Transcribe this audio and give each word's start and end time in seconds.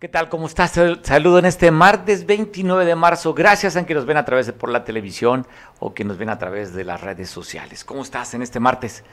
¿Qué 0.00 0.08
tal? 0.08 0.30
¿Cómo 0.30 0.46
estás? 0.46 0.80
Saludo 1.02 1.40
en 1.40 1.44
este 1.44 1.70
martes 1.70 2.24
29 2.24 2.86
de 2.86 2.94
marzo. 2.94 3.34
Gracias 3.34 3.76
a 3.76 3.84
que 3.84 3.92
nos 3.92 4.06
ven 4.06 4.16
a 4.16 4.24
través 4.24 4.46
de 4.46 4.54
por 4.54 4.70
la 4.70 4.82
televisión 4.82 5.46
o 5.78 5.92
que 5.92 6.04
nos 6.04 6.16
ven 6.16 6.30
a 6.30 6.38
través 6.38 6.72
de 6.72 6.84
las 6.84 7.02
redes 7.02 7.28
sociales. 7.28 7.84
¿Cómo 7.84 8.00
estás 8.00 8.32
en 8.32 8.40
este 8.40 8.60
martes? 8.60 9.04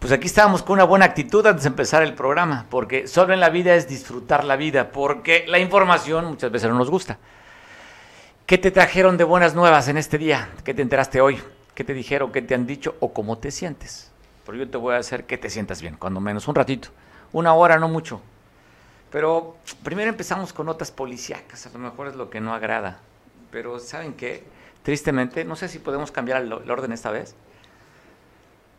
Pues 0.00 0.10
aquí 0.10 0.26
estábamos 0.26 0.64
con 0.64 0.74
una 0.74 0.82
buena 0.82 1.04
actitud 1.04 1.46
antes 1.46 1.62
de 1.62 1.68
empezar 1.68 2.02
el 2.02 2.14
programa, 2.14 2.66
porque 2.68 3.06
solo 3.06 3.32
en 3.32 3.38
la 3.38 3.48
vida 3.48 3.76
es 3.76 3.86
disfrutar 3.86 4.42
la 4.42 4.56
vida, 4.56 4.90
porque 4.90 5.44
la 5.46 5.60
información 5.60 6.24
muchas 6.24 6.50
veces 6.50 6.68
no 6.68 6.76
nos 6.76 6.90
gusta. 6.90 7.18
¿Qué 8.44 8.58
te 8.58 8.72
trajeron 8.72 9.18
de 9.18 9.22
buenas 9.22 9.54
nuevas 9.54 9.86
en 9.86 9.98
este 9.98 10.18
día? 10.18 10.50
¿Qué 10.64 10.74
te 10.74 10.82
enteraste 10.82 11.20
hoy? 11.20 11.40
¿Qué 11.76 11.84
te 11.84 11.94
dijeron? 11.94 12.32
¿Qué 12.32 12.42
te 12.42 12.56
han 12.56 12.66
dicho? 12.66 12.96
¿O 12.98 13.12
cómo 13.12 13.38
te 13.38 13.52
sientes? 13.52 14.10
Pero 14.44 14.58
yo 14.58 14.68
te 14.68 14.78
voy 14.78 14.96
a 14.96 14.98
hacer 14.98 15.26
que 15.26 15.38
te 15.38 15.48
sientas 15.48 15.80
bien, 15.80 15.94
cuando 15.96 16.18
menos 16.18 16.48
un 16.48 16.56
ratito. 16.56 16.88
Una 17.30 17.54
hora, 17.54 17.78
no 17.78 17.86
mucho 17.86 18.20
pero 19.10 19.56
primero 19.82 20.10
empezamos 20.10 20.52
con 20.52 20.66
notas 20.66 20.90
policíacas, 20.90 21.66
a 21.66 21.70
lo 21.70 21.78
mejor 21.78 22.08
es 22.08 22.16
lo 22.16 22.28
que 22.28 22.40
no 22.40 22.52
agrada. 22.52 23.00
Pero 23.50 23.78
¿saben 23.78 24.14
qué? 24.14 24.44
Tristemente, 24.82 25.44
no 25.44 25.56
sé 25.56 25.68
si 25.68 25.78
podemos 25.78 26.12
cambiar 26.12 26.42
el, 26.42 26.52
orden 26.52 26.92
esta 26.92 27.10
vez. 27.10 27.34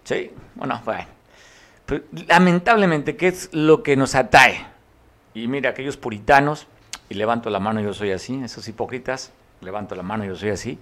Sí, 0.03 0.31
bueno, 0.55 0.81
bueno. 0.85 1.05
lamentablemente, 2.27 3.15
¿qué 3.15 3.27
es 3.27 3.49
lo 3.53 3.81
que 3.81 3.95
nos 3.95 4.15
atrae? 4.15 4.65
Y 5.33 5.47
mira, 5.47 5.71
aquellos 5.71 5.97
puritanos, 5.97 6.67
y 7.09 7.15
levanto 7.15 7.49
la 7.49 7.59
mano, 7.59 7.81
yo 7.81 7.93
soy 7.93 8.11
así, 8.11 8.39
esos 8.43 8.67
hipócritas, 8.67 9.31
levanto 9.61 9.95
la 9.95 10.03
mano, 10.03 10.25
yo 10.25 10.35
soy 10.35 10.49
así. 10.49 10.79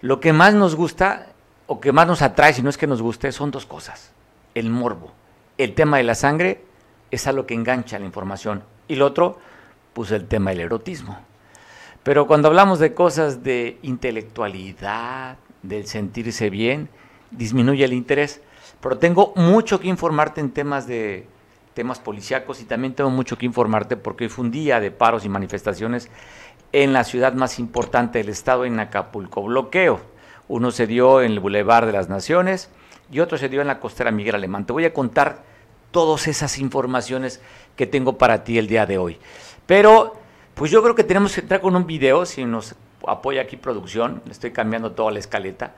Lo 0.00 0.20
que 0.20 0.32
más 0.32 0.54
nos 0.54 0.74
gusta, 0.74 1.26
o 1.66 1.80
que 1.80 1.92
más 1.92 2.06
nos 2.06 2.22
atrae, 2.22 2.54
si 2.54 2.62
no 2.62 2.70
es 2.70 2.78
que 2.78 2.86
nos 2.86 3.02
guste, 3.02 3.32
son 3.32 3.50
dos 3.50 3.66
cosas. 3.66 4.12
El 4.54 4.70
morbo. 4.70 5.12
El 5.58 5.74
tema 5.74 5.98
de 5.98 6.04
la 6.04 6.14
sangre 6.14 6.64
es 7.10 7.26
algo 7.26 7.46
que 7.46 7.54
engancha 7.54 7.98
la 7.98 8.06
información 8.06 8.62
y 8.88 8.96
lo 8.96 9.06
otro, 9.06 9.38
pues 9.92 10.10
el 10.10 10.26
tema 10.26 10.50
del 10.50 10.60
erotismo. 10.60 11.18
Pero 12.02 12.26
cuando 12.26 12.48
hablamos 12.48 12.78
de 12.78 12.94
cosas 12.94 13.42
de 13.42 13.78
intelectualidad, 13.82 15.36
del 15.62 15.86
sentirse 15.86 16.50
bien, 16.50 16.88
disminuye 17.30 17.84
el 17.84 17.92
interés. 17.92 18.40
Pero 18.80 18.98
tengo 18.98 19.32
mucho 19.36 19.80
que 19.80 19.88
informarte 19.88 20.40
en 20.40 20.50
temas 20.50 20.86
de 20.86 21.26
temas 21.74 22.00
policíacos 22.00 22.60
y 22.60 22.64
también 22.64 22.94
tengo 22.94 23.10
mucho 23.10 23.38
que 23.38 23.46
informarte 23.46 23.96
porque 23.96 24.24
hoy 24.24 24.30
fue 24.30 24.44
un 24.44 24.50
día 24.50 24.80
de 24.80 24.90
paros 24.90 25.24
y 25.24 25.28
manifestaciones 25.28 26.08
en 26.72 26.92
la 26.92 27.04
ciudad 27.04 27.34
más 27.34 27.58
importante 27.58 28.18
del 28.18 28.28
estado, 28.30 28.64
en 28.64 28.80
Acapulco. 28.80 29.42
Bloqueo. 29.42 30.00
Uno 30.48 30.70
se 30.70 30.86
dio 30.86 31.22
en 31.22 31.32
el 31.32 31.40
Boulevard 31.40 31.86
de 31.86 31.92
las 31.92 32.08
Naciones 32.08 32.70
y 33.12 33.20
otro 33.20 33.38
se 33.38 33.48
dio 33.48 33.60
en 33.60 33.68
la 33.68 33.80
costera 33.80 34.10
Miguel 34.10 34.34
Alemán. 34.34 34.66
Te 34.66 34.72
voy 34.72 34.84
a 34.86 34.92
contar 34.92 35.42
todas 35.90 36.26
esas 36.26 36.58
informaciones 36.58 37.40
que 37.78 37.86
tengo 37.86 38.18
para 38.18 38.42
ti 38.44 38.58
el 38.58 38.66
día 38.66 38.84
de 38.84 38.98
hoy. 38.98 39.18
Pero, 39.64 40.16
pues 40.54 40.70
yo 40.70 40.82
creo 40.82 40.96
que 40.96 41.04
tenemos 41.04 41.32
que 41.32 41.40
entrar 41.40 41.60
con 41.60 41.76
un 41.76 41.86
video, 41.86 42.26
si 42.26 42.44
nos 42.44 42.74
apoya 43.06 43.40
aquí 43.40 43.56
producción, 43.56 44.20
le 44.26 44.32
estoy 44.32 44.50
cambiando 44.50 44.92
toda 44.92 45.12
la 45.12 45.20
escaleta, 45.20 45.74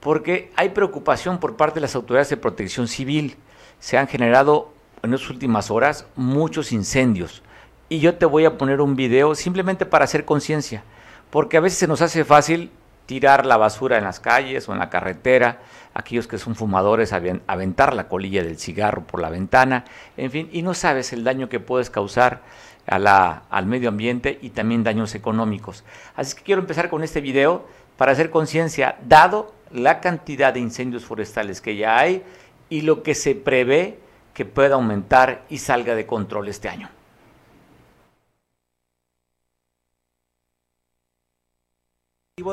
porque 0.00 0.50
hay 0.56 0.70
preocupación 0.70 1.38
por 1.38 1.56
parte 1.56 1.74
de 1.74 1.82
las 1.82 1.94
autoridades 1.94 2.30
de 2.30 2.38
protección 2.38 2.88
civil. 2.88 3.36
Se 3.78 3.98
han 3.98 4.08
generado 4.08 4.72
en 5.02 5.10
las 5.10 5.28
últimas 5.28 5.70
horas 5.70 6.06
muchos 6.16 6.72
incendios. 6.72 7.42
Y 7.90 8.00
yo 8.00 8.14
te 8.14 8.24
voy 8.24 8.46
a 8.46 8.56
poner 8.56 8.80
un 8.80 8.96
video 8.96 9.34
simplemente 9.34 9.84
para 9.84 10.06
hacer 10.06 10.24
conciencia, 10.24 10.82
porque 11.30 11.58
a 11.58 11.60
veces 11.60 11.78
se 11.78 11.86
nos 11.86 12.00
hace 12.00 12.24
fácil 12.24 12.70
tirar 13.04 13.44
la 13.44 13.58
basura 13.58 13.98
en 13.98 14.04
las 14.04 14.20
calles 14.20 14.66
o 14.68 14.72
en 14.72 14.78
la 14.78 14.88
carretera, 14.88 15.60
aquellos 15.94 16.26
que 16.26 16.38
son 16.38 16.54
fumadores 16.54 17.12
aventar 17.12 17.94
la 17.94 18.08
colilla 18.08 18.42
del 18.42 18.58
cigarro 18.58 19.04
por 19.04 19.20
la 19.20 19.30
ventana, 19.30 19.84
en 20.16 20.30
fin, 20.30 20.48
y 20.52 20.62
no 20.62 20.74
sabes 20.74 21.12
el 21.12 21.24
daño 21.24 21.48
que 21.48 21.60
puedes 21.60 21.90
causar 21.90 22.42
a 22.86 22.98
la, 22.98 23.44
al 23.50 23.66
medio 23.66 23.88
ambiente 23.88 24.38
y 24.42 24.50
también 24.50 24.84
daños 24.84 25.14
económicos. 25.14 25.84
Así 26.16 26.36
que 26.36 26.42
quiero 26.42 26.60
empezar 26.60 26.88
con 26.88 27.02
este 27.02 27.20
video 27.20 27.66
para 27.96 28.12
hacer 28.12 28.30
conciencia, 28.30 28.96
dado 29.06 29.52
la 29.70 30.00
cantidad 30.00 30.52
de 30.52 30.60
incendios 30.60 31.04
forestales 31.04 31.60
que 31.60 31.76
ya 31.76 31.98
hay 31.98 32.22
y 32.68 32.82
lo 32.82 33.02
que 33.02 33.14
se 33.14 33.34
prevé 33.34 33.98
que 34.34 34.44
pueda 34.44 34.74
aumentar 34.74 35.44
y 35.48 35.58
salga 35.58 35.94
de 35.94 36.06
control 36.06 36.48
este 36.48 36.68
año. 36.68 36.88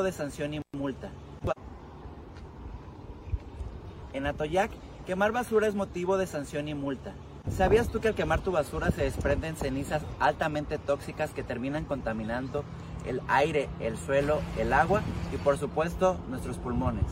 de 0.04 0.12
sanción 0.12 0.54
y 0.54 0.60
multa. 0.76 1.10
En 4.12 4.26
Atoyac, 4.26 4.72
quemar 5.06 5.30
basura 5.30 5.68
es 5.68 5.74
motivo 5.74 6.16
de 6.16 6.26
sanción 6.26 6.66
y 6.66 6.74
multa. 6.74 7.12
¿Sabías 7.48 7.88
tú 7.88 8.00
que 8.00 8.08
al 8.08 8.14
quemar 8.14 8.40
tu 8.40 8.50
basura 8.50 8.90
se 8.90 9.02
desprenden 9.02 9.56
cenizas 9.56 10.02
altamente 10.18 10.78
tóxicas 10.78 11.30
que 11.30 11.42
terminan 11.42 11.84
contaminando 11.84 12.64
el 13.06 13.20
aire, 13.28 13.68
el 13.78 13.96
suelo, 13.96 14.40
el 14.58 14.72
agua 14.72 15.02
y 15.32 15.36
por 15.36 15.58
supuesto 15.58 16.16
nuestros 16.28 16.58
pulmones? 16.58 17.04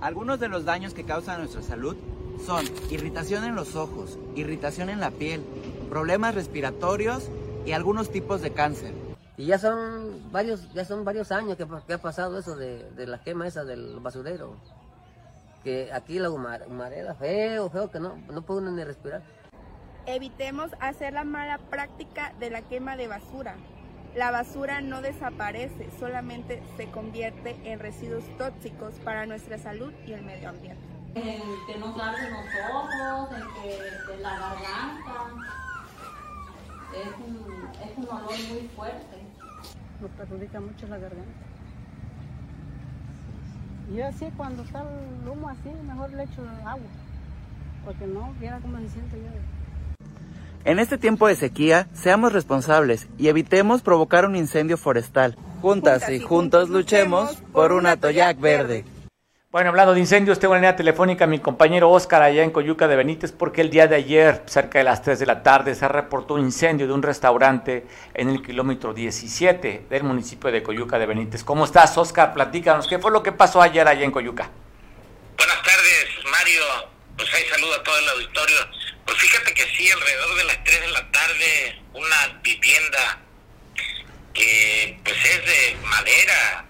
Algunos 0.00 0.40
de 0.40 0.48
los 0.48 0.64
daños 0.64 0.92
que 0.92 1.04
causan 1.04 1.38
nuestra 1.38 1.62
salud 1.62 1.96
son 2.44 2.64
irritación 2.90 3.44
en 3.44 3.54
los 3.54 3.76
ojos, 3.76 4.18
irritación 4.34 4.90
en 4.90 4.98
la 4.98 5.10
piel, 5.10 5.42
problemas 5.88 6.34
respiratorios 6.34 7.28
y 7.64 7.72
algunos 7.72 8.10
tipos 8.10 8.40
de 8.42 8.52
cáncer. 8.52 8.92
Y 9.36 9.46
ya 9.46 9.58
son 9.58 10.30
varios, 10.32 10.72
ya 10.74 10.84
son 10.84 11.04
varios 11.04 11.30
años 11.32 11.56
que, 11.56 11.92
ha 11.94 11.98
pasado 11.98 12.38
eso 12.38 12.56
de, 12.56 12.90
de 12.90 13.06
la 13.06 13.22
quema 13.22 13.48
del 13.48 14.00
basurero 14.00 14.56
que 15.62 15.92
aquí 15.92 16.18
la 16.18 16.30
humareda, 16.30 17.14
feo, 17.14 17.70
feo, 17.70 17.90
que 17.90 18.00
no, 18.00 18.16
no 18.30 18.42
puede 18.42 18.60
uno 18.60 18.70
ni 18.72 18.84
respirar. 18.84 19.22
Evitemos 20.06 20.70
hacer 20.80 21.12
la 21.12 21.24
mala 21.24 21.58
práctica 21.58 22.32
de 22.38 22.50
la 22.50 22.62
quema 22.62 22.96
de 22.96 23.08
basura. 23.08 23.56
La 24.14 24.30
basura 24.30 24.80
no 24.80 25.02
desaparece, 25.02 25.88
solamente 25.98 26.62
se 26.76 26.90
convierte 26.90 27.56
en 27.64 27.78
residuos 27.78 28.24
tóxicos 28.38 28.94
para 29.04 29.26
nuestra 29.26 29.58
salud 29.58 29.92
y 30.06 30.12
el 30.12 30.22
medio 30.22 30.48
ambiente. 30.48 30.82
En 31.14 31.42
que 31.66 31.78
nos 31.78 31.98
arden 32.00 32.32
los 32.32 32.44
ojos, 32.72 33.36
en 33.36 33.62
que 33.62 34.22
la 34.22 34.30
garganta. 34.30 35.12
Es 36.92 37.14
un, 37.24 37.70
es 37.88 37.98
un 37.98 38.08
olor 38.08 38.38
muy 38.48 38.68
fuerte. 38.74 39.16
Nos 40.00 40.10
perjudica 40.12 40.60
mucho 40.60 40.86
la 40.88 40.98
garganta. 40.98 41.49
Yo 43.94 44.06
así 44.06 44.26
cuando 44.36 44.62
está 44.62 44.80
el 44.82 45.28
humo 45.28 45.48
así, 45.48 45.68
mejor 45.86 46.12
le 46.12 46.22
echo 46.22 46.42
agua, 46.64 46.86
porque 47.84 48.06
no, 48.06 48.32
viera 48.38 48.60
cómo 48.60 48.78
se 48.78 48.88
siente 48.88 49.16
yo. 49.16 50.06
En 50.64 50.78
este 50.78 50.98
tiempo 50.98 51.26
de 51.26 51.34
sequía, 51.34 51.88
seamos 51.92 52.32
responsables 52.32 53.08
y 53.18 53.28
evitemos 53.28 53.82
provocar 53.82 54.26
un 54.26 54.36
incendio 54.36 54.76
forestal. 54.76 55.36
Juntas, 55.60 56.08
y 56.08 56.20
juntos 56.20 56.68
luchemos 56.68 57.36
por 57.52 57.72
un 57.72 57.86
atoyac 57.86 58.38
verde. 58.38 58.84
Bueno, 59.52 59.70
hablando 59.70 59.94
de 59.94 59.98
incendios, 59.98 60.38
tengo 60.38 60.54
la 60.54 60.60
línea 60.60 60.76
telefónica 60.76 61.24
a 61.24 61.26
mi 61.26 61.40
compañero 61.40 61.90
Oscar 61.90 62.22
allá 62.22 62.44
en 62.44 62.52
Coyuca 62.52 62.86
de 62.86 62.94
Benítez, 62.94 63.32
porque 63.32 63.62
el 63.62 63.70
día 63.70 63.88
de 63.88 63.96
ayer, 63.96 64.44
cerca 64.46 64.78
de 64.78 64.84
las 64.84 65.02
3 65.02 65.18
de 65.18 65.26
la 65.26 65.42
tarde, 65.42 65.74
se 65.74 65.88
reportó 65.88 66.34
un 66.34 66.42
incendio 66.42 66.86
de 66.86 66.92
un 66.92 67.02
restaurante 67.02 67.84
en 68.14 68.30
el 68.30 68.42
kilómetro 68.42 68.94
17 68.94 69.86
del 69.90 70.04
municipio 70.04 70.52
de 70.52 70.62
Coyuca 70.62 71.00
de 71.00 71.06
Benítez. 71.06 71.42
¿Cómo 71.42 71.64
estás, 71.64 71.98
Oscar? 71.98 72.32
Platícanos, 72.32 72.86
¿qué 72.86 73.00
fue 73.00 73.10
lo 73.10 73.24
que 73.24 73.32
pasó 73.32 73.60
ayer 73.60 73.88
allá 73.88 74.04
en 74.04 74.12
Coyuca? 74.12 74.48
Buenas 75.36 75.62
tardes, 75.64 76.06
Mario. 76.30 76.62
Pues 77.16 77.34
ahí 77.34 77.42
saludo 77.50 77.74
a 77.74 77.82
todo 77.82 77.98
el 77.98 78.08
auditorio. 78.08 78.56
Pues 79.04 79.18
fíjate 79.18 79.52
que 79.52 79.64
sí, 79.76 79.90
alrededor 79.90 80.36
de 80.36 80.44
las 80.44 80.62
3 80.62 80.80
de 80.80 80.88
la 80.92 81.10
tarde, 81.10 81.82
una 81.94 82.40
vivienda 82.44 83.18
que 84.32 84.96
pues 85.02 85.16
es 85.16 85.44
de 85.44 85.76
madera, 85.88 86.66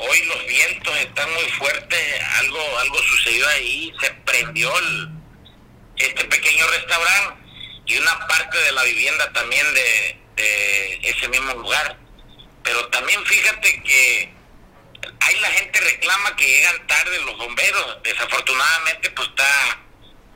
Hoy 0.00 0.22
los 0.26 0.46
vientos 0.46 0.96
están 0.98 1.28
muy 1.34 1.50
fuertes, 1.58 2.22
algo 2.38 2.78
algo 2.78 3.02
sucedió 3.02 3.48
ahí, 3.48 3.92
se 4.00 4.08
prendió 4.24 4.72
este 5.96 6.24
pequeño 6.24 6.68
restaurante 6.68 7.42
y 7.84 7.98
una 7.98 8.28
parte 8.28 8.58
de 8.58 8.72
la 8.72 8.84
vivienda 8.84 9.32
también 9.32 9.66
de, 9.74 11.00
ese 11.02 11.26
mismo 11.26 11.52
lugar. 11.54 11.96
Pero 12.62 12.86
también 12.90 13.24
fíjate 13.26 13.82
que 13.82 14.32
hay 15.18 15.40
la 15.40 15.50
gente 15.50 15.80
reclama 15.80 16.36
que 16.36 16.46
llegan 16.46 16.86
tarde 16.86 17.20
los 17.22 17.36
bomberos, 17.36 18.00
desafortunadamente 18.04 19.10
pues 19.10 19.28
está 19.28 19.80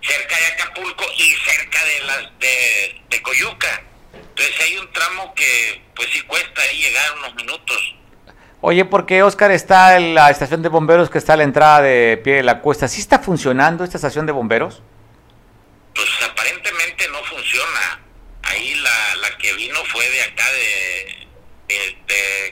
cerca 0.02 0.40
de 0.40 0.46
Acapulco 0.46 1.04
y 1.18 1.36
cerca 1.48 1.84
de 1.84 2.00
las 2.00 2.38
de, 2.40 3.00
de 3.10 3.22
Coyuca. 3.22 3.84
Entonces 4.12 4.60
hay 4.60 4.78
un 4.78 4.92
tramo 4.92 5.32
que 5.36 5.82
pues 5.94 6.10
sí 6.10 6.20
cuesta 6.22 6.62
ahí 6.62 6.82
llegar 6.82 7.12
unos 7.18 7.34
minutos. 7.36 7.94
Oye, 8.64 8.84
¿por 8.84 9.06
qué 9.06 9.24
Oscar 9.24 9.50
está 9.50 9.96
en 9.96 10.14
la 10.14 10.30
estación 10.30 10.62
de 10.62 10.68
bomberos 10.68 11.10
que 11.10 11.18
está 11.18 11.32
a 11.32 11.36
la 11.36 11.42
entrada 11.42 11.82
de 11.82 12.16
pie 12.22 12.36
de 12.36 12.42
la 12.44 12.60
cuesta? 12.60 12.86
¿Sí 12.86 13.00
está 13.00 13.18
funcionando 13.18 13.82
esta 13.82 13.96
estación 13.96 14.24
de 14.24 14.30
bomberos? 14.30 14.82
Pues 15.92 16.08
aparentemente 16.30 17.08
no 17.08 17.18
funciona. 17.24 18.00
Ahí 18.44 18.76
la, 18.76 19.16
la 19.16 19.36
que 19.36 19.52
vino 19.54 19.84
fue 19.86 20.08
de 20.08 20.22
acá 20.22 20.44
de, 20.52 21.28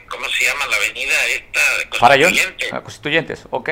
¿cómo 0.09 0.27
se 0.27 0.43
llama 0.43 0.65
la 0.67 0.75
avenida 0.75 1.13
esta? 1.27 1.77
De 1.77 1.89
Constituyentes. 1.89 2.73
Ah, 2.73 2.81
Constituyentes, 2.81 3.47
ok. 3.49 3.69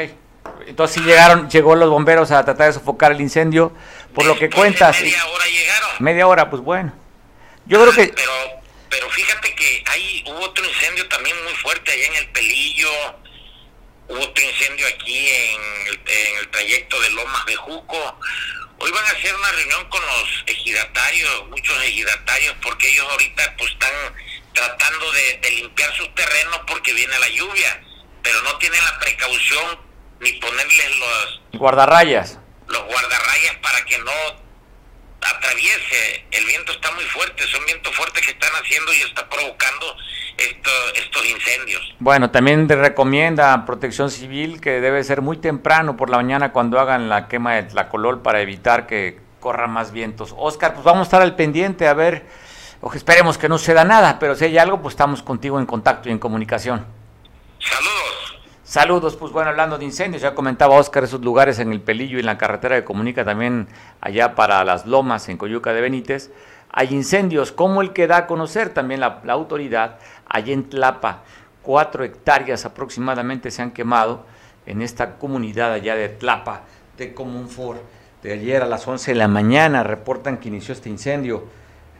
Entonces 0.65 0.95
sí 0.95 1.01
llegaron, 1.01 1.49
llegó 1.49 1.75
los 1.75 1.89
bomberos 1.89 2.31
a 2.31 2.45
tratar 2.45 2.67
de 2.67 2.73
sofocar 2.73 3.11
el 3.11 3.19
incendio, 3.19 3.73
por 4.15 4.25
lo 4.25 4.39
que 4.39 4.49
cuentas. 4.49 5.01
Media 5.01 5.25
hora 5.25 5.45
llegaron. 5.45 5.89
Media 5.99 6.25
hora, 6.27 6.49
pues 6.49 6.61
bueno. 6.61 6.93
Yo 7.65 7.81
creo 7.81 7.91
que... 7.91 8.13
Pero, 8.13 8.31
pero 8.89 9.09
fíjate 9.09 9.53
que 9.55 9.58
hay 9.89 10.23
hubo 10.27 10.39
otro 10.41 10.65
incendio 10.65 11.07
también 11.07 11.35
muy 11.43 11.53
fuerte 11.55 11.91
allá 11.91 12.07
en 12.07 12.15
el 12.15 12.29
Pelillo, 12.29 12.91
hubo 14.07 14.19
otro 14.19 14.43
incendio 14.43 14.87
aquí 14.87 15.29
en 15.29 15.87
el, 15.87 16.01
en 16.05 16.37
el 16.37 16.49
trayecto 16.49 16.99
de 17.01 17.09
Lomas 17.11 17.45
de 17.45 17.55
Juco. 17.55 18.19
Hoy 18.81 18.91
van 18.91 19.05
a 19.05 19.11
hacer 19.11 19.35
una 19.35 19.51
reunión 19.51 19.89
con 19.89 20.01
los 20.05 20.43
ejidatarios, 20.47 21.47
muchos 21.49 21.83
ejidatarios, 21.83 22.55
porque 22.61 22.89
ellos 22.89 23.05
ahorita 23.11 23.55
pues 23.57 23.71
están 23.71 23.93
tratando 24.53 25.11
de, 25.11 25.37
de 25.41 25.51
limpiar 25.51 25.93
sus 25.95 26.13
terrenos 26.15 26.61
porque 26.65 26.93
viene 26.93 27.17
la 27.19 27.29
lluvia, 27.29 27.83
pero 28.23 28.41
no 28.43 28.57
tienen 28.57 28.83
la 28.85 28.99
precaución 28.99 29.79
ni 30.21 30.31
ponerles 30.33 30.97
los 30.97 31.41
Guardarrayas. 31.53 32.39
los 32.67 32.83
guardarrayas 32.83 33.55
para 33.61 33.83
que 33.85 33.97
no 33.99 34.11
atraviese. 35.21 36.25
El 36.31 36.45
viento 36.45 36.71
está 36.71 36.91
muy 36.91 37.03
fuerte, 37.05 37.43
son 37.47 37.65
vientos 37.65 37.95
fuertes 37.95 38.25
que 38.25 38.31
están 38.31 38.51
haciendo 38.61 38.93
y 38.93 39.01
está 39.01 39.27
provocando 39.29 39.95
esto, 40.37 40.71
estos 40.95 41.25
incendios. 41.25 41.95
Bueno, 41.99 42.31
también 42.31 42.67
te 42.67 42.75
recomienda 42.75 43.65
Protección 43.65 44.09
Civil 44.09 44.61
que 44.61 44.81
debe 44.81 45.03
ser 45.03 45.21
muy 45.21 45.37
temprano 45.37 45.97
por 45.97 46.09
la 46.09 46.17
mañana 46.17 46.51
cuando 46.51 46.79
hagan 46.79 47.09
la 47.09 47.27
quema 47.27 47.55
de 47.55 47.63
Tlacolol 47.63 48.21
para 48.21 48.41
evitar 48.41 48.87
que 48.87 49.19
corran 49.39 49.71
más 49.71 49.91
vientos. 49.91 50.33
Oscar, 50.37 50.73
pues 50.73 50.83
vamos 50.83 51.01
a 51.01 51.03
estar 51.03 51.21
al 51.21 51.35
pendiente 51.35 51.87
a 51.87 51.93
ver, 51.93 52.25
o 52.81 52.93
esperemos 52.93 53.37
que 53.37 53.49
no 53.49 53.57
se 53.57 53.73
da 53.73 53.83
nada, 53.83 54.19
pero 54.19 54.35
si 54.35 54.45
hay 54.45 54.57
algo, 54.57 54.81
pues 54.81 54.93
estamos 54.93 55.21
contigo 55.23 55.59
en 55.59 55.65
contacto 55.65 56.09
y 56.09 56.11
en 56.11 56.19
comunicación. 56.19 56.85
Saludos. 57.59 58.38
Saludos, 58.69 59.15
pues 59.15 59.31
bueno, 59.31 59.49
hablando 59.49 59.79
de 59.79 59.85
incendios, 59.85 60.21
ya 60.21 60.35
comentaba 60.35 60.75
Oscar 60.75 61.03
esos 61.03 61.21
lugares 61.21 61.57
en 61.57 61.71
el 61.71 61.81
Pelillo 61.81 62.17
y 62.17 62.19
en 62.19 62.27
la 62.27 62.37
carretera 62.37 62.75
que 62.75 62.85
comunica 62.85 63.25
también 63.25 63.67
allá 63.99 64.35
para 64.35 64.63
las 64.63 64.85
Lomas, 64.85 65.27
en 65.27 65.37
Coyuca 65.37 65.73
de 65.73 65.81
Benítez. 65.81 66.29
Hay 66.69 66.93
incendios, 66.93 67.51
como 67.51 67.81
el 67.81 67.93
que 67.93 68.05
da 68.05 68.17
a 68.17 68.27
conocer 68.27 68.69
también 68.69 68.99
la, 68.99 69.23
autoridad, 69.29 69.97
allá 70.27 70.53
en 70.53 70.69
Tlapa, 70.69 71.23
cuatro 71.63 72.03
hectáreas 72.03 72.63
aproximadamente 72.63 73.49
se 73.49 73.63
han 73.63 73.71
quemado 73.71 74.27
en 74.67 74.83
esta 74.83 75.17
comunidad 75.17 75.73
allá 75.73 75.95
de 75.95 76.09
Tlapa, 76.09 76.61
de 76.95 77.11
Comunfor. 77.15 77.77
De 78.21 78.33
ayer 78.33 78.61
a 78.61 78.67
las 78.67 78.87
11 78.87 79.13
de 79.13 79.17
la 79.17 79.27
mañana 79.27 79.81
reportan 79.81 80.37
que 80.37 80.49
inició 80.49 80.75
este 80.75 80.89
incendio. 80.89 81.43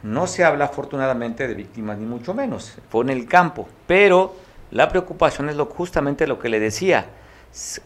No 0.04 0.28
se 0.28 0.44
habla 0.44 0.66
afortunadamente 0.66 1.48
de 1.48 1.54
víctimas 1.54 1.98
ni 1.98 2.06
mucho 2.06 2.32
menos, 2.32 2.78
fue 2.88 3.02
en 3.02 3.10
el 3.10 3.26
campo, 3.26 3.68
pero 3.88 4.49
la 4.70 4.88
preocupación 4.88 5.48
es 5.48 5.56
lo, 5.56 5.66
justamente 5.66 6.26
lo 6.26 6.38
que 6.38 6.48
le 6.48 6.60
decía. 6.60 7.06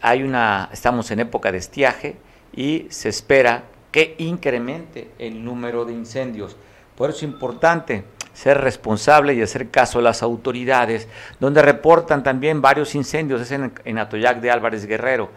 Hay 0.01 0.23
una, 0.23 0.69
estamos 0.71 1.09
en 1.11 1.19
época 1.19 1.51
de 1.51 1.57
estiaje 1.57 2.17
y 2.55 2.87
se 2.89 3.09
espera 3.09 3.63
que 3.91 4.15
incremente 4.19 5.11
el 5.17 5.43
número 5.43 5.85
de 5.85 5.93
incendios. 5.93 6.55
Por 6.95 7.09
eso 7.09 7.17
es 7.17 7.23
importante 7.23 8.03
ser 8.33 8.59
responsable 8.59 9.33
y 9.33 9.41
hacer 9.41 9.69
caso 9.69 9.99
a 9.99 10.01
las 10.01 10.21
autoridades, 10.21 11.07
donde 11.39 11.61
reportan 11.61 12.21
también 12.21 12.61
varios 12.61 12.93
incendios, 12.93 13.41
es 13.41 13.51
en, 13.51 13.73
en 13.85 13.97
Atoyac 13.97 14.41
de 14.41 14.51
Álvarez 14.51 14.85
Guerrero, 14.85 15.29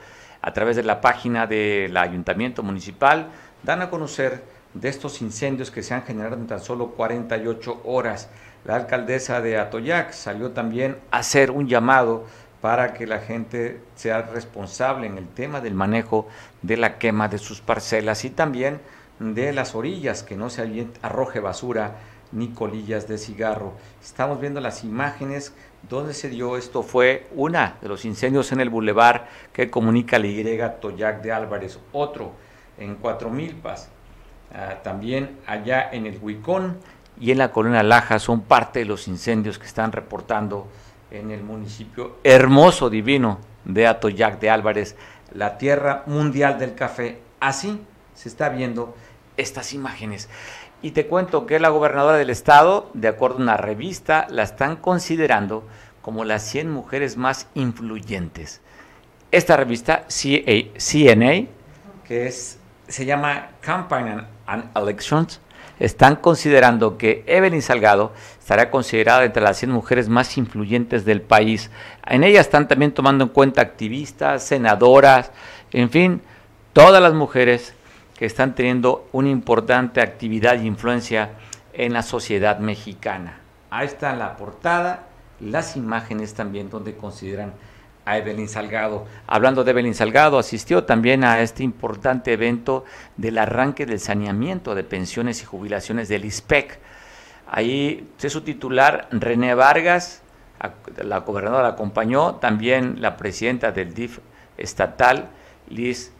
a 0.43 0.53
través 0.53 0.77
de 0.77 0.83
la 0.83 1.01
página 1.01 1.47
del 1.47 1.97
Ayuntamiento 1.97 2.63
Municipal, 2.63 3.29
dan 3.63 3.83
a 3.83 3.91
conocer 3.91 4.43
de 4.75 4.89
estos 4.89 5.23
incendios 5.23 5.71
que 5.71 5.83
se 5.83 5.95
han 5.95 6.03
generado 6.03 6.37
en 6.37 6.47
tan 6.47 6.61
solo 6.61 6.91
48 6.91 7.83
horas. 7.85 8.29
La 8.69 8.77
alcaldesa 8.77 9.41
de 9.41 9.57
Atoyac 9.57 10.13
salió 10.13 10.51
también 10.51 10.99
a 11.11 11.21
hacer 11.21 11.51
un 11.51 11.69
llamado 11.69 12.27
para 12.61 12.93
que 12.93 13.07
la 13.07 13.19
gente 13.19 13.81
sea 13.95 14.21
responsable 14.21 15.07
en 15.07 15.17
el 15.17 15.27
tema 15.27 15.63
del 15.63 15.73
manejo 15.73 16.29
de 16.61 16.77
la 16.77 16.99
quema 16.99 17.29
de 17.29 17.39
sus 17.39 17.63
parcelas 17.63 18.27
y 18.27 18.31
también 18.31 18.79
de 19.21 19.55
las 19.55 19.75
orillas, 19.75 20.23
que 20.23 20.37
no 20.37 20.51
se 20.51 20.87
arroje 21.01 21.41
basura 21.41 21.95
ni 22.31 22.49
colillas 22.49 23.09
de 23.09 23.17
cigarro. 23.17 23.73
Estamos 24.03 24.39
viendo 24.39 24.61
las 24.61 24.85
imágenes 24.85 25.55
donde 25.89 26.13
se 26.13 26.29
dio 26.29 26.59
esto 26.59 26.83
fue 26.83 27.27
una 27.35 27.79
de 27.81 27.89
los 27.89 28.05
incendios 28.05 28.53
en 28.53 28.61
el 28.61 28.69
bulevar 28.69 29.29
que 29.51 29.71
comunica 29.71 30.19
la 30.19 30.27
Y 30.27 30.45
Toyac 30.79 31.23
de 31.23 31.33
Álvarez, 31.33 31.79
otro 31.93 32.33
en 32.77 32.97
Cuatro 32.97 33.31
Milpas, 33.31 33.89
ah, 34.53 34.75
también 34.83 35.39
allá 35.47 35.89
en 35.91 36.05
el 36.05 36.19
Huicón 36.21 36.77
y 37.21 37.31
en 37.33 37.39
la 37.39 37.51
colonia 37.51 37.83
Laja 37.83 38.19
son 38.19 38.43
parte 38.43 38.81
de 38.81 38.85
los 38.85 39.09
incendios 39.09 39.59
que 39.59 39.67
están 39.67 39.93
reportando 39.93 40.69
en 41.11 41.31
el 41.31 41.43
municipio 41.43 42.17
hermoso, 42.23 42.91
divino 42.91 43.39
de 43.65 43.87
Atoyac 43.87 44.39
de 44.41 44.51
Álvarez, 44.51 44.97
la 45.35 45.59
tierra 45.59 46.05
mundial 46.07 46.59
del 46.59 46.75
café. 46.75 47.21
Así 47.41 47.81
se 48.15 48.29
está 48.29 48.49
viendo 48.49 48.95
estas 49.37 49.73
imágenes. 49.73 50.29
Y 50.81 50.93
te 50.93 51.07
cuento 51.07 51.47
que 51.47 51.59
la 51.59 51.71
gobernadora 51.71 52.17
del 52.17 52.31
estado, 52.31 52.91
de 52.95 53.09
acuerdo 53.09 53.39
a 53.39 53.43
una 53.43 53.57
revista, 53.57 54.27
la 54.31 54.45
están 54.45 54.77
considerando 54.77 55.67
como 56.03 56.25
las 56.25 56.43
100 56.45 56.71
mujeres 56.71 57.17
más 57.17 57.49
influyentes. 57.55 58.61
Esta 59.31 59.57
revista, 59.57 60.07
CNA, 60.09 61.49
que 62.05 62.27
es, 62.27 62.59
se 62.87 63.05
llama 63.05 63.51
Campaign 63.61 64.27
and 64.47 64.77
Elections, 64.77 65.41
están 65.79 66.17
considerando 66.17 66.99
que 66.99 67.25
Evelyn 67.27 67.63
Salgado 67.63 68.13
estará 68.39 68.71
considerada 68.71 69.25
entre 69.25 69.43
las 69.43 69.59
100 69.59 69.71
mujeres 69.71 70.09
más 70.09 70.37
influyentes 70.37 71.05
del 71.05 71.23
país. 71.23 71.71
En 72.07 72.25
ella 72.25 72.41
están 72.41 72.69
también 72.69 72.93
tomando 72.93 73.25
en 73.25 73.31
cuenta 73.31 73.63
activistas, 73.63 74.43
senadoras, 74.43 75.31
en 75.73 75.91
fin, 75.91 76.23
todas 76.73 77.03
las 77.03 77.15
mujeres 77.15 77.75
que 78.19 78.27
están 78.27 78.55
teniendo 78.55 79.09
una 79.13 79.29
importante 79.29 80.01
actividad 80.01 80.55
e 80.55 80.67
influencia 80.67 81.31
en 81.73 81.93
la 81.93 82.03
sociedad 82.03 82.59
mexicana. 82.59 83.39
Ahí 83.71 83.87
está 83.87 84.15
la 84.17 84.37
portada, 84.37 85.05
las 85.41 85.77
imágenes 85.77 86.35
también 86.35 86.71
donde 86.71 86.97
consideran 86.97 87.53
a 88.09 88.17
Evelyn 88.17 88.49
Salgado. 88.49 89.07
Hablando 89.27 89.65
de 89.65 89.73
Evelyn 89.73 89.95
Salgado, 89.95 90.39
asistió 90.39 90.85
también 90.85 91.25
a 91.25 91.41
este 91.43 91.63
importante 91.63 92.33
evento 92.33 92.85
del 93.19 93.37
arranque 93.37 93.85
del 93.85 94.01
saneamiento 94.01 94.75
de 94.75 94.83
pensiones 94.83 95.43
y 95.43 95.45
jubilaciones 95.45 96.09
del 96.09 96.25
ISPEC. 96.25 96.79
Ahí 97.47 98.09
es 98.21 98.33
su 98.33 98.41
titular, 98.41 99.09
René 99.11 99.55
Vargas, 99.55 100.23
la 101.05 101.19
gobernadora 101.19 101.69
acompañó, 101.69 102.37
también 102.37 103.01
la 103.01 103.17
presidenta 103.17 103.73
del 103.73 103.93
DIF 103.93 104.21
estatal, 104.57 105.29
Liz, 105.69 106.13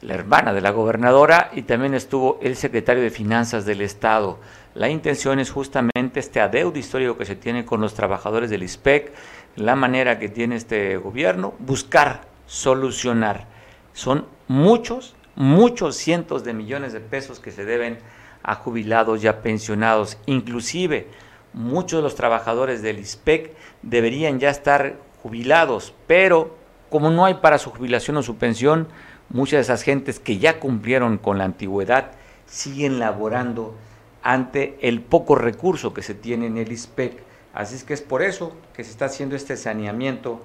la 0.00 0.14
hermana 0.14 0.52
de 0.52 0.60
la 0.60 0.70
gobernadora, 0.70 1.50
y 1.52 1.62
también 1.62 1.94
estuvo 1.94 2.38
el 2.42 2.56
secretario 2.56 3.02
de 3.02 3.10
Finanzas 3.10 3.64
del 3.64 3.80
Estado. 3.80 4.38
La 4.74 4.88
intención 4.88 5.40
es 5.40 5.50
justamente 5.50 6.20
este 6.20 6.40
adeudo 6.40 6.78
histórico 6.78 7.16
que 7.16 7.24
se 7.24 7.34
tiene 7.34 7.64
con 7.64 7.80
los 7.80 7.94
trabajadores 7.94 8.50
del 8.50 8.62
ISPEC, 8.62 9.12
la 9.58 9.74
manera 9.74 10.18
que 10.18 10.28
tiene 10.28 10.56
este 10.56 10.96
gobierno, 10.96 11.54
buscar 11.58 12.22
solucionar. 12.46 13.46
Son 13.92 14.26
muchos, 14.46 15.14
muchos 15.34 15.96
cientos 15.96 16.44
de 16.44 16.54
millones 16.54 16.92
de 16.92 17.00
pesos 17.00 17.40
que 17.40 17.50
se 17.50 17.64
deben 17.64 17.98
a 18.42 18.54
jubilados 18.54 19.22
y 19.22 19.26
a 19.26 19.42
pensionados. 19.42 20.18
Inclusive 20.26 21.08
muchos 21.52 21.98
de 21.98 22.02
los 22.02 22.14
trabajadores 22.14 22.82
del 22.82 23.00
ISPEC 23.00 23.52
deberían 23.82 24.38
ya 24.38 24.50
estar 24.50 24.96
jubilados, 25.22 25.92
pero 26.06 26.56
como 26.88 27.10
no 27.10 27.24
hay 27.24 27.34
para 27.34 27.58
su 27.58 27.70
jubilación 27.70 28.16
o 28.16 28.22
su 28.22 28.36
pensión, 28.36 28.88
muchas 29.28 29.58
de 29.58 29.62
esas 29.62 29.82
gentes 29.82 30.20
que 30.20 30.38
ya 30.38 30.60
cumplieron 30.60 31.18
con 31.18 31.38
la 31.38 31.44
antigüedad 31.44 32.12
siguen 32.46 32.98
laborando 32.98 33.74
ante 34.22 34.78
el 34.80 35.00
poco 35.00 35.34
recurso 35.34 35.92
que 35.92 36.02
se 36.02 36.14
tiene 36.14 36.46
en 36.46 36.58
el 36.58 36.72
ISPEC. 36.72 37.27
Así 37.58 37.74
es 37.74 37.82
que 37.82 37.92
es 37.92 38.02
por 38.02 38.22
eso 38.22 38.52
que 38.72 38.84
se 38.84 38.92
está 38.92 39.06
haciendo 39.06 39.34
este 39.34 39.56
saneamiento 39.56 40.40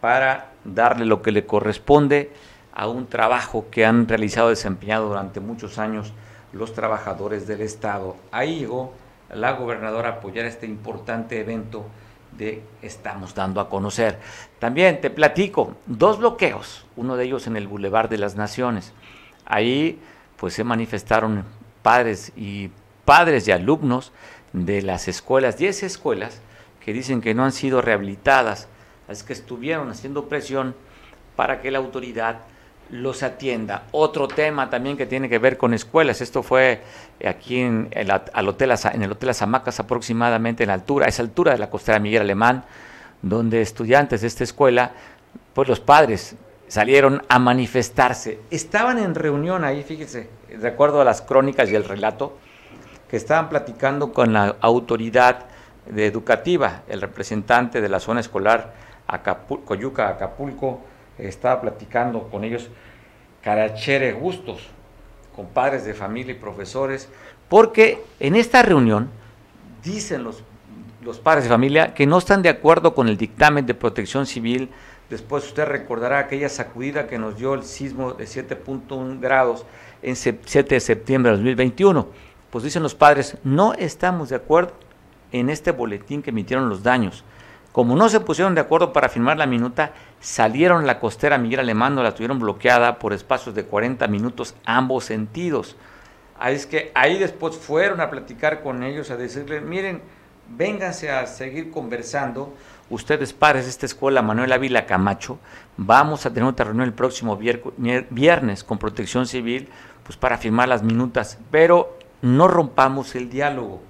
para 0.00 0.52
darle 0.64 1.04
lo 1.04 1.20
que 1.20 1.32
le 1.32 1.46
corresponde 1.46 2.30
a 2.72 2.86
un 2.86 3.08
trabajo 3.08 3.66
que 3.72 3.84
han 3.84 4.06
realizado 4.06 4.50
desempeñado 4.50 5.08
durante 5.08 5.40
muchos 5.40 5.80
años 5.80 6.12
los 6.52 6.72
trabajadores 6.72 7.48
del 7.48 7.60
Estado. 7.60 8.14
Ahí 8.30 8.60
llegó 8.60 8.92
la 9.34 9.50
gobernadora 9.54 10.10
a 10.10 10.12
apoyar 10.12 10.46
este 10.46 10.66
importante 10.66 11.40
evento 11.40 11.86
de 12.38 12.62
Estamos 12.82 13.34
dando 13.34 13.60
a 13.60 13.68
conocer. 13.68 14.20
También 14.60 15.00
te 15.00 15.10
platico, 15.10 15.74
dos 15.86 16.18
bloqueos, 16.18 16.86
uno 16.94 17.16
de 17.16 17.24
ellos 17.24 17.48
en 17.48 17.56
el 17.56 17.66
Boulevard 17.66 18.08
de 18.08 18.18
las 18.18 18.36
Naciones. 18.36 18.92
Ahí 19.44 19.98
pues 20.36 20.54
se 20.54 20.62
manifestaron 20.62 21.44
padres 21.82 22.30
y 22.36 22.70
padres 23.04 23.48
y 23.48 23.50
alumnos 23.50 24.12
de 24.52 24.82
las 24.82 25.08
escuelas, 25.08 25.58
10 25.58 25.82
escuelas 25.82 26.40
que 26.84 26.92
dicen 26.92 27.20
que 27.20 27.34
no 27.34 27.44
han 27.44 27.52
sido 27.52 27.80
rehabilitadas, 27.80 28.68
es 29.08 29.22
que 29.22 29.32
estuvieron 29.32 29.88
haciendo 29.88 30.28
presión 30.28 30.74
para 31.36 31.60
que 31.60 31.70
la 31.70 31.78
autoridad 31.78 32.40
los 32.90 33.22
atienda. 33.22 33.84
Otro 33.92 34.28
tema 34.28 34.68
también 34.68 34.96
que 34.96 35.06
tiene 35.06 35.28
que 35.28 35.38
ver 35.38 35.56
con 35.56 35.72
escuelas, 35.72 36.20
esto 36.20 36.42
fue 36.42 36.82
aquí 37.26 37.60
en 37.60 37.88
el, 37.92 38.10
al 38.10 38.48
hotel, 38.48 38.74
en 38.92 39.02
el 39.02 39.12
Hotel 39.12 39.28
Las 39.28 39.40
Hamacas 39.40 39.80
aproximadamente 39.80 40.64
en 40.64 40.68
la 40.68 40.74
altura, 40.74 41.06
a 41.06 41.08
esa 41.08 41.22
altura 41.22 41.52
de 41.52 41.58
la 41.58 41.70
costera 41.70 41.98
Miguel 41.98 42.22
Alemán, 42.22 42.64
donde 43.22 43.62
estudiantes 43.62 44.20
de 44.20 44.26
esta 44.26 44.44
escuela, 44.44 44.92
pues 45.54 45.66
los 45.66 45.80
padres 45.80 46.36
salieron 46.68 47.22
a 47.28 47.38
manifestarse. 47.38 48.40
Estaban 48.50 48.98
en 48.98 49.14
reunión 49.14 49.64
ahí, 49.64 49.82
fíjese, 49.82 50.28
de 50.48 50.68
acuerdo 50.68 51.00
a 51.00 51.04
las 51.04 51.22
crónicas 51.22 51.70
y 51.70 51.74
el 51.74 51.84
relato, 51.84 52.36
que 53.08 53.16
estaban 53.16 53.48
platicando 53.48 54.12
con 54.12 54.34
la 54.34 54.56
autoridad 54.60 55.46
de 55.86 56.06
educativa, 56.06 56.82
el 56.88 57.00
representante 57.00 57.80
de 57.80 57.88
la 57.88 58.00
zona 58.00 58.20
escolar 58.20 58.74
Acapulco, 59.06 59.64
Coyuca, 59.64 60.08
Acapulco, 60.08 60.80
estaba 61.18 61.60
platicando 61.60 62.28
con 62.28 62.44
ellos 62.44 62.68
carachere 63.42 64.12
gustos, 64.12 64.62
con 65.36 65.46
padres 65.46 65.84
de 65.84 65.94
familia 65.94 66.32
y 66.32 66.38
profesores, 66.38 67.08
porque 67.48 68.02
en 68.20 68.36
esta 68.36 68.62
reunión 68.62 69.10
dicen 69.82 70.24
los, 70.24 70.42
los 71.02 71.18
padres 71.18 71.44
de 71.44 71.50
familia 71.50 71.92
que 71.92 72.06
no 72.06 72.18
están 72.18 72.42
de 72.42 72.48
acuerdo 72.48 72.94
con 72.94 73.08
el 73.08 73.16
dictamen 73.16 73.66
de 73.66 73.74
protección 73.74 74.26
civil. 74.26 74.70
Después 75.10 75.44
usted 75.44 75.66
recordará 75.66 76.18
aquella 76.18 76.48
sacudida 76.48 77.06
que 77.06 77.18
nos 77.18 77.36
dio 77.36 77.52
el 77.52 77.64
sismo 77.64 78.14
de 78.14 78.24
7.1 78.24 79.20
grados 79.20 79.66
en 80.02 80.16
7 80.16 80.62
de 80.62 80.80
septiembre 80.80 81.32
de 81.32 81.36
2021. 81.36 82.08
Pues 82.50 82.64
dicen 82.64 82.82
los 82.82 82.94
padres, 82.94 83.36
no 83.44 83.74
estamos 83.74 84.30
de 84.30 84.36
acuerdo 84.36 84.72
en 85.34 85.50
este 85.50 85.72
boletín 85.72 86.22
que 86.22 86.30
emitieron 86.30 86.68
los 86.68 86.82
daños. 86.82 87.24
Como 87.72 87.96
no 87.96 88.08
se 88.08 88.20
pusieron 88.20 88.54
de 88.54 88.60
acuerdo 88.60 88.92
para 88.92 89.08
firmar 89.08 89.36
la 89.36 89.46
minuta, 89.46 89.92
salieron 90.20 90.86
la 90.86 91.00
costera 91.00 91.38
Miguel 91.38 91.60
Alemán, 91.60 91.96
la 91.96 92.14
tuvieron 92.14 92.38
bloqueada 92.38 93.00
por 93.00 93.12
espacios 93.12 93.54
de 93.54 93.64
40 93.64 94.06
minutos 94.06 94.54
ambos 94.64 95.04
sentidos. 95.04 95.76
Ahí 96.38 96.54
es 96.54 96.66
que 96.66 96.92
ahí 96.94 97.18
después 97.18 97.56
fueron 97.56 98.00
a 98.00 98.10
platicar 98.10 98.62
con 98.62 98.84
ellos, 98.84 99.10
a 99.10 99.16
decirles, 99.16 99.62
miren, 99.62 100.02
vénganse 100.56 101.10
a 101.10 101.26
seguir 101.26 101.72
conversando. 101.72 102.54
Ustedes, 102.90 103.32
padres 103.32 103.64
de 103.64 103.70
esta 103.70 103.86
escuela, 103.86 104.22
Manuel 104.22 104.52
Ávila 104.52 104.86
Camacho, 104.86 105.40
vamos 105.76 106.26
a 106.26 106.30
tener 106.32 106.48
otra 106.48 106.66
reunión 106.66 106.86
el 106.86 106.94
próximo 106.94 107.36
viernes 107.36 108.62
con 108.62 108.78
Protección 108.78 109.26
Civil, 109.26 109.68
pues 110.04 110.16
para 110.16 110.38
firmar 110.38 110.68
las 110.68 110.84
minutas, 110.84 111.38
pero 111.50 111.98
no 112.22 112.46
rompamos 112.46 113.16
el 113.16 113.30
diálogo, 113.30 113.82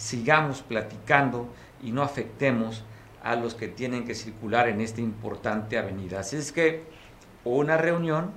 sigamos 0.00 0.62
platicando 0.62 1.46
y 1.82 1.92
no 1.92 2.02
afectemos 2.02 2.82
a 3.22 3.36
los 3.36 3.54
que 3.54 3.68
tienen 3.68 4.06
que 4.06 4.14
circular 4.14 4.68
en 4.68 4.80
esta 4.80 5.02
importante 5.02 5.76
avenida. 5.76 6.20
Así 6.20 6.36
es 6.36 6.52
que 6.52 6.84
una 7.44 7.76
reunión 7.76 8.30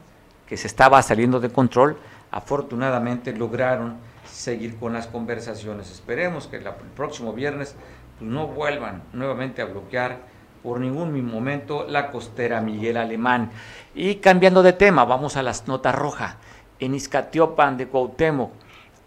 que 0.45 0.57
se 0.57 0.67
estaba 0.67 1.01
saliendo 1.01 1.39
de 1.39 1.49
control, 1.49 1.97
afortunadamente 2.31 3.31
lograron 3.31 3.95
seguir 4.29 4.77
con 4.77 4.91
las 4.91 5.07
conversaciones. 5.07 5.89
Esperemos 5.89 6.47
que 6.47 6.57
el 6.57 6.65
próximo 6.95 7.31
viernes 7.31 7.75
pues, 8.19 8.29
no 8.29 8.47
vuelvan 8.47 9.03
nuevamente 9.13 9.61
a 9.61 9.65
bloquear 9.65 10.19
por 10.61 10.81
ningún 10.81 11.25
momento 11.25 11.85
la 11.87 12.11
costera 12.11 12.59
Miguel 12.59 12.97
Alemán. 12.97 13.51
Y 13.95 14.15
cambiando 14.15 14.63
de 14.63 14.73
tema, 14.73 15.05
vamos 15.05 15.37
a 15.37 15.43
las 15.43 15.67
notas 15.67 15.95
rojas. 15.95 16.35
En 16.79 16.93
Izcatiopan 16.93 17.77
de 17.77 17.87
Cuauhtémoc, 17.87 18.51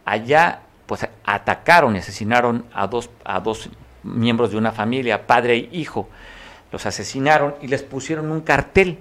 allá 0.06 0.62
pues 0.87 1.07
atacaron 1.25 1.97
y 1.97 1.99
asesinaron 1.99 2.64
a 2.73 2.87
dos, 2.87 3.11
a 3.25 3.40
dos 3.40 3.71
miembros 4.02 4.50
de 4.50 4.57
una 4.57 4.73
familia, 4.73 5.26
padre 5.26 5.55
e 5.55 5.69
hijo. 5.73 6.09
Los 6.73 6.87
asesinaron 6.87 7.55
y 7.61 7.69
les 7.69 7.83
pusieron 7.83 8.31
un 8.31 8.40
cartel, 8.40 8.99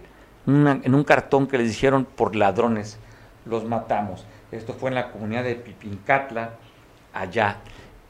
en 0.48 0.96
un 0.96 1.04
cartón 1.04 1.48
que 1.48 1.58
les 1.58 1.70
dijeron 1.70 2.06
por 2.06 2.36
ladrones, 2.36 3.00
los 3.46 3.66
matamos. 3.66 4.26
Esto 4.52 4.74
fue 4.74 4.90
en 4.90 4.96
la 4.96 5.12
comunidad 5.12 5.44
de 5.44 5.56
Pipincatla, 5.56 6.52
allá 7.14 7.58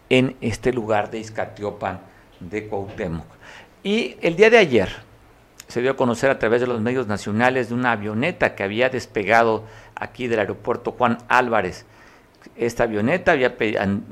en 0.10 0.36
este 0.41 0.74
lugar 0.74 1.10
de 1.12 1.20
Izcatiopan 1.20 2.01
de 2.39 2.67
Cuauhtémoc. 2.67 3.25
Y 3.84 4.17
el 4.22 4.36
día 4.36 4.50
de 4.50 4.58
ayer 4.58 4.89
se 5.67 5.82
dio 5.82 5.91
a 5.91 5.96
conocer 5.96 6.29
a 6.29 6.39
través 6.39 6.62
de 6.62 6.67
los 6.67 6.82
medios 6.82 7.08
nacionales 7.08 7.70
de 7.70 7.75
una 7.75 7.91
avioneta 7.91 8.55
que 8.55 8.63
había 8.63 8.89
despegado 8.89 9.63
aquí 9.96 10.27
del 10.27 10.39
aeropuerto 10.39 10.91
Juan 10.91 11.17
Álvarez 11.27 11.86
esta 12.55 12.83
avioneta 12.83 13.31
había, 13.31 13.55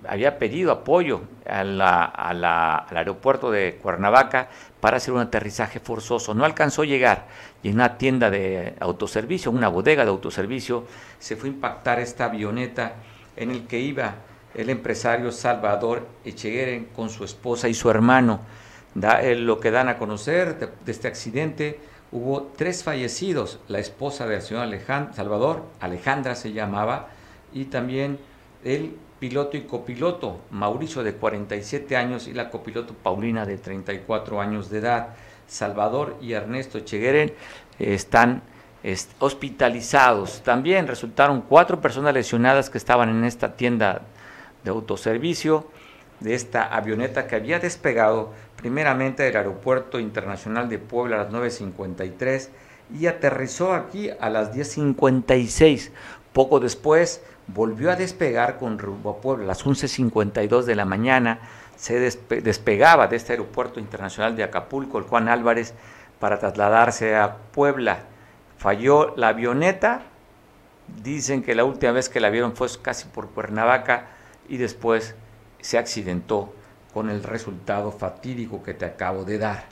había 0.07 0.37
pedido 0.37 0.71
apoyo 0.71 1.21
al 1.45 1.81
aeropuerto 1.81 3.51
de 3.51 3.79
Cuernavaca 3.81 4.49
para 4.79 4.97
hacer 4.97 5.13
un 5.13 5.21
aterrizaje 5.21 5.79
forzoso. 5.79 6.33
No 6.33 6.45
alcanzó 6.45 6.81
a 6.81 6.85
llegar 6.85 7.25
y 7.61 7.69
en 7.69 7.75
una 7.75 7.97
tienda 7.97 8.29
de 8.29 8.75
autoservicio, 8.79 9.51
una 9.51 9.69
bodega 9.69 10.03
de 10.03 10.09
autoservicio, 10.09 10.85
se 11.19 11.35
fue 11.35 11.49
a 11.49 11.53
impactar 11.53 11.99
esta 11.99 12.25
avioneta 12.25 12.93
en 13.35 13.51
el 13.51 13.65
que 13.65 13.79
iba 13.79 14.15
el 14.53 14.69
empresario 14.69 15.31
Salvador 15.31 16.05
Echegueren 16.25 16.85
con 16.95 17.09
su 17.09 17.23
esposa 17.23 17.67
y 17.67 17.73
su 17.73 17.89
hermano. 17.89 18.41
Da, 18.93 19.23
eh, 19.23 19.35
lo 19.35 19.59
que 19.59 19.71
dan 19.71 19.89
a 19.89 19.97
conocer 19.97 20.59
de, 20.59 20.91
este 20.91 21.07
accidente, 21.07 21.79
hubo 22.11 22.51
tres 22.55 22.83
fallecidos, 22.83 23.59
la 23.67 23.79
esposa 23.79 24.27
del 24.27 24.41
señor 24.41 24.69
Salvador, 25.13 25.63
Alejandra 25.79 26.35
se 26.35 26.53
llamaba, 26.53 27.09
y 27.53 27.65
también 27.65 28.19
el 28.63 28.95
piloto 29.19 29.57
y 29.57 29.61
copiloto, 29.61 30.41
Mauricio 30.51 31.03
de 31.03 31.13
47 31.13 31.95
años 31.95 32.27
y 32.27 32.33
la 32.33 32.49
copiloto 32.49 32.93
Paulina 32.93 33.45
de 33.45 33.57
34 33.57 34.41
años 34.41 34.69
de 34.69 34.79
edad. 34.79 35.09
Salvador 35.47 36.17
y 36.21 36.33
Ernesto 36.33 36.79
Chegueren 36.79 37.33
están 37.79 38.41
hospitalizados. 39.19 40.41
También 40.43 40.87
resultaron 40.87 41.41
cuatro 41.41 41.79
personas 41.79 42.13
lesionadas 42.13 42.69
que 42.69 42.77
estaban 42.77 43.09
en 43.09 43.23
esta 43.23 43.55
tienda 43.55 44.01
de 44.63 44.71
autoservicio 44.71 45.67
de 46.19 46.33
esta 46.35 46.63
avioneta 46.73 47.27
que 47.27 47.35
había 47.35 47.59
despegado 47.59 48.31
primeramente 48.55 49.23
del 49.23 49.35
Aeropuerto 49.35 49.99
Internacional 49.99 50.69
de 50.69 50.79
Puebla 50.79 51.17
a 51.17 51.23
las 51.25 51.33
9.53 51.33 52.49
y 52.97 53.07
aterrizó 53.07 53.73
aquí 53.73 54.09
a 54.09 54.29
las 54.29 54.53
10.56. 54.53 55.91
Poco 56.31 56.59
después 56.59 57.21
volvió 57.53 57.91
a 57.91 57.95
despegar 57.95 58.57
con 58.57 58.79
rumbo 58.79 59.11
a 59.11 59.21
Puebla 59.21 59.45
a 59.45 59.47
las 59.47 59.65
11.52 59.65 60.63
de 60.63 60.75
la 60.75 60.85
mañana. 60.85 61.39
Se 61.75 61.99
despegaba 61.99 63.07
de 63.07 63.15
este 63.15 63.33
aeropuerto 63.33 63.79
internacional 63.79 64.35
de 64.35 64.43
Acapulco, 64.43 64.97
el 64.97 65.05
Juan 65.05 65.27
Álvarez, 65.27 65.73
para 66.19 66.39
trasladarse 66.39 67.15
a 67.15 67.37
Puebla. 67.51 67.99
Falló 68.57 69.15
la 69.17 69.29
avioneta. 69.29 70.03
Dicen 71.03 71.43
que 71.43 71.55
la 71.55 71.63
última 71.63 71.91
vez 71.93 72.09
que 72.09 72.19
la 72.19 72.29
vieron 72.29 72.55
fue 72.55 72.67
casi 72.81 73.07
por 73.07 73.29
Cuernavaca 73.29 74.07
y 74.47 74.57
después 74.57 75.15
se 75.61 75.77
accidentó 75.77 76.53
con 76.93 77.09
el 77.09 77.23
resultado 77.23 77.91
fatídico 77.91 78.61
que 78.63 78.73
te 78.73 78.85
acabo 78.85 79.23
de 79.23 79.37
dar. 79.39 79.65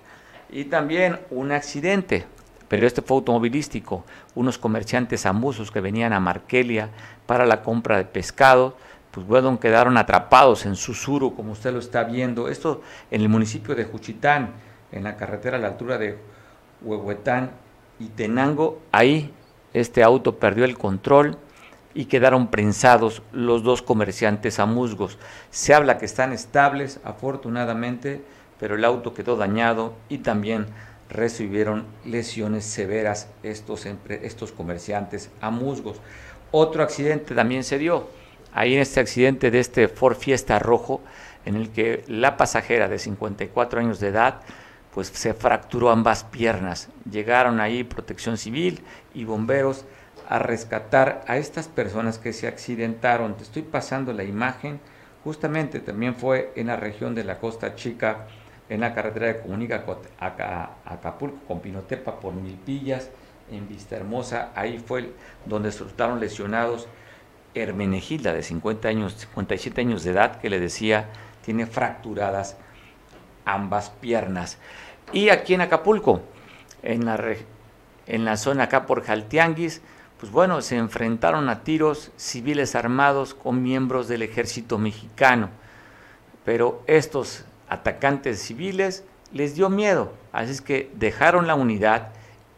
Y 0.50 0.66
también 0.66 1.20
un 1.30 1.52
accidente, 1.52 2.26
pero 2.72 2.88
este 2.88 3.02
fue 3.02 3.18
automovilístico. 3.18 4.06
Unos 4.34 4.58
comerciantes 4.58 5.26
amusos 5.26 5.70
que 5.72 5.82
venían 5.82 6.14
a 6.14 6.22
Markelia 6.22 6.90
para 7.26 7.46
la 7.46 7.64
compra 7.64 7.98
de 7.98 8.06
pescado, 8.06 8.78
pues 9.12 9.28
bueno, 9.28 9.60
quedaron 9.60 9.98
atrapados 9.98 10.66
en 10.66 10.78
Susuro, 10.78 11.32
como 11.32 11.52
usted 11.52 11.74
lo 11.74 11.80
está 11.80 12.06
viendo. 12.06 12.48
Esto 12.48 12.82
en 13.12 13.20
el 13.20 13.28
municipio 13.28 13.76
de 13.76 13.84
Juchitán, 13.84 14.54
en 14.94 15.04
la 15.04 15.18
carretera 15.18 15.58
a 15.58 15.60
la 15.60 15.68
altura 15.68 15.98
de 15.98 16.18
Huehuetán 16.82 17.52
y 18.00 18.06
Tenango. 18.06 18.80
Ahí 18.94 19.34
este 19.74 20.02
auto 20.02 20.40
perdió 20.40 20.64
el 20.64 20.78
control 20.78 21.38
y 21.94 22.06
quedaron 22.06 22.48
prensados 22.48 23.22
los 23.34 23.64
dos 23.64 23.82
comerciantes 23.82 24.60
a 24.60 24.66
musgos. 24.66 25.20
Se 25.50 25.74
habla 25.74 25.98
que 25.98 26.06
están 26.06 26.32
estables, 26.32 27.02
afortunadamente, 27.04 28.24
pero 28.62 28.76
el 28.76 28.86
auto 28.86 29.14
quedó 29.14 29.36
dañado 29.36 29.94
y 30.08 30.20
también 30.20 30.68
recibieron 31.12 31.86
lesiones 32.06 32.66
severas 32.66 33.30
estos, 33.44 33.86
estos 34.10 34.52
comerciantes 34.52 35.30
a 35.42 35.52
musgos. 35.52 36.02
Otro 36.52 36.84
accidente 36.84 37.36
también 37.36 37.64
se 37.64 37.78
dio. 37.78 38.08
Ahí 38.54 38.76
en 38.76 38.82
este 38.82 39.00
accidente 39.00 39.52
de 39.52 39.60
este 39.60 39.88
Ford 39.88 40.16
Fiesta 40.16 40.60
rojo, 40.60 41.02
en 41.46 41.56
el 41.56 41.70
que 41.70 42.04
la 42.08 42.38
pasajera 42.38 42.88
de 42.88 43.00
54 43.00 43.80
años 43.80 44.00
de 44.00 44.08
edad, 44.08 44.42
pues 44.94 45.08
se 45.08 45.34
fracturó 45.34 45.90
ambas 45.90 46.24
piernas. 46.24 46.90
Llegaron 47.10 47.60
ahí 47.60 47.84
protección 47.84 48.38
civil 48.38 48.82
y 49.14 49.24
bomberos 49.24 49.86
a 50.28 50.40
rescatar 50.40 51.24
a 51.28 51.38
estas 51.38 51.68
personas 51.68 52.18
que 52.18 52.34
se 52.34 52.48
accidentaron. 52.48 53.36
Te 53.36 53.44
estoy 53.44 53.64
pasando 53.64 54.14
la 54.14 54.24
imagen. 54.24 54.80
Justamente 55.24 55.80
también 55.80 56.16
fue 56.16 56.52
en 56.56 56.68
la 56.68 56.78
región 56.78 57.16
de 57.16 57.24
la 57.24 57.38
Costa 57.38 57.76
Chica, 57.76 58.28
en 58.72 58.80
la 58.80 58.94
carretera 58.94 59.34
que 59.34 59.42
comunica 59.42 59.84
Acapulco 60.86 61.40
con 61.46 61.60
Pinotepa 61.60 62.22
por 62.22 62.34
Milpillas 62.34 63.10
en 63.52 63.68
Vista 63.68 63.98
Hermosa, 63.98 64.52
ahí 64.56 64.80
fue 64.80 65.12
donde 65.46 65.68
resultaron 65.68 66.22
lesionados 66.22 66.88
Hermenegilda, 67.54 68.32
de 68.32 68.42
50 68.42 68.88
años, 68.88 69.16
57 69.18 69.82
años 69.82 70.06
de 70.06 70.12
edad, 70.12 70.40
que 70.40 70.50
le 70.50 70.62
decía 70.62 71.10
tiene 71.44 71.66
fracturadas 71.66 72.56
ambas 73.44 73.90
piernas. 73.90 74.58
Y 75.12 75.28
aquí 75.28 75.54
en 75.54 75.62
Acapulco, 75.62 76.22
en 76.82 77.04
la, 77.04 77.22
en 78.08 78.24
la 78.24 78.38
zona 78.38 78.64
acá 78.64 78.86
por 78.86 79.04
Jaltianguis, 79.04 79.82
pues 80.18 80.32
bueno, 80.32 80.62
se 80.62 80.78
enfrentaron 80.78 81.50
a 81.50 81.66
tiros 81.66 82.12
civiles 82.16 82.76
armados 82.76 83.34
con 83.34 83.62
miembros 83.62 84.08
del 84.08 84.22
ejército 84.22 84.78
mexicano. 84.78 85.50
Pero 86.46 86.84
estos 86.88 87.44
atacantes 87.72 88.42
civiles 88.42 89.06
les 89.32 89.56
dio 89.56 89.70
miedo, 89.70 90.12
así 90.34 90.52
es 90.52 90.62
que 90.62 90.92
dejaron 90.96 91.48
la 91.48 91.56
unidad 91.56 92.10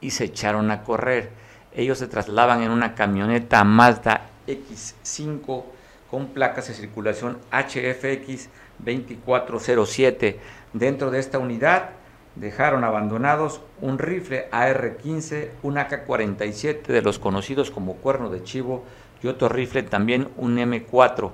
y 0.01 0.09
se 0.09 0.25
echaron 0.25 0.71
a 0.71 0.81
correr. 0.83 1.29
Ellos 1.75 1.99
se 1.99 2.07
trasladaban 2.07 2.63
en 2.63 2.71
una 2.71 2.95
camioneta 2.95 3.63
Mazda 3.63 4.21
X5 4.47 5.63
con 6.09 6.27
placas 6.27 6.67
de 6.67 6.73
circulación 6.73 7.37
HFX 7.51 8.49
2407. 8.79 10.39
Dentro 10.73 11.11
de 11.11 11.19
esta 11.19 11.37
unidad 11.37 11.91
dejaron 12.35 12.83
abandonados 12.83 13.61
un 13.81 13.99
rifle 13.99 14.47
AR-15, 14.51 15.49
un 15.61 15.77
AK-47 15.77 16.87
de 16.87 17.01
los 17.03 17.19
conocidos 17.19 17.69
como 17.69 17.95
cuerno 17.95 18.29
de 18.29 18.43
chivo 18.43 18.83
y 19.21 19.27
otro 19.27 19.47
rifle 19.47 19.83
también 19.83 20.29
un 20.37 20.57
M4. 20.57 21.31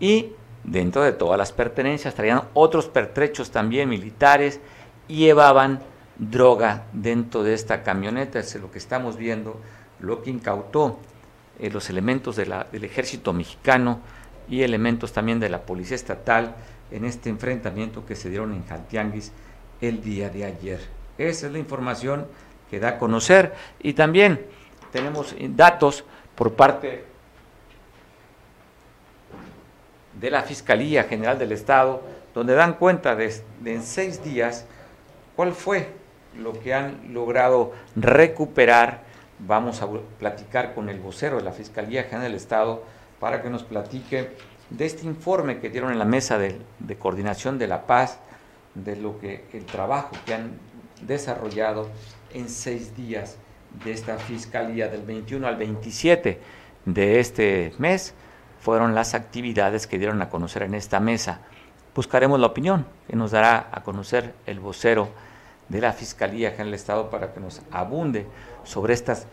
Y 0.00 0.32
dentro 0.64 1.02
de 1.02 1.12
todas 1.12 1.38
las 1.38 1.52
pertenencias 1.52 2.14
traían 2.14 2.42
otros 2.54 2.86
pertrechos 2.86 3.50
también 3.50 3.88
militares 3.88 4.60
y 5.08 5.18
llevaban 5.18 5.80
droga 6.16 6.84
dentro 6.92 7.42
de 7.42 7.54
esta 7.54 7.82
camioneta. 7.82 8.38
Es 8.38 8.54
lo 8.56 8.70
que 8.70 8.78
estamos 8.78 9.16
viendo, 9.16 9.60
lo 10.00 10.22
que 10.22 10.30
incautó 10.30 10.98
eh, 11.58 11.70
los 11.70 11.90
elementos 11.90 12.36
del 12.36 12.84
ejército 12.84 13.32
mexicano 13.32 14.00
y 14.48 14.62
elementos 14.62 15.12
también 15.12 15.40
de 15.40 15.48
la 15.48 15.62
policía 15.62 15.94
estatal 15.94 16.54
en 16.90 17.04
este 17.04 17.30
enfrentamiento 17.30 18.04
que 18.04 18.16
se 18.16 18.28
dieron 18.28 18.52
en 18.52 18.66
Jaltianguis 18.66 19.32
el 19.80 20.02
día 20.02 20.28
de 20.28 20.44
ayer. 20.44 20.80
Esa 21.18 21.46
es 21.46 21.52
la 21.52 21.58
información 21.58 22.26
que 22.70 22.80
da 22.80 22.90
a 22.90 22.98
conocer 22.98 23.54
y 23.80 23.94
también 23.94 24.40
tenemos 24.92 25.34
datos 25.50 26.04
por 26.34 26.54
parte 26.54 27.11
de 30.20 30.30
la 30.30 30.42
Fiscalía 30.42 31.04
General 31.04 31.38
del 31.38 31.52
Estado 31.52 32.02
donde 32.34 32.54
dan 32.54 32.74
cuenta 32.74 33.14
de, 33.14 33.34
de 33.60 33.74
en 33.74 33.82
seis 33.82 34.22
días 34.24 34.64
cuál 35.36 35.52
fue 35.52 35.88
lo 36.38 36.58
que 36.58 36.74
han 36.74 37.12
logrado 37.12 37.72
recuperar. 37.96 39.02
Vamos 39.38 39.82
a 39.82 39.88
platicar 40.18 40.74
con 40.74 40.88
el 40.88 41.00
vocero 41.00 41.36
de 41.36 41.42
la 41.42 41.52
Fiscalía 41.52 42.04
General 42.04 42.24
del 42.24 42.34
Estado 42.34 42.82
para 43.20 43.42
que 43.42 43.50
nos 43.50 43.64
platique 43.64 44.30
de 44.70 44.86
este 44.86 45.06
informe 45.06 45.58
que 45.58 45.68
dieron 45.68 45.92
en 45.92 45.98
la 45.98 46.04
mesa 46.04 46.38
de, 46.38 46.58
coordinación 46.98 47.58
de 47.58 47.66
la 47.66 47.86
paz, 47.86 48.18
de 48.74 48.96
lo 48.96 49.18
que 49.18 49.44
el 49.52 49.66
trabajo 49.66 50.16
que 50.24 50.34
han 50.34 50.52
desarrollado 51.02 51.90
en 52.32 52.48
seis 52.48 52.96
días 52.96 53.36
de 53.84 53.92
esta 53.92 54.16
fiscalía 54.18 54.88
del 54.88 55.02
21 55.02 55.46
al 55.46 55.56
27 55.56 56.38
de 56.86 57.20
este 57.20 57.72
mes 57.78 58.14
fueron 58.62 58.94
las 58.94 59.14
actividades 59.14 59.86
que 59.86 59.98
dieron 59.98 60.22
a 60.22 60.30
conocer 60.30 60.62
en 60.62 60.74
esta 60.74 61.00
mesa. 61.00 61.40
Buscaremos 61.94 62.38
la 62.38 62.46
opinión 62.46 62.86
que 63.08 63.16
nos 63.16 63.32
dará 63.32 63.68
a 63.72 63.82
conocer 63.82 64.34
el 64.46 64.60
vocero 64.60 65.08
de 65.68 65.80
la 65.80 65.92
Fiscalía 65.92 66.50
General 66.50 66.68
del 66.68 66.74
Estado 66.74 67.10
para 67.10 67.32
que 67.34 67.40
nos 67.40 67.60
abunde 67.72 68.26
sobre 68.62 68.94
estas 68.94 69.26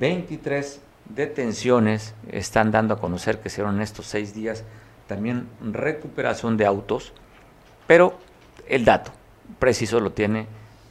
23 0.00 0.80
detenciones 1.08 2.14
están 2.30 2.72
dando 2.72 2.94
a 2.94 3.00
conocer 3.00 3.40
que 3.40 3.50
se 3.50 3.56
dieron 3.56 3.76
en 3.76 3.82
estos 3.82 4.06
seis 4.06 4.34
días 4.34 4.64
también 5.06 5.48
recuperación 5.60 6.56
de 6.56 6.66
autos, 6.66 7.12
pero 7.86 8.18
el 8.68 8.84
dato 8.84 9.12
preciso 9.58 10.00
lo 10.00 10.10
tiene 10.10 10.46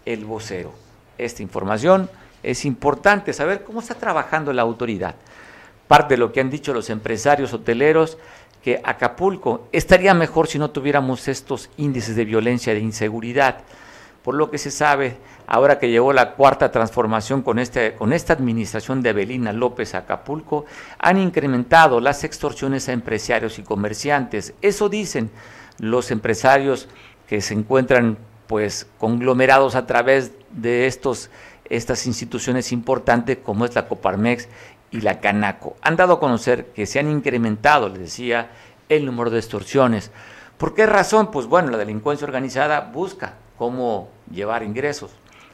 el 0.05 0.25
vocero. 0.25 0.73
Esta 1.17 1.43
información 1.43 2.09
es 2.43 2.63
importante 2.65 3.33
saber 3.33 3.63
cómo 3.63 3.81
está 3.81 3.95
trabajando 3.95 4.53
la 4.53 4.61
autoridad. 4.61 5.15
Parte 5.91 6.13
de 6.13 6.19
lo 6.19 6.31
que 6.31 6.39
han 6.39 6.49
dicho 6.49 6.73
los 6.73 6.89
empresarios 6.89 7.51
hoteleros, 7.51 8.17
que 8.63 8.79
Acapulco 8.81 9.67
estaría 9.73 10.13
mejor 10.13 10.47
si 10.47 10.57
no 10.57 10.69
tuviéramos 10.69 11.27
estos 11.27 11.69
índices 11.75 12.15
de 12.15 12.23
violencia 12.23 12.73
de 12.73 12.79
inseguridad. 12.79 13.57
Por 14.23 14.35
lo 14.35 14.49
que 14.49 14.57
se 14.57 14.71
sabe, 14.71 15.17
ahora 15.47 15.79
que 15.79 15.89
llegó 15.89 16.13
la 16.13 16.35
cuarta 16.35 16.71
transformación 16.71 17.41
con, 17.41 17.59
este, 17.59 17.95
con 17.95 18.13
esta 18.13 18.31
administración 18.31 19.01
de 19.01 19.09
Evelina 19.09 19.51
López 19.51 19.93
Acapulco, 19.93 20.63
han 20.97 21.17
incrementado 21.17 21.99
las 21.99 22.23
extorsiones 22.23 22.87
a 22.87 22.93
empresarios 22.93 23.59
y 23.59 23.63
comerciantes. 23.63 24.53
Eso 24.61 24.87
dicen 24.87 25.29
los 25.77 26.09
empresarios 26.09 26.87
que 27.27 27.41
se 27.41 27.53
encuentran 27.53 28.17
pues 28.47 28.87
conglomerados 28.97 29.75
a 29.75 29.85
través 29.85 30.31
de 30.51 30.87
estos, 30.87 31.29
estas 31.71 32.05
instituciones 32.05 32.73
importantes 32.73 33.37
como 33.37 33.63
es 33.63 33.73
la 33.75 33.87
Coparmex 33.87 34.49
y 34.91 35.01
la 35.01 35.19
Canaco. 35.19 35.75
Han 35.81 35.95
dado 35.95 36.13
a 36.13 36.19
conocer 36.19 36.67
que 36.67 36.85
se 36.85 36.99
han 36.99 37.09
incrementado, 37.09 37.89
les 37.89 37.99
decía, 37.99 38.51
el 38.89 39.05
número 39.05 39.29
de 39.29 39.39
extorsiones. 39.39 40.11
¿Por 40.57 40.75
qué 40.75 40.85
razón? 40.85 41.31
Pues 41.31 41.47
bueno, 41.47 41.71
la 41.71 41.77
delincuencia 41.77 42.27
organizada 42.27 42.91
busca 42.93 43.35
cómo 43.57 44.09
llevar 44.29 44.63
ingresos. 44.63 45.11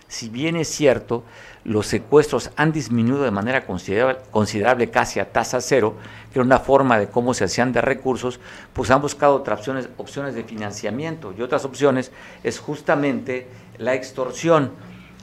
Si 0.09 0.29
bien 0.29 0.55
es 0.55 0.69
cierto, 0.69 1.23
los 1.65 1.85
secuestros 1.85 2.51
han 2.55 2.71
disminuido 2.71 3.23
de 3.23 3.31
manera 3.31 3.65
considerable, 3.65 4.89
casi 4.89 5.19
a 5.19 5.31
tasa 5.31 5.59
cero, 5.59 5.95
que 6.31 6.39
era 6.39 6.45
una 6.45 6.59
forma 6.59 6.97
de 6.97 7.09
cómo 7.09 7.33
se 7.33 7.43
hacían 7.43 7.73
de 7.73 7.81
recursos, 7.81 8.39
pues 8.71 8.89
han 8.89 9.01
buscado 9.01 9.35
otras 9.35 9.59
opciones, 9.59 9.89
opciones 9.97 10.33
de 10.33 10.45
financiamiento 10.45 11.33
y 11.37 11.41
otras 11.41 11.65
opciones 11.65 12.11
es 12.43 12.57
justamente 12.59 13.47
la 13.77 13.95
extorsión. 13.95 14.71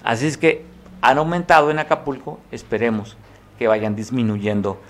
Así 0.02 0.26
es 0.26 0.36
que 0.36 0.66
han 1.00 1.16
aumentado 1.16 1.70
en 1.70 1.78
Acapulco, 1.78 2.40
esperemos 2.50 3.16
que 3.58 3.68
vayan 3.68 3.96
disminuyendo 3.96 4.80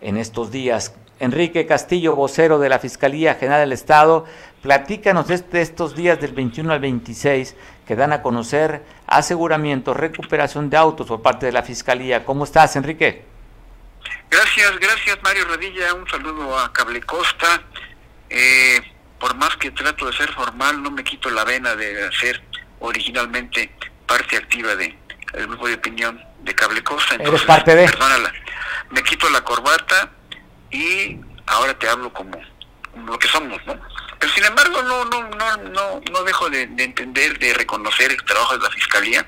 en 0.00 0.16
estos 0.16 0.50
días. 0.50 0.94
Enrique 1.20 1.66
Castillo, 1.66 2.16
vocero 2.16 2.58
de 2.58 2.68
la 2.68 2.78
Fiscalía 2.78 3.34
General 3.34 3.60
del 3.60 3.72
Estado, 3.72 4.24
platícanos 4.62 5.28
de 5.28 5.34
este, 5.36 5.62
estos 5.62 5.94
días 5.94 6.20
del 6.20 6.32
21 6.32 6.72
al 6.72 6.80
26 6.80 7.54
que 7.86 7.96
dan 7.96 8.12
a 8.12 8.22
conocer 8.22 8.82
aseguramiento, 9.06 9.94
recuperación 9.94 10.70
de 10.70 10.76
autos 10.76 11.06
por 11.06 11.22
parte 11.22 11.46
de 11.46 11.52
la 11.52 11.62
Fiscalía. 11.62 12.24
¿Cómo 12.24 12.44
estás, 12.44 12.74
Enrique? 12.76 13.24
Gracias, 14.30 14.78
gracias 14.80 15.18
Mario 15.22 15.44
Rodilla, 15.44 15.94
un 15.94 16.08
saludo 16.08 16.58
a 16.58 16.72
Cable 16.72 17.00
Costa. 17.02 17.62
Eh, 18.28 18.80
por 19.20 19.34
más 19.36 19.56
que 19.56 19.70
trato 19.70 20.06
de 20.06 20.12
ser 20.12 20.32
formal, 20.32 20.82
no 20.82 20.90
me 20.90 21.04
quito 21.04 21.30
la 21.30 21.44
vena 21.44 21.76
de 21.76 22.10
ser 22.12 22.42
originalmente 22.80 23.70
parte 24.06 24.36
activa 24.36 24.74
de 24.74 24.96
el 25.34 25.46
grupo 25.46 25.68
de 25.68 25.74
opinión 25.74 26.20
de 26.44 26.54
Cable 26.54 26.82
Costa. 26.82 27.14
Entonces, 27.14 27.42
Eres 27.42 27.46
parte 27.46 27.74
de... 27.74 27.86
Perdónala, 27.86 28.32
me 28.90 29.02
quito 29.02 29.28
la 29.30 29.42
corbata 29.42 30.10
y 30.70 31.18
ahora 31.46 31.78
te 31.78 31.88
hablo 31.88 32.12
como, 32.12 32.40
lo 33.06 33.18
que 33.18 33.28
somos, 33.28 33.64
¿no? 33.66 33.78
Pero 34.18 34.32
sin 34.32 34.44
embargo 34.44 34.82
no 34.82 35.04
no 35.04 35.28
no 35.28 35.56
no 35.56 36.00
no 36.10 36.22
dejo 36.22 36.48
de, 36.48 36.62
entender, 36.62 37.38
de 37.38 37.52
reconocer 37.54 38.10
el 38.10 38.22
trabajo 38.24 38.56
de 38.56 38.62
la 38.62 38.70
fiscalía, 38.70 39.26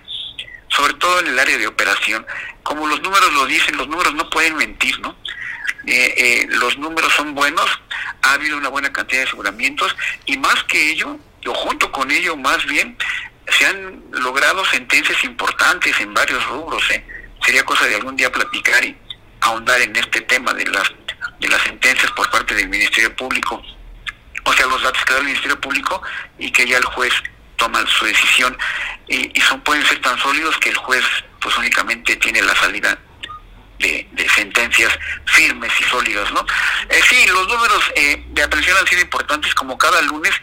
sobre 0.69 0.95
todo 0.95 1.21
en 1.21 1.29
el 1.29 1.39
área 1.39 1.59
de 1.59 1.67
operación. 1.67 2.27
Como 2.63 2.87
los 2.87 3.03
números 3.03 3.33
lo 3.35 3.47
dicen, 3.47 3.77
los 3.77 3.89
números 3.89 4.15
no 4.15 4.31
pueden 4.31 4.57
mentir, 4.57 4.99
¿no? 5.01 5.17
Eh, 5.87 6.15
eh, 6.17 6.47
los 6.49 6.79
números 6.79 7.13
son 7.15 7.35
buenos, 7.35 7.67
ha 8.23 8.33
habido 8.33 8.57
una 8.57 8.69
buena 8.69 8.93
cantidad 8.93 9.21
de 9.21 9.27
aseguramientos 9.29 9.95
y 10.25 10.37
más 10.39 10.65
que 10.65 10.91
ello, 10.91 11.19
o 11.47 11.55
junto 11.55 11.93
con 11.93 12.11
ello 12.11 12.37
más 12.37 12.65
bien, 12.67 12.97
se 13.49 13.67
han 13.67 14.03
logrado 14.11 14.65
sentencias 14.67 15.23
importantes 15.25 15.99
en 16.01 16.13
varios 16.15 16.45
rubros. 16.47 16.83
¿eh? 16.91 17.05
Sería 17.45 17.65
cosa 17.65 17.87
de 17.87 17.97
algún 17.97 18.17
día 18.17 18.31
platicar 18.31 18.85
y 18.85 18.97
ahondar 19.41 19.81
en 19.81 19.95
este 19.97 20.21
tema 20.23 20.53
de 20.55 20.67
las 20.67 20.93
de 21.39 21.49
las 21.49 21.63
sentencias 21.63 22.11
por 22.13 22.31
parte 22.31 22.55
del 22.55 22.69
Ministerio 22.69 23.15
Público, 23.15 23.63
o 24.45 24.53
sea, 24.53 24.67
los 24.67 24.83
datos 24.83 25.05
que 25.05 25.13
da 25.13 25.19
el 25.19 25.27
Ministerio 25.27 25.61
Público 25.61 26.01
y 26.39 26.51
que 26.51 26.67
ya 26.67 26.79
el 26.79 26.85
juez 26.85 27.13
toma 27.57 27.85
su 27.87 28.05
decisión 28.05 28.57
y, 29.09 29.41
son 29.41 29.61
pueden 29.63 29.85
ser 29.87 30.01
tan 30.01 30.19
sólidos 30.19 30.57
que 30.59 30.71
el 30.71 30.77
juez 30.77 31.05
pues 31.41 31.57
únicamente 31.57 32.17
tiene 32.17 32.43
la 32.43 32.55
salida 32.57 32.99
de, 33.79 34.07
sentencias 34.35 34.99
firmes 35.27 35.73
y 35.81 35.85
sólidas, 35.85 36.31
¿no? 36.33 36.45
Eh, 36.89 37.01
sí, 37.09 37.27
los 37.29 37.49
números 37.49 37.93
eh, 37.95 38.25
de 38.29 38.43
aprehensión 38.43 38.77
han 38.79 38.87
sido 38.87 39.03
importantes, 39.03 39.55
como 39.55 39.79
cada 39.79 40.03
lunes 40.03 40.35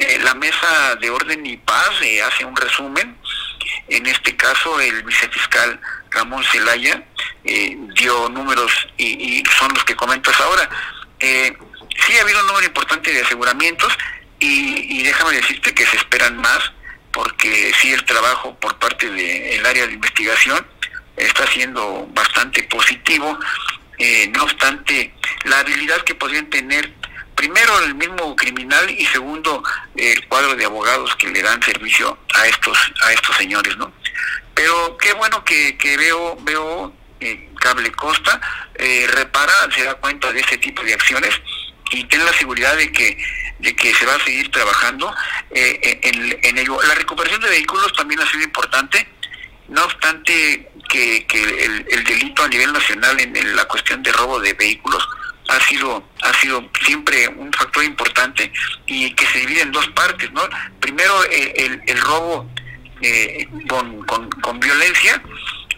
eh, 0.00 0.18
la 0.22 0.34
mesa 0.34 0.96
de 0.96 1.10
orden 1.10 1.44
y 1.46 1.56
paz 1.58 1.90
hace 2.26 2.44
un 2.44 2.56
resumen. 2.56 3.16
En 3.88 4.06
este 4.06 4.36
caso, 4.36 4.80
el 4.80 5.02
vicefiscal 5.02 5.80
Ramón 6.10 6.42
Zelaya 6.44 7.02
eh, 7.44 7.76
dio 7.94 8.28
números 8.28 8.72
y, 8.96 9.42
son 9.58 9.72
los 9.74 9.84
que 9.84 9.96
comentas 9.96 10.38
ahora. 10.40 10.68
Eh, 11.18 11.56
sí 12.06 12.18
ha 12.18 12.22
habido 12.22 12.40
un 12.40 12.46
número 12.46 12.66
importante 12.66 13.12
de 13.12 13.22
aseguramientos 13.22 13.96
y, 14.38 15.02
déjame 15.02 15.32
decirte 15.32 15.74
que 15.74 15.86
se 15.86 15.96
esperan 15.96 16.36
más 16.38 16.72
porque 17.12 17.72
sí 17.80 17.92
el 17.92 18.04
trabajo 18.04 18.54
por 18.58 18.78
parte 18.78 19.10
del 19.10 19.66
área 19.66 19.86
de 19.86 19.94
investigación 19.94 20.64
está 21.16 21.46
siendo 21.48 22.06
bastante 22.12 22.62
positivo. 22.64 23.38
Eh, 23.98 24.30
no 24.34 24.44
obstante, 24.44 25.12
la 25.44 25.58
habilidad 25.58 26.00
que 26.02 26.14
podrían 26.14 26.48
tener 26.48 26.90
primero 27.40 27.78
el 27.84 27.94
mismo 27.94 28.36
criminal 28.36 28.90
y 28.90 29.06
segundo 29.06 29.62
el 29.96 30.28
cuadro 30.28 30.54
de 30.56 30.66
abogados 30.66 31.16
que 31.16 31.28
le 31.28 31.40
dan 31.40 31.62
servicio 31.62 32.18
a 32.34 32.46
estos 32.46 32.76
a 33.02 33.14
estos 33.14 33.34
señores, 33.34 33.78
¿no? 33.78 33.90
Pero 34.54 34.98
qué 34.98 35.14
bueno 35.14 35.42
que, 35.42 35.78
que 35.78 35.96
veo 35.96 36.36
veo 36.42 36.92
eh, 37.18 37.48
Cable 37.58 37.90
Costa 37.92 38.38
eh, 38.74 39.06
repara, 39.14 39.54
se 39.74 39.84
da 39.84 39.94
cuenta 39.94 40.30
de 40.34 40.40
este 40.40 40.58
tipo 40.58 40.82
de 40.82 40.92
acciones 40.92 41.30
y 41.92 42.04
tiene 42.04 42.26
la 42.26 42.34
seguridad 42.34 42.76
de 42.76 42.92
que 42.92 43.16
de 43.58 43.74
que 43.74 43.94
se 43.94 44.04
va 44.04 44.16
a 44.16 44.24
seguir 44.24 44.50
trabajando 44.50 45.10
eh, 45.50 45.98
en, 46.42 46.58
ello. 46.58 46.78
La 46.82 46.94
recuperación 46.94 47.40
de 47.40 47.48
vehículos 47.48 47.90
también 47.94 48.20
ha 48.20 48.30
sido 48.30 48.42
importante, 48.42 49.08
no 49.68 49.82
obstante 49.84 50.70
que, 50.90 51.26
el, 51.88 52.04
delito 52.04 52.42
a 52.42 52.48
nivel 52.48 52.70
nacional 52.72 53.18
en, 53.18 53.56
la 53.56 53.64
cuestión 53.64 54.02
de 54.02 54.12
robo 54.12 54.40
de 54.40 54.52
vehículos 54.52 55.08
ha 55.50 55.60
sido 55.60 56.02
ha 56.22 56.32
sido 56.34 56.68
siempre 56.84 57.28
un 57.28 57.52
factor 57.52 57.84
importante 57.84 58.52
y 58.86 59.12
que 59.14 59.26
se 59.26 59.40
divide 59.40 59.62
en 59.62 59.72
dos 59.72 59.88
partes, 59.88 60.30
¿no? 60.32 60.42
Primero 60.78 61.24
el, 61.24 61.82
el, 61.86 62.00
robo 62.00 62.48
eh, 63.02 63.48
con, 63.68 64.02
con, 64.04 64.60
violencia 64.60 65.22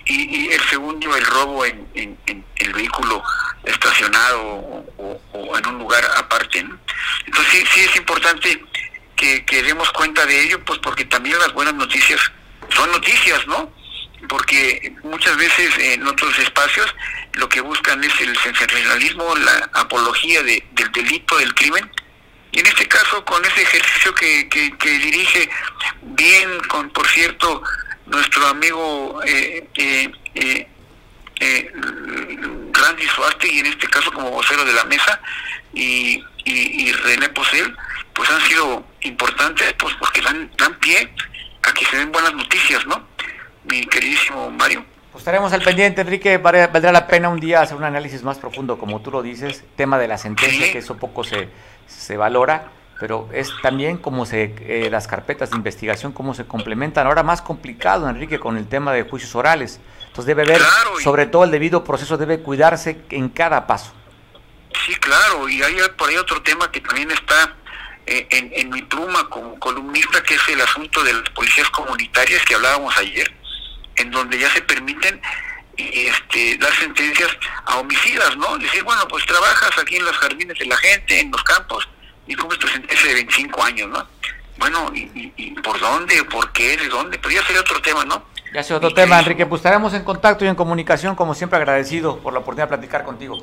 y, 0.04 0.48
el 0.48 0.60
segundo 0.68 1.16
el 1.16 1.24
robo 1.24 1.64
en, 1.64 2.18
el 2.56 2.72
vehículo 2.72 3.22
estacionado 3.64 4.84
o, 4.98 5.58
en 5.58 5.66
un 5.66 5.78
lugar 5.78 6.04
aparte. 6.16 6.58
Entonces 7.26 7.52
sí, 7.52 7.64
sí 7.72 7.80
es 7.80 7.96
importante 7.96 8.62
que, 9.16 9.44
que 9.44 9.62
demos 9.62 9.90
cuenta 9.92 10.26
de 10.26 10.44
ello, 10.44 10.64
pues 10.64 10.78
porque 10.80 11.04
también 11.04 11.38
las 11.38 11.52
buenas 11.52 11.74
noticias 11.74 12.20
son 12.70 12.90
noticias, 12.92 13.46
¿no? 13.46 13.72
Porque 14.28 14.94
muchas 15.02 15.36
veces 15.36 15.76
en 15.78 16.06
otros 16.06 16.38
espacios 16.38 16.94
lo 17.34 17.48
que 17.48 17.60
buscan 17.60 18.02
es 18.04 18.20
el 18.20 18.36
sensacionalismo, 18.38 19.34
la 19.36 19.70
apología 19.74 20.42
del 20.42 20.92
delito, 20.92 21.36
del 21.38 21.54
crimen, 21.54 21.90
y 22.52 22.60
en 22.60 22.66
este 22.66 22.86
caso 22.86 23.24
con 23.24 23.42
ese 23.44 23.62
ejercicio 23.62 24.14
que, 24.14 24.48
que, 24.48 24.90
dirige 24.98 25.48
bien, 26.02 26.60
con 26.68 26.90
por 26.90 27.06
cierto, 27.08 27.62
nuestro 28.06 28.46
amigo 28.46 29.20
eh, 29.24 29.66
eh, 29.74 30.12
eh, 30.34 30.68
eh 31.40 31.72
Randy 32.72 33.06
Suaste, 33.06 33.48
y 33.48 33.60
en 33.60 33.66
este 33.66 33.86
caso 33.88 34.12
como 34.12 34.30
vocero 34.30 34.64
de 34.64 34.72
la 34.74 34.84
mesa, 34.84 35.20
y, 35.72 36.22
y, 36.44 36.92
René 36.92 37.30
Posel, 37.30 37.74
pues 38.12 38.28
han 38.28 38.40
sido 38.42 38.86
importantes 39.00 39.72
pues 39.78 39.94
porque 39.98 40.20
dan, 40.20 40.50
dan 40.58 40.74
pie 40.80 41.10
a 41.62 41.72
que 41.72 41.86
se 41.86 41.96
den 41.96 42.12
buenas 42.12 42.34
noticias, 42.34 42.84
¿no? 42.86 43.08
Mi 43.64 43.86
queridísimo 43.86 44.50
Mario. 44.50 44.84
Pues 45.12 45.22
estaremos 45.22 45.52
al 45.52 45.60
pendiente, 45.60 46.00
Enrique. 46.00 46.38
Valdrá 46.38 46.90
la 46.90 47.06
pena 47.06 47.28
un 47.28 47.38
día 47.38 47.60
hacer 47.60 47.76
un 47.76 47.84
análisis 47.84 48.22
más 48.22 48.38
profundo, 48.38 48.78
como 48.78 49.02
tú 49.02 49.10
lo 49.10 49.22
dices, 49.22 49.62
tema 49.76 49.98
de 49.98 50.08
la 50.08 50.16
sentencia, 50.16 50.72
que 50.72 50.78
eso 50.78 50.96
poco 50.96 51.22
se, 51.22 51.50
se 51.86 52.16
valora, 52.16 52.70
pero 52.98 53.28
es 53.30 53.52
también 53.60 53.98
como 53.98 54.24
se 54.24 54.54
eh, 54.60 54.88
las 54.90 55.06
carpetas 55.06 55.50
de 55.50 55.56
investigación, 55.56 56.12
cómo 56.12 56.32
se 56.32 56.46
complementan. 56.46 57.06
Ahora 57.06 57.22
más 57.22 57.42
complicado, 57.42 58.08
Enrique, 58.08 58.40
con 58.40 58.56
el 58.56 58.66
tema 58.66 58.94
de 58.94 59.02
juicios 59.02 59.34
orales. 59.34 59.80
Entonces 60.00 60.24
debe 60.24 60.44
haber, 60.44 60.62
sobre 61.02 61.26
todo 61.26 61.44
el 61.44 61.50
debido 61.50 61.84
proceso, 61.84 62.16
debe 62.16 62.40
cuidarse 62.40 63.02
en 63.10 63.28
cada 63.28 63.66
paso. 63.66 63.92
Sí, 64.86 64.94
claro, 64.94 65.46
y 65.46 65.62
hay 65.62 65.76
por 65.98 66.08
ahí 66.08 66.16
otro 66.16 66.40
tema 66.42 66.70
que 66.70 66.80
también 66.80 67.10
está 67.10 67.54
eh, 68.06 68.26
en, 68.30 68.50
en 68.54 68.70
mi 68.70 68.80
pluma 68.80 69.28
como 69.28 69.58
columnista, 69.58 70.22
que 70.22 70.36
es 70.36 70.48
el 70.48 70.60
asunto 70.62 71.04
de 71.04 71.12
las 71.12 71.28
policías 71.30 71.68
comunitarias 71.68 72.42
que 72.46 72.54
hablábamos 72.54 72.96
ayer 72.96 73.41
en 73.96 74.10
donde 74.10 74.38
ya 74.38 74.50
se 74.50 74.62
permiten 74.62 75.20
este, 75.76 76.58
dar 76.58 76.72
sentencias 76.74 77.30
a 77.66 77.78
homicidas, 77.78 78.36
¿no? 78.36 78.58
Decir, 78.58 78.82
bueno, 78.84 79.06
pues 79.08 79.24
trabajas 79.26 79.70
aquí 79.78 79.96
en 79.96 80.04
los 80.04 80.16
jardines 80.18 80.58
de 80.58 80.66
la 80.66 80.76
gente, 80.76 81.20
en 81.20 81.30
los 81.30 81.42
campos, 81.42 81.88
y 82.26 82.34
cumples 82.34 82.60
tu 82.60 82.68
sentencia 82.68 83.08
de 83.08 83.14
25 83.14 83.62
años, 83.62 83.88
¿no? 83.88 84.06
Bueno, 84.58 84.92
¿y, 84.94 85.50
por 85.62 85.80
dónde? 85.80 86.22
¿Por 86.24 86.52
qué? 86.52 86.76
¿De 86.76 86.88
dónde? 86.88 87.18
Pero 87.18 87.34
ya 87.34 87.42
sería 87.44 87.60
otro 87.60 87.80
tema, 87.80 88.04
¿no? 88.04 88.26
Ya 88.54 88.62
sería 88.62 88.76
otro 88.76 88.92
tema, 88.92 89.18
Enrique. 89.18 89.46
Pues 89.46 89.60
estaremos 89.60 89.94
en 89.94 90.04
contacto 90.04 90.44
y 90.44 90.48
en 90.48 90.54
comunicación, 90.54 91.16
como 91.16 91.34
siempre, 91.34 91.56
agradecido 91.56 92.18
por 92.18 92.32
la 92.32 92.40
oportunidad 92.40 92.68
de 92.68 92.76
platicar 92.76 93.04
contigo. 93.04 93.38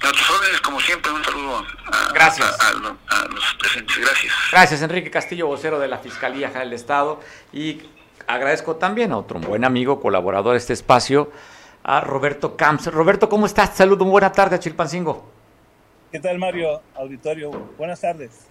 A 0.00 0.10
tus 0.10 0.30
órdenes, 0.30 0.60
como 0.60 0.80
siempre, 0.80 1.12
un 1.12 1.24
saludo 1.24 1.64
a, 1.86 2.12
Gracias. 2.12 2.58
a, 2.60 2.72
los 2.72 3.54
presentes. 3.58 3.96
Gracias. 3.96 4.34
Gracias, 4.50 4.82
Enrique 4.82 5.10
Castillo, 5.10 5.46
vocero 5.46 5.78
de 5.78 5.88
la 5.88 5.98
Fiscalía 5.98 6.48
General 6.48 6.70
del 6.70 6.78
Estado. 6.78 7.20
Y 7.52 7.80
agradezco 8.26 8.76
también 8.76 9.12
a 9.12 9.18
otro 9.18 9.38
buen 9.40 9.64
amigo, 9.64 10.00
colaborador 10.00 10.52
de 10.52 10.58
este 10.58 10.72
espacio, 10.72 11.30
a 11.82 12.00
Roberto 12.00 12.56
Camps. 12.56 12.86
Roberto, 12.92 13.28
¿cómo 13.28 13.46
estás? 13.46 13.76
Saludos, 13.76 14.08
buena 14.08 14.32
tarde 14.32 14.56
a 14.56 14.58
Chilpancingo. 14.58 15.24
¿Qué 16.10 16.20
tal, 16.20 16.38
Mario? 16.38 16.80
Auditorio, 16.94 17.50
buenas 17.76 18.00
tardes. 18.00 18.46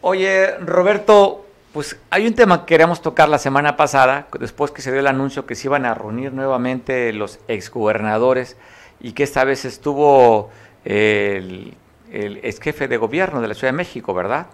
Oye, 0.00 0.56
Roberto, 0.58 1.46
pues 1.72 1.96
hay 2.10 2.26
un 2.26 2.34
tema 2.34 2.60
que 2.60 2.66
queríamos 2.66 3.02
tocar 3.02 3.28
la 3.28 3.38
semana 3.38 3.76
pasada, 3.76 4.28
después 4.40 4.70
que 4.70 4.82
se 4.82 4.90
dio 4.90 5.00
el 5.00 5.06
anuncio 5.06 5.46
que 5.46 5.54
se 5.54 5.68
iban 5.68 5.84
a 5.84 5.94
reunir 5.94 6.32
nuevamente 6.32 7.12
los 7.12 7.38
exgobernadores 7.48 8.56
y 8.98 9.12
que 9.12 9.22
esta 9.22 9.44
vez 9.44 9.64
estuvo 9.64 10.50
el, 10.84 11.74
el 12.10 12.38
ex 12.42 12.60
jefe 12.60 12.88
de 12.88 12.96
gobierno 12.96 13.40
de 13.40 13.48
la 13.48 13.54
Ciudad 13.54 13.72
de 13.72 13.76
México, 13.76 14.14
¿verdad? 14.14 14.46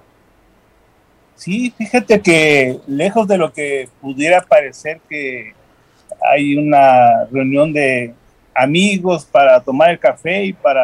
Sí, 1.36 1.72
fíjate 1.76 2.20
que 2.20 2.78
lejos 2.86 3.26
de 3.26 3.38
lo 3.38 3.52
que 3.52 3.88
pudiera 4.00 4.42
parecer 4.42 5.00
que 5.08 5.54
hay 6.30 6.56
una 6.56 7.24
reunión 7.30 7.72
de 7.72 8.14
amigos 8.54 9.24
para 9.24 9.60
tomar 9.60 9.90
el 9.90 9.98
café 9.98 10.44
y 10.44 10.52
para 10.52 10.82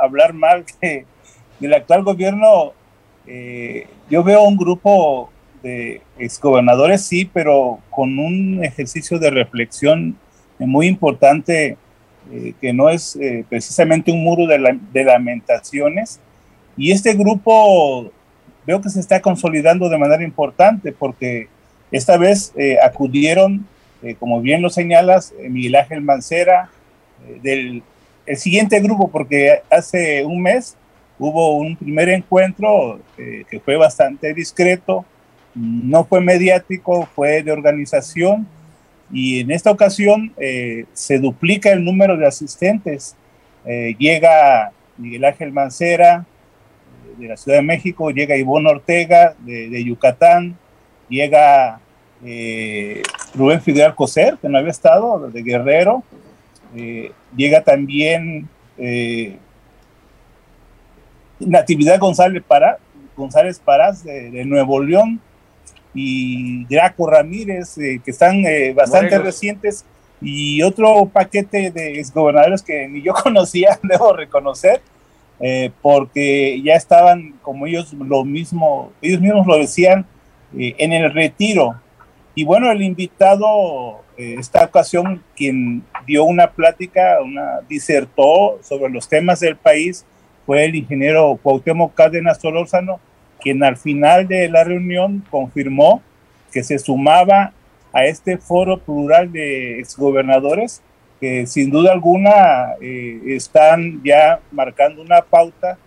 hablar 0.00 0.32
mal 0.32 0.64
del 1.60 1.74
actual 1.74 2.02
gobierno, 2.02 2.72
eh, 3.26 3.86
yo 4.08 4.22
veo 4.22 4.42
un 4.42 4.56
grupo 4.56 5.30
de 5.62 6.00
exgobernadores, 6.18 7.04
sí, 7.04 7.28
pero 7.30 7.80
con 7.90 8.18
un 8.18 8.64
ejercicio 8.64 9.18
de 9.18 9.30
reflexión 9.30 10.16
muy 10.58 10.86
importante, 10.86 11.76
eh, 12.30 12.54
que 12.60 12.72
no 12.72 12.88
es 12.88 13.16
eh, 13.16 13.44
precisamente 13.48 14.12
un 14.12 14.22
muro 14.22 14.46
de, 14.46 14.78
de 14.92 15.04
lamentaciones. 15.04 16.20
Y 16.76 16.92
este 16.92 17.14
grupo 17.14 18.12
veo 18.68 18.82
que 18.82 18.90
se 18.90 19.00
está 19.00 19.22
consolidando 19.22 19.88
de 19.88 19.96
manera 19.96 20.22
importante 20.22 20.92
porque 20.92 21.48
esta 21.90 22.18
vez 22.18 22.52
eh, 22.54 22.76
acudieron, 22.82 23.66
eh, 24.02 24.14
como 24.14 24.42
bien 24.42 24.60
lo 24.60 24.68
señalas, 24.68 25.32
eh, 25.40 25.48
Miguel 25.48 25.76
Ángel 25.76 26.02
Mancera, 26.02 26.70
del 27.42 27.82
el 28.26 28.36
siguiente 28.36 28.78
grupo, 28.80 29.08
porque 29.10 29.62
hace 29.70 30.22
un 30.22 30.42
mes 30.42 30.76
hubo 31.18 31.56
un 31.56 31.76
primer 31.76 32.10
encuentro 32.10 33.00
que 33.16 33.58
fue 33.64 33.76
bastante 33.76 34.34
discreto, 34.34 35.06
no 35.54 36.04
fue 36.04 36.20
mediático, 36.20 37.08
fue 37.14 37.42
de 37.42 37.50
organización, 37.50 38.46
y 39.10 39.40
en 39.40 39.50
esta 39.50 39.70
ocasión 39.70 40.32
se 40.92 41.18
duplica 41.18 41.72
el 41.72 41.82
número 41.82 42.18
de 42.18 42.26
asistentes. 42.26 43.16
llega 43.98 44.72
Miguel 44.98 45.24
Ángel 45.24 45.52
Mancera, 45.52 46.26
de 47.18 47.28
la 47.28 47.36
Ciudad 47.36 47.58
de 47.58 47.64
México, 47.64 48.10
llega 48.10 48.36
Ivonne 48.36 48.70
Ortega 48.70 49.34
de, 49.40 49.84
Yucatán, 49.84 50.56
llega 51.08 51.80
eh, 52.24 53.02
Rubén 53.34 53.60
Fidel 53.60 53.94
Coser, 53.94 54.38
que 54.40 54.48
no 54.48 54.58
había 54.58 54.70
estado, 54.70 55.28
de 55.30 55.42
Guerrero, 55.42 56.02
eh, 56.76 57.12
llega 57.36 57.62
también 57.62 58.48
eh, 58.78 59.36
Natividad 61.40 61.98
González, 61.98 62.42
Para, 62.46 62.78
González 63.16 63.60
Parás 63.64 64.04
de, 64.04 64.44
Nuevo 64.44 64.80
León 64.80 65.20
y 65.94 66.64
Draco 66.66 67.10
Ramírez, 67.10 67.74
que 67.74 68.02
están 68.06 68.42
bastante 68.74 69.18
recientes, 69.18 69.84
y 70.20 70.62
otro 70.62 71.08
paquete 71.12 71.70
de 71.70 72.00
exgobernadores 72.00 72.62
que 72.62 72.88
ni 72.88 73.02
yo 73.02 73.14
conocía, 73.22 73.78
debo 73.82 74.12
reconocer, 74.12 74.80
eh, 75.40 75.70
porque 75.82 76.60
ya 76.62 76.74
estaban, 76.74 77.34
como 77.42 77.66
ellos 77.66 77.92
lo 77.92 78.24
mismo, 78.24 78.92
ellos 79.00 79.20
mismos 79.20 79.46
lo 79.46 79.58
decían, 79.58 80.06
eh, 80.56 80.74
en 80.78 80.92
el 80.92 81.12
retiro. 81.12 81.80
Y 82.34 82.44
bueno, 82.44 82.70
el 82.70 82.82
invitado, 82.82 84.02
eh, 84.16 84.36
esta 84.38 84.64
ocasión, 84.64 85.22
quien 85.36 85.82
dio 86.06 86.24
una 86.24 86.50
plática, 86.50 87.18
una 87.22 87.60
disertó 87.68 88.58
sobre 88.62 88.90
los 88.92 89.08
temas 89.08 89.40
del 89.40 89.56
país, 89.56 90.04
fue 90.46 90.64
el 90.64 90.74
ingeniero 90.74 91.38
Cuauhtémoc 91.42 91.94
Cárdenas 91.94 92.40
Solórzano, 92.40 93.00
quien 93.40 93.62
al 93.62 93.76
final 93.76 94.26
de 94.26 94.48
la 94.48 94.64
reunión 94.64 95.24
confirmó 95.30 96.02
que 96.52 96.64
se 96.64 96.78
sumaba 96.78 97.52
a 97.92 98.04
este 98.04 98.38
foro 98.38 98.78
plural 98.78 99.30
de 99.30 99.78
exgobernadores 99.80 100.82
que 101.20 101.46
sin 101.46 101.70
duda 101.70 101.92
alguna 101.92 102.74
eh, 102.80 103.20
están 103.26 104.00
ya 104.04 104.40
marcando 104.52 105.02
una 105.02 105.22
pauta 105.22 105.78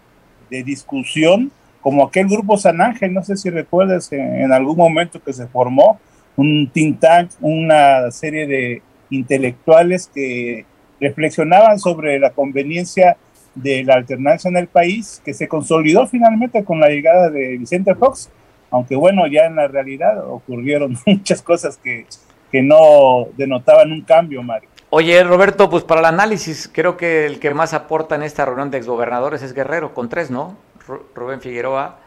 de 0.50 0.64
discusión, 0.64 1.52
como 1.82 2.06
aquel 2.06 2.28
grupo 2.28 2.58
San 2.58 2.82
Ángel, 2.82 3.14
no 3.14 3.24
sé 3.24 3.38
si 3.38 3.50
recuerdas 3.50 4.12
en, 4.12 4.52
algún 4.52 4.78
momento 4.78 5.22
que 5.24 5.34
se 5.34 5.48
formó, 5.48 6.00
un 6.36 6.70
think 6.72 7.00
tank, 7.00 7.32
una 7.42 8.12
serie 8.12 8.46
de 8.46 8.82
intelectuales 9.10 10.10
que 10.14 10.66
reflexionaban 11.00 11.80
sobre 11.80 12.20
la 12.20 12.30
conveniencia 12.30 13.18
de 13.56 13.84
la 13.84 13.96
alternancia 13.96 14.50
en 14.50 14.58
el 14.58 14.68
país, 14.68 15.22
que 15.26 15.34
se 15.34 15.48
consolidó 15.48 16.08
finalmente 16.08 16.64
con 16.64 16.80
la 16.80 16.90
llegada 16.90 17.30
de 17.30 17.58
Vicente 17.58 17.96
Fox, 17.96 18.30
aunque 18.70 18.96
bueno, 18.96 19.28
ya 19.28 19.46
en 19.46 19.56
la 19.56 19.68
realidad 19.68 20.24
ocurrieron 20.30 20.98
muchas 21.06 21.42
cosas 21.42 21.78
que, 21.78 22.06
que 22.52 22.62
no 22.62 23.28
denotaban 23.38 23.92
un 23.92 24.02
cambio, 24.02 24.44
Mario. 24.44 24.70
Oye, 24.94 25.24
Roberto, 25.24 25.70
pues 25.70 25.86
para 25.86 26.02
el 26.02 26.06
análisis, 26.06 26.70
creo 26.70 26.98
que 26.98 27.26
el 27.26 27.40
que 27.40 27.54
más 27.54 27.74
aporta 27.74 28.16
en 28.16 28.24
esta 28.24 28.44
reunión 28.44 28.72
de 28.72 28.78
exgobernadores 28.78 29.42
es 29.42 29.54
Guerrero, 29.54 29.94
con 29.94 30.10
tres, 30.10 30.30
¿no? 30.30 30.58
Rubén 31.16 31.40
Figueroa, 31.40 32.00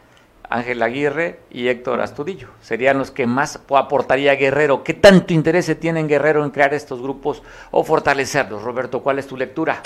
Ángel 0.47 0.83
Aguirre 0.83 1.39
y 1.49 1.67
Héctor 1.67 1.99
Astudillo. 1.99 2.49
Serían 2.61 2.99
los 2.99 3.09
que 3.09 3.25
más 3.25 3.59
aportaría 3.71 4.35
Guerrero. 4.35 4.83
¿Qué 4.83 4.93
tanto 4.93 5.33
interés 5.33 5.75
tiene 5.79 5.99
en 5.99 6.07
Guerrero 6.07 6.45
en 6.45 6.51
crear 6.51 6.75
estos 6.75 7.01
grupos 7.01 7.41
o 7.71 7.83
fortalecerlos? 7.83 8.61
Roberto, 8.61 9.01
¿cuál 9.01 9.17
es 9.17 9.25
tu 9.25 9.35
lectura? 9.35 9.81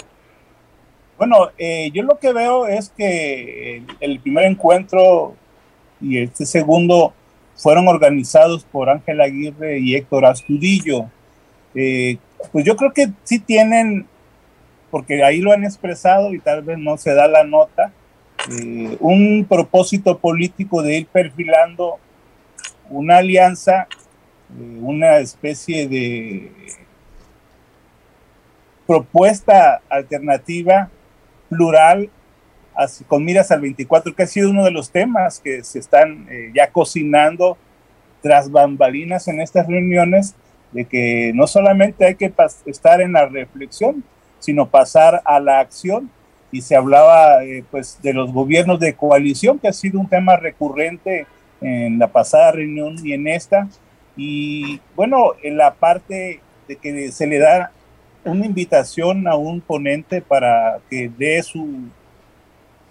Bueno, 1.17 1.51
eh, 1.57 1.91
yo 1.93 2.03
lo 2.03 2.19
que 2.19 2.33
veo 2.33 2.67
es 2.67 2.89
que 2.89 3.81
el, 4.01 4.19
primer 4.19 4.43
encuentro 4.43 5.35
y 6.01 6.17
este 6.23 6.45
segundo 6.45 7.13
fueron 7.55 7.87
organizados 7.87 8.65
por 8.65 8.89
Ángel 8.89 9.21
Aguirre 9.21 9.79
y 9.79 9.95
Héctor 9.95 10.25
Astudillo. 10.25 11.05
Eh, 11.73 12.17
pues 12.51 12.65
yo 12.65 12.75
creo 12.75 12.91
que 12.93 13.09
sí 13.23 13.39
tienen, 13.39 14.07
porque 14.91 15.23
ahí 15.23 15.39
lo 15.39 15.51
han 15.51 15.63
expresado 15.63 16.33
y 16.33 16.39
tal 16.39 16.63
vez 16.63 16.77
no 16.77 16.97
se 16.97 17.13
da 17.13 17.27
la 17.27 17.43
nota, 17.43 17.91
eh, 18.51 18.97
un 18.99 19.45
propósito 19.47 20.17
político 20.17 20.81
de 20.81 20.99
ir 20.99 21.07
perfilando 21.07 21.99
una 22.89 23.17
alianza, 23.17 23.87
una 24.81 25.17
especie 25.17 25.87
de 25.87 26.51
propuesta 28.87 29.81
alternativa, 29.87 30.89
plural, 31.49 32.09
así, 32.73 33.03
con 33.03 33.23
miras 33.23 33.51
al 33.51 33.61
24, 33.61 34.15
que 34.15 34.23
ha 34.23 34.27
sido 34.27 34.49
uno 34.49 34.65
de 34.65 34.71
los 34.71 34.89
temas 34.89 35.39
que 35.39 35.63
se 35.63 35.77
están 35.77 36.25
eh, 36.29 36.51
ya 36.55 36.71
cocinando 36.71 37.57
tras 38.23 38.49
bambalinas 38.49 39.27
en 39.27 39.41
estas 39.41 39.67
reuniones, 39.67 40.35
de 40.71 40.85
que 40.85 41.31
no 41.33 41.47
solamente 41.47 42.05
hay 42.05 42.15
que 42.15 42.31
estar 42.65 43.01
en 43.01 43.13
la 43.13 43.25
reflexión, 43.25 44.03
sino 44.39 44.69
pasar 44.69 45.21
a 45.25 45.39
la 45.39 45.59
acción. 45.59 46.09
Y 46.51 46.61
se 46.61 46.75
hablaba 46.75 47.43
eh, 47.43 47.63
pues 47.69 47.99
de 48.01 48.13
los 48.13 48.33
gobiernos 48.33 48.79
de 48.79 48.95
coalición, 48.95 49.59
que 49.59 49.67
ha 49.67 49.73
sido 49.73 49.99
un 49.99 50.09
tema 50.09 50.35
recurrente 50.35 51.27
en 51.61 51.99
la 51.99 52.07
pasada 52.07 52.51
reunión 52.51 52.95
y 53.03 53.13
en 53.13 53.27
esta. 53.27 53.67
Y 54.15 54.79
bueno, 54.95 55.33
en 55.43 55.57
la 55.57 55.73
parte 55.73 56.41
de 56.67 56.75
que 56.75 57.11
se 57.11 57.27
le 57.27 57.37
da 57.37 57.71
una 58.23 58.45
invitación 58.45 59.27
a 59.27 59.35
un 59.35 59.61
ponente 59.61 60.21
para 60.21 60.79
que 60.89 61.09
dé 61.17 61.41
su, 61.43 61.89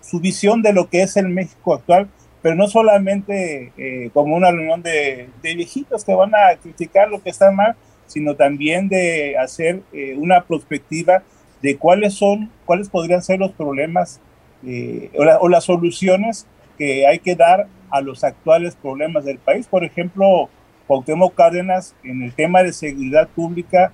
su 0.01 0.21
visión 0.21 0.63
de 0.63 0.73
lo 0.73 0.89
que 0.89 1.03
es 1.03 1.17
el 1.17 1.29
México 1.29 1.75
actual, 1.75 2.09
pero 2.43 2.55
no 2.55 2.69
solamente 2.69 3.73
eh, 3.77 4.11
como 4.13 4.37
una 4.37 4.51
reunión 4.51 4.83
de, 4.83 5.29
viejitos 5.43 6.05
que 6.05 6.15
van 6.15 6.35
a 6.35 6.57
criticar 6.61 7.09
lo 7.09 7.23
que 7.23 7.31
está 7.31 7.51
mal, 7.51 7.75
sino 8.07 8.35
también 8.37 8.89
de 8.89 9.37
hacer 9.37 9.83
eh, 9.93 10.15
una 10.17 10.43
perspectiva 10.43 11.23
de 11.63 11.77
cuáles 11.77 12.15
son, 12.15 12.51
cuáles 12.65 12.89
podrían 12.89 13.23
ser 13.23 13.41
los 13.41 13.53
problemas 13.53 14.21
eh, 14.67 15.11
o, 15.41 15.49
las 15.49 15.65
soluciones 15.65 16.47
que 16.77 17.07
hay 17.07 17.19
que 17.19 17.35
dar 17.35 17.67
a 17.91 18.01
los 18.01 18.23
actuales 18.23 18.77
problemas 18.77 19.25
del 19.25 19.39
país. 19.39 19.67
Por 19.67 19.85
ejemplo, 19.85 20.49
Cuauhtémoc 20.87 21.35
Cárdenas 21.35 21.95
en 22.05 22.23
el 22.23 22.33
tema 22.35 22.63
de 22.63 22.73
seguridad 22.73 23.29
pública 23.29 23.93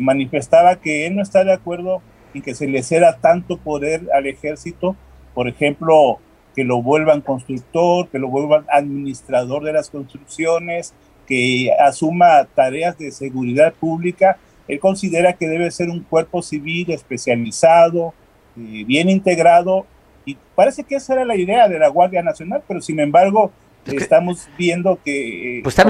manifestaba 0.00 0.76
que 0.76 1.04
él 1.06 1.16
no 1.16 1.22
está 1.22 1.42
de 1.42 1.52
acuerdo 1.52 2.00
en 2.32 2.42
que 2.42 2.54
se 2.54 2.68
le 2.68 2.82
ceda 2.84 3.18
tanto 3.20 3.56
poder 3.56 4.02
al 4.14 4.26
ejército, 4.26 4.94
por 5.34 5.48
ejemplo, 5.48 6.20
que 6.54 6.64
lo 6.64 6.82
vuelvan 6.82 7.20
constructor, 7.20 8.08
que 8.08 8.18
lo 8.18 8.28
vuelvan 8.28 8.64
administrador 8.70 9.64
de 9.64 9.72
las 9.72 9.90
construcciones, 9.90 10.94
que 11.26 11.70
asuma 11.80 12.46
tareas 12.54 12.98
de 12.98 13.10
seguridad 13.10 13.74
pública. 13.74 14.38
Él 14.68 14.78
considera 14.78 15.34
que 15.34 15.48
debe 15.48 15.70
ser 15.70 15.90
un 15.90 16.00
cuerpo 16.00 16.42
civil 16.42 16.90
especializado, 16.90 18.14
eh, 18.56 18.84
bien 18.86 19.10
integrado, 19.10 19.86
y 20.24 20.36
parece 20.54 20.84
que 20.84 20.96
esa 20.96 21.14
era 21.14 21.24
la 21.24 21.36
idea 21.36 21.68
de 21.68 21.78
la 21.78 21.88
Guardia 21.88 22.22
Nacional, 22.22 22.62
pero 22.66 22.80
sin 22.80 23.00
embargo 23.00 23.50
estamos 23.86 24.48
viendo 24.56 24.98
que... 25.04 25.60
Pues 25.62 25.76
está 25.78 25.86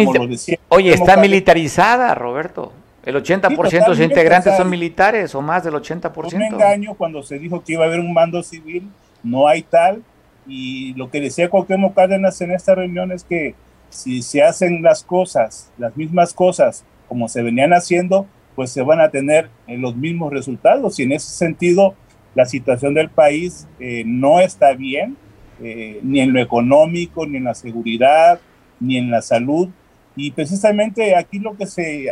Oye, 0.69 0.93
está 0.93 1.17
militarizada, 1.17 2.15
Roberto. 2.15 2.73
El 3.05 3.17
80% 3.17 3.71
de 3.71 3.85
sus 3.85 4.01
integrantes 4.01 4.57
son 4.57 4.71
militares 4.71 5.35
o 5.35 5.43
más 5.43 5.63
del 5.63 5.75
80%. 5.75 6.35
Un 6.35 6.43
engaño 6.43 6.95
cuando 6.95 7.23
se 7.23 7.39
dijo 7.39 7.63
que 7.63 7.75
iba 7.75 7.85
a 7.85 7.87
haber 7.87 8.01
un 8.01 8.13
mando 8.15 8.43
civil, 8.43 8.89
no 9.23 9.47
hay 9.47 9.63
tal. 9.63 10.03
Y 10.47 10.95
lo 10.95 11.11
que 11.11 11.21
decía 11.21 11.49
Cuauhtémoc 11.49 11.95
Cárdenas 11.95 12.41
en 12.41 12.53
esta 12.53 12.75
reunión 12.75 13.13
es 13.13 13.25
que 13.25 13.55
si 13.89 14.23
se 14.23 14.43
hacen 14.43 14.83
las 14.83 15.05
cosas, 15.05 15.73
las 15.79 15.97
mismas 15.97 16.35
cosas 16.35 16.85
como 17.09 17.29
se 17.29 17.43
venían 17.43 17.73
haciendo, 17.73 18.27
pues 18.55 18.71
se 18.71 18.83
van 18.83 19.01
a 19.01 19.11
tener 19.11 19.51
eh, 19.67 19.77
los 19.79 19.97
mismos 19.97 20.33
resultados. 20.33 20.99
Y 20.99 21.05
en 21.05 21.13
ese 21.13 21.31
sentido, 21.31 21.95
la 22.35 22.47
situación 22.47 22.95
del 22.95 23.09
país 23.09 23.67
eh, 23.79 24.03
no 24.07 24.41
está 24.41 24.73
bien, 24.75 25.17
eh, 25.63 26.01
ni 26.03 26.21
en 26.21 26.33
lo 26.33 26.41
económico, 26.41 27.27
ni 27.27 27.37
en 27.37 27.45
la 27.45 27.55
seguridad, 27.55 28.41
ni 28.81 28.99
en 28.99 29.11
la 29.11 29.23
salud. 29.23 29.69
Y 30.17 30.31
precisamente 30.33 31.17
aquí 31.17 31.39
lo 31.39 31.57
que 31.57 31.67
se, 31.67 32.07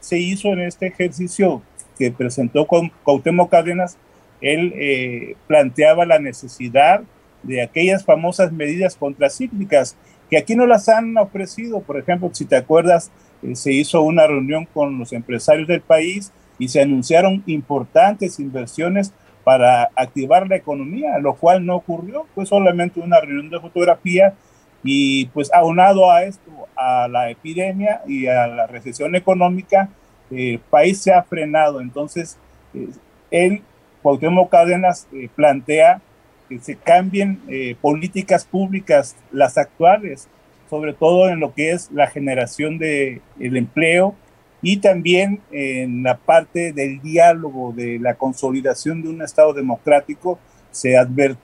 se 0.00 0.18
hizo 0.18 0.48
en 0.48 0.60
este 0.60 0.86
ejercicio 0.86 1.62
que 1.98 2.10
presentó 2.10 2.66
con 2.66 2.90
Cuauhtémoc 3.02 3.50
Cárdenas, 3.50 3.98
él 4.40 4.72
eh, 4.76 5.36
planteaba 5.46 6.04
la 6.04 6.18
necesidad 6.18 7.02
de 7.46 7.62
aquellas 7.62 8.04
famosas 8.04 8.52
medidas 8.52 8.96
contracíclicas 8.96 9.96
que 10.28 10.38
aquí 10.38 10.56
no 10.56 10.66
las 10.66 10.88
han 10.88 11.16
ofrecido. 11.16 11.80
Por 11.80 11.98
ejemplo, 11.98 12.30
si 12.32 12.44
te 12.44 12.56
acuerdas, 12.56 13.10
eh, 13.42 13.54
se 13.54 13.72
hizo 13.72 14.02
una 14.02 14.26
reunión 14.26 14.66
con 14.66 14.98
los 14.98 15.12
empresarios 15.12 15.68
del 15.68 15.80
país 15.80 16.32
y 16.58 16.68
se 16.68 16.82
anunciaron 16.82 17.42
importantes 17.46 18.40
inversiones 18.40 19.12
para 19.44 19.90
activar 19.94 20.48
la 20.48 20.56
economía, 20.56 21.18
lo 21.18 21.34
cual 21.34 21.64
no 21.64 21.76
ocurrió, 21.76 22.26
fue 22.34 22.46
solamente 22.46 22.98
una 22.98 23.20
reunión 23.20 23.48
de 23.48 23.60
fotografía 23.60 24.34
y 24.82 25.26
pues 25.26 25.52
aunado 25.52 26.10
a 26.10 26.24
esto, 26.24 26.50
a 26.76 27.06
la 27.08 27.30
epidemia 27.30 28.02
y 28.06 28.26
a 28.26 28.46
la 28.48 28.66
recesión 28.66 29.14
económica, 29.14 29.88
el 30.30 30.58
país 30.58 31.00
se 31.00 31.12
ha 31.12 31.22
frenado. 31.22 31.80
Entonces, 31.80 32.38
eh, 32.74 32.88
él, 33.30 33.62
Cuauhtémoc 34.02 34.52
eh, 34.52 35.28
plantea 35.34 36.00
que 36.48 36.58
se 36.60 36.76
cambien 36.76 37.40
eh, 37.48 37.76
políticas 37.80 38.44
públicas, 38.44 39.16
las 39.32 39.58
actuales, 39.58 40.28
sobre 40.68 40.92
todo 40.92 41.28
en 41.28 41.40
lo 41.40 41.54
que 41.54 41.70
es 41.70 41.90
la 41.92 42.06
generación 42.08 42.78
del 42.78 43.20
el 43.38 43.56
empleo 43.56 44.14
y 44.62 44.78
también 44.78 45.40
en 45.52 46.02
la 46.02 46.16
parte 46.16 46.72
del 46.72 47.00
diálogo, 47.00 47.72
de 47.72 47.98
la 47.98 48.14
consolidación 48.14 49.02
de 49.02 49.10
un 49.10 49.22
Estado 49.22 49.52
democrático, 49.52 50.38
se, 50.70 50.94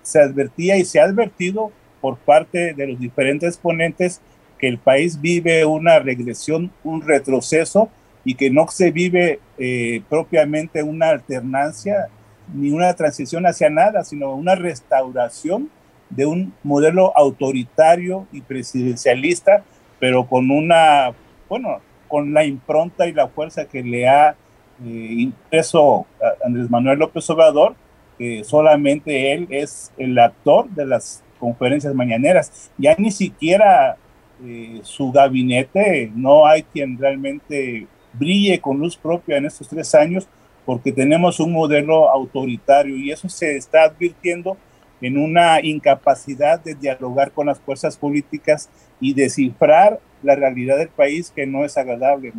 se 0.02 0.20
advertía 0.20 0.76
y 0.76 0.84
se 0.84 1.00
ha 1.00 1.04
advertido 1.04 1.70
por 2.00 2.18
parte 2.18 2.74
de 2.74 2.86
los 2.86 2.98
diferentes 2.98 3.56
ponentes 3.56 4.20
que 4.58 4.68
el 4.68 4.78
país 4.78 5.20
vive 5.20 5.64
una 5.64 5.98
regresión, 5.98 6.72
un 6.84 7.02
retroceso 7.02 7.90
y 8.24 8.34
que 8.34 8.50
no 8.50 8.68
se 8.68 8.90
vive 8.90 9.40
eh, 9.58 10.02
propiamente 10.08 10.82
una 10.82 11.10
alternancia 11.10 12.08
ni 12.54 12.70
una 12.70 12.92
transición 12.94 13.46
hacia 13.46 13.70
nada, 13.70 14.04
sino 14.04 14.34
una 14.34 14.54
restauración 14.54 15.70
de 16.10 16.26
un 16.26 16.52
modelo 16.62 17.16
autoritario 17.16 18.26
y 18.32 18.42
presidencialista, 18.42 19.64
pero 19.98 20.26
con 20.26 20.50
una, 20.50 21.12
bueno, 21.48 21.80
con 22.08 22.34
la 22.34 22.44
impronta 22.44 23.06
y 23.06 23.12
la 23.12 23.28
fuerza 23.28 23.64
que 23.64 23.82
le 23.82 24.06
ha 24.06 24.36
eh, 24.84 25.14
impreso 25.18 26.06
Andrés 26.44 26.70
Manuel 26.70 26.98
López 26.98 27.28
Obrador, 27.30 27.74
que 28.18 28.44
solamente 28.44 29.32
él 29.32 29.46
es 29.50 29.92
el 29.96 30.18
actor 30.18 30.68
de 30.70 30.86
las 30.86 31.22
conferencias 31.38 31.94
mañaneras. 31.94 32.70
Ya 32.76 32.94
ni 32.98 33.10
siquiera 33.10 33.96
eh, 34.44 34.80
su 34.82 35.10
gabinete, 35.10 36.10
no 36.14 36.46
hay 36.46 36.62
quien 36.64 36.98
realmente 36.98 37.86
brille 38.12 38.60
con 38.60 38.78
luz 38.78 38.96
propia 38.96 39.38
en 39.38 39.46
estos 39.46 39.68
tres 39.68 39.94
años 39.94 40.28
porque 40.64 40.92
tenemos 40.92 41.40
un 41.40 41.52
modelo 41.52 42.10
autoritario 42.10 42.96
y 42.96 43.10
eso 43.10 43.28
se 43.28 43.56
está 43.56 43.84
advirtiendo 43.84 44.56
en 45.00 45.18
una 45.18 45.60
incapacidad 45.60 46.60
de 46.60 46.74
dialogar 46.74 47.32
con 47.32 47.46
las 47.46 47.60
fuerzas 47.60 47.96
políticas 47.96 48.68
y 49.00 49.14
descifrar 49.14 49.98
la 50.22 50.36
realidad 50.36 50.78
del 50.78 50.88
país 50.88 51.32
que 51.34 51.46
no 51.46 51.64
es 51.64 51.76
agradable, 51.76 52.32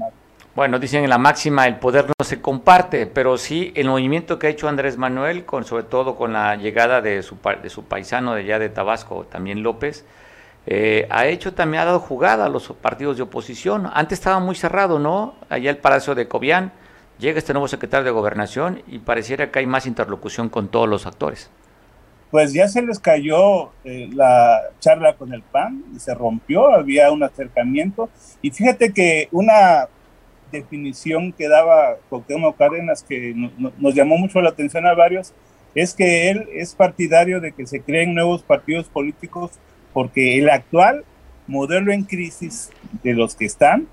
Bueno, 0.55 0.79
dicen 0.79 1.03
en 1.03 1.09
la 1.09 1.17
máxima 1.17 1.67
el 1.67 1.75
poder 1.75 2.05
no 2.05 2.25
se 2.25 2.39
comparte, 2.39 3.05
pero 3.05 3.37
sí 3.37 3.73
el 3.75 3.87
movimiento 3.87 4.39
que 4.39 4.47
ha 4.47 4.49
hecho 4.49 4.69
Andrés 4.69 4.97
Manuel, 4.97 5.43
con, 5.43 5.65
sobre 5.65 5.83
todo 5.83 6.15
con 6.15 6.31
la 6.31 6.55
llegada 6.55 7.01
de 7.01 7.21
su, 7.21 7.37
de 7.61 7.69
su 7.69 7.83
paisano 7.83 8.33
de 8.33 8.41
allá 8.41 8.59
de 8.59 8.69
Tabasco, 8.69 9.25
también 9.25 9.61
López, 9.61 10.05
eh, 10.65 11.07
ha 11.09 11.25
hecho 11.25 11.53
también, 11.53 11.81
ha 11.81 11.85
dado 11.85 11.99
jugada 11.99 12.45
a 12.45 12.49
los 12.49 12.67
partidos 12.81 13.17
de 13.17 13.23
oposición. 13.23 13.89
Antes 13.93 14.19
estaba 14.19 14.39
muy 14.39 14.55
cerrado, 14.55 14.99
¿no? 14.99 15.35
Allá 15.49 15.69
el 15.69 15.77
Palacio 15.77 16.15
de 16.15 16.29
Cobián, 16.29 16.71
llega 17.19 17.39
este 17.39 17.53
nuevo 17.53 17.67
secretario 17.67 18.05
de 18.05 18.11
Gobernación 18.11 18.81
y 18.87 18.99
pareciera 18.99 19.51
que 19.51 19.59
hay 19.59 19.65
más 19.65 19.85
interlocución 19.85 20.49
con 20.49 20.67
todos 20.67 20.87
los 20.87 21.05
actores. 21.05 21.49
Pues 22.31 22.51
ya 22.51 22.67
se 22.67 22.81
les 22.81 22.99
cayó 22.99 23.71
eh, 23.83 24.09
la 24.11 24.59
charla 24.79 25.15
con 25.15 25.33
el 25.33 25.43
PAN 25.43 25.83
y 25.95 25.99
se 25.99 26.15
rompió, 26.15 26.73
había 26.73 27.11
un 27.11 27.21
acercamiento. 27.21 28.09
Y 28.41 28.49
fíjate 28.49 28.91
que 28.91 29.27
una 29.31 29.87
definición 30.51 31.31
que 31.31 31.47
daba 31.47 31.97
Cuauhtémoc 32.09 32.57
Cárdenas 32.57 33.03
que 33.03 33.33
nos 33.77 33.95
llamó 33.95 34.17
mucho 34.17 34.41
la 34.41 34.49
atención 34.49 34.85
a 34.85 34.93
varios 34.93 35.33
es 35.75 35.93
que 35.93 36.29
él 36.29 36.47
es 36.53 36.75
partidario 36.75 37.41
de 37.41 37.51
que 37.51 37.65
se 37.67 37.81
creen 37.81 38.13
nuevos 38.13 38.43
partidos 38.43 38.87
políticos 38.87 39.51
porque 39.93 40.37
el 40.39 40.49
actual 40.49 41.03
modelo 41.47 41.91
en 41.91 42.03
crisis 42.03 42.71
de 43.03 43.13
los 43.13 43.35
que 43.35 43.45
están 43.45 43.87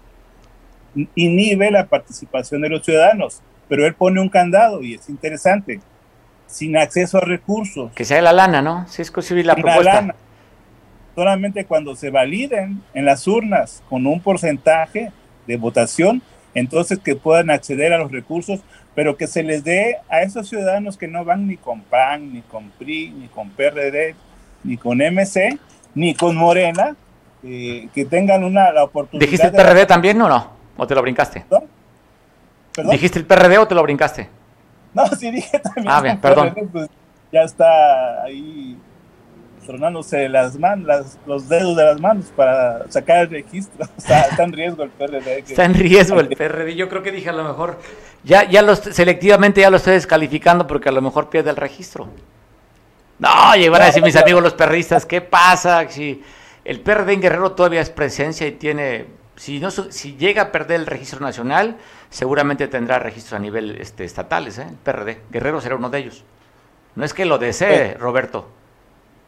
inhibe 1.15 1.71
la 1.71 1.87
participación 1.87 2.61
de 2.63 2.69
los 2.69 2.85
ciudadanos, 2.85 3.41
pero 3.69 3.87
él 3.87 3.95
pone 3.95 4.21
un 4.21 4.29
candado 4.29 4.83
y 4.83 4.95
es 4.95 5.09
interesante. 5.09 5.81
sin 6.47 6.77
acceso 6.77 7.19
a 7.19 7.21
recursos. 7.21 7.93
Que 7.93 8.05
sea 8.05 8.21
la 8.21 8.33
lana, 8.33 8.61
¿no? 8.61 8.85
Sí, 8.89 9.03
es 9.03 9.11
posible 9.13 9.45
la 9.45 9.55
propuesta. 9.55 10.17
Solamente 11.15 11.65
cuando 11.65 11.95
se 11.95 12.11
validen 12.11 12.83
en 12.93 13.05
las 13.05 13.29
urnas 13.29 13.85
con 13.89 14.05
un 14.05 14.21
porcentaje 14.21 15.13
de 15.47 15.57
votación, 15.57 16.23
entonces 16.55 16.99
que 16.99 17.15
puedan 17.15 17.51
acceder 17.51 17.93
a 17.93 17.99
los 17.99 18.11
recursos, 18.11 18.61
pero 18.97 19.17
que 19.17 19.29
se 19.29 19.45
les 19.45 19.63
dé 19.63 19.99
a 20.09 20.23
esos 20.23 20.49
ciudadanos 20.49 20.97
que 20.97 21.07
no 21.07 21.25
van 21.25 21.47
ni 21.47 21.57
con 21.57 21.83
PAN, 21.83 22.33
ni 22.33 22.43
con 22.43 22.71
PRI, 22.71 23.11
ni 23.11 23.29
con 23.29 23.51
PRD, 23.51 24.17
ni 24.65 24.77
con 24.77 24.99
MC, 24.99 25.57
ni 25.95 26.15
con 26.15 26.35
Morena, 26.37 26.97
eh, 27.45 27.89
que 27.95 28.05
tengan 28.05 28.43
una 28.43 28.73
la 28.73 28.85
oportunidad. 28.85 29.25
¿Dijiste 29.25 29.51
PRD 29.51 29.87
también 29.87 30.21
o 30.21 30.29
no? 30.29 30.60
¿O 30.81 30.87
te 30.87 30.95
lo 30.95 31.03
brincaste? 31.03 31.45
¿Dijiste 32.91 33.19
el 33.19 33.27
PRD 33.27 33.59
o 33.59 33.69
te 33.69 33.75
lo 33.75 33.83
brincaste? 33.83 34.31
No, 34.95 35.07
sí 35.09 35.31
dije 35.31 35.59
también. 35.59 35.91
Ah, 35.91 36.01
bien, 36.01 36.19
perdón. 36.19 36.55
Pues, 36.73 36.89
ya 37.31 37.43
está 37.43 38.23
ahí 38.23 38.79
tronándose 39.67 40.27
las 40.31 40.59
manos, 40.59 41.19
los 41.27 41.51
dedos 41.51 41.77
de 41.77 41.85
las 41.85 42.01
manos 42.01 42.33
para 42.35 42.91
sacar 42.91 43.19
el 43.19 43.31
registro. 43.31 43.87
está 43.99 44.43
en 44.43 44.55
riesgo 44.55 44.85
el 44.85 44.89
PRD. 44.89 45.39
Está 45.41 45.67
en 45.67 45.75
riesgo 45.75 46.19
el 46.19 46.29
PRD. 46.35 46.75
Yo 46.75 46.89
creo 46.89 47.03
que 47.03 47.13
dije 47.13 47.29
a 47.29 47.35
lo 47.35 47.45
mejor, 47.45 47.79
ya, 48.25 48.49
ya 48.49 48.63
los, 48.63 48.79
selectivamente 48.79 49.61
ya 49.61 49.69
lo 49.69 49.77
estoy 49.77 49.93
descalificando 49.93 50.67
porque 50.67 50.89
a 50.89 50.93
lo 50.93 51.03
mejor 51.03 51.29
pierde 51.29 51.51
el 51.51 51.57
registro. 51.57 52.09
No, 53.19 53.55
llevan 53.55 53.83
a 53.83 53.85
decir 53.85 54.03
mis 54.03 54.17
amigos 54.17 54.43
los 54.43 54.55
perristas, 54.55 55.05
¿qué 55.05 55.21
pasa? 55.21 55.87
Si 55.91 56.23
el 56.65 56.81
PRD 56.81 57.13
en 57.13 57.21
Guerrero 57.21 57.53
todavía 57.53 57.83
es 57.83 57.91
presencia 57.91 58.47
y 58.47 58.53
tiene, 58.53 59.20
si 59.41 59.59
no 59.59 59.71
si 59.71 60.17
llega 60.19 60.43
a 60.43 60.53
perder 60.53 60.81
el 60.81 60.87
registro 60.87 61.21
nacional, 61.21 61.79
seguramente 62.11 62.69
tendrá 62.69 62.99
registros 62.99 63.33
a 63.33 63.39
nivel 63.39 63.81
este, 63.81 64.05
estatales, 64.05 64.59
¿eh? 64.59 64.67
el 64.69 64.77
PRD. 64.77 65.19
Guerrero 65.31 65.63
será 65.63 65.77
uno 65.77 65.89
de 65.89 66.01
ellos. 66.01 66.25
No 66.95 67.07
es 67.07 67.15
que 67.15 67.25
lo 67.25 67.39
desee, 67.39 67.95
Roberto, 67.95 68.51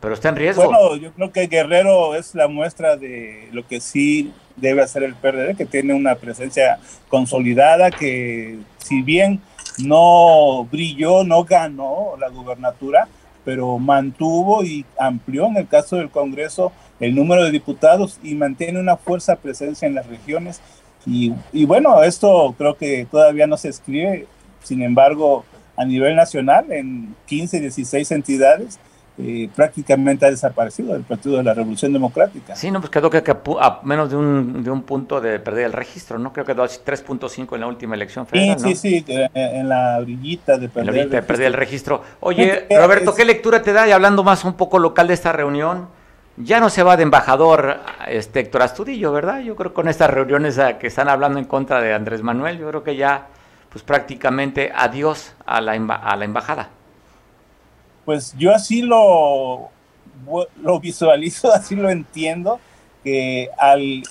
pero 0.01 0.12
está 0.12 0.29
en 0.29 0.37
riesgo. 0.37 0.66
Bueno, 0.66 0.96
yo 0.96 1.12
creo 1.12 1.33
que 1.33 1.46
Guerrero 1.46 2.14
es 2.14 2.35
la 2.35 2.46
muestra 2.46 2.98
de 2.98 3.48
lo 3.53 3.66
que 3.66 3.81
sí 3.81 4.35
debe 4.57 4.83
hacer 4.83 5.03
el 5.03 5.14
PRD, 5.14 5.55
que 5.55 5.64
tiene 5.64 5.94
una 5.94 6.16
presencia 6.16 6.79
consolidada, 7.09 7.90
que 7.90 8.59
si 8.77 9.01
bien 9.01 9.40
no 9.79 10.68
brilló, 10.70 11.25
no 11.25 11.44
ganó 11.44 12.16
la 12.18 12.29
gubernatura, 12.29 13.09
pero 13.46 13.79
mantuvo 13.79 14.62
y 14.62 14.85
amplió 14.98 15.46
en 15.46 15.57
el 15.57 15.68
caso 15.68 15.96
del 15.96 16.11
Congreso 16.11 16.70
el 17.03 17.17
número 17.17 17.45
de 17.45 17.51
diputados 17.51 18.19
y 18.23 18.37
mantiene 18.37 18.79
una 18.79 18.97
fuerza 18.97 19.37
presencia 19.37 19.88
en 19.88 19.95
las 19.95 20.07
regiones. 20.07 20.61
Y, 21.05 21.33
y 21.53 21.65
bueno, 21.65 22.03
esto 22.05 22.55
creo 22.57 22.77
que 22.77 23.07
todavía 23.11 23.49
no 23.49 23.57
se 23.57 23.69
escribe, 23.69 24.27
sin 24.62 24.83
embargo, 24.83 25.45
a 25.77 25.85
nivel 25.85 26.15
nacional, 26.15 26.71
en 26.71 27.17
15, 27.27 27.59
16 27.59 28.12
entidades, 28.12 28.79
eh, 29.19 29.51
prácticamente 29.55 30.25
ha 30.27 30.31
desaparecido 30.31 30.95
el 30.95 31.03
Partido 31.03 31.38
de 31.38 31.43
la 31.43 31.55
Revolución 31.55 31.93
Democrática. 31.93 32.55
Sí, 32.55 32.71
no, 32.71 32.81
pues 32.81 32.91
quedó 32.91 33.11
que, 33.11 33.23
a 33.61 33.81
menos 33.83 34.09
de 34.11 34.17
un, 34.17 34.62
de 34.62 34.71
un 34.71 34.83
punto 34.83 35.21
de 35.21 35.41
perder 35.41 35.67
el 35.67 35.73
registro, 35.73 36.21
¿no? 36.21 36.33
Creo 36.33 36.47
que 36.47 36.53
quedó 36.53 36.65
3.5 36.65 37.55
en 37.57 37.61
la 37.61 37.67
última 37.67 37.97
elección 37.97 38.29
federal, 38.29 38.61
Sí, 38.61 38.77
sí, 38.77 39.05
sí, 39.07 39.15
en 39.35 39.69
la 39.69 39.99
brillita 39.99 40.57
de 40.57 40.69
perder, 40.69 40.97
el, 40.97 41.11
de 41.11 41.23
perder 41.23 41.47
el 41.49 41.55
registro. 41.55 42.03
Oye, 42.21 42.69
Roberto, 42.71 43.12
¿qué 43.12 43.25
lectura 43.25 43.61
te 43.61 43.73
da? 43.73 43.88
Y 43.88 43.91
hablando 43.91 44.23
más 44.23 44.45
un 44.45 44.55
poco 44.55 44.79
local 44.79 45.09
de 45.09 45.15
esta 45.15 45.33
reunión, 45.33 45.88
ya 46.37 46.61
no 46.61 46.71
se 46.71 46.83
va 46.83 46.97
de 46.97 47.03
embajador 47.03 47.81
este 48.09 48.40
Héctor 48.40 48.62
Astudillo, 48.62 49.12
¿verdad? 49.12 49.40
Yo 49.40 49.57
creo 49.57 49.73
que 49.73 49.77
con 49.77 49.88
estas 49.88 50.11
reuniones 50.11 50.59
que 50.81 50.87
están 50.87 51.09
hablando 51.09 51.38
en 51.38 51.45
contra 51.45 51.81
de 51.81 51.95
Andrés 51.95 52.23
Manuel, 52.23 52.59
yo 52.59 52.68
creo 52.68 52.83
que 52.83 52.97
ya, 52.97 53.27
pues 53.68 53.85
prácticamente 53.85 54.73
adiós 54.75 55.35
a 55.47 55.61
la, 55.61 55.73
a 55.73 56.16
la 56.16 56.25
embajada 56.25 56.71
pues 58.05 58.35
yo 58.37 58.53
así 58.53 58.83
lo, 58.83 59.71
lo 60.61 60.81
visualizo, 60.81 61.53
así 61.55 61.75
lo 61.75 61.90
entiendo, 61.90 62.61
que 63.03 63.49
al 63.59 64.03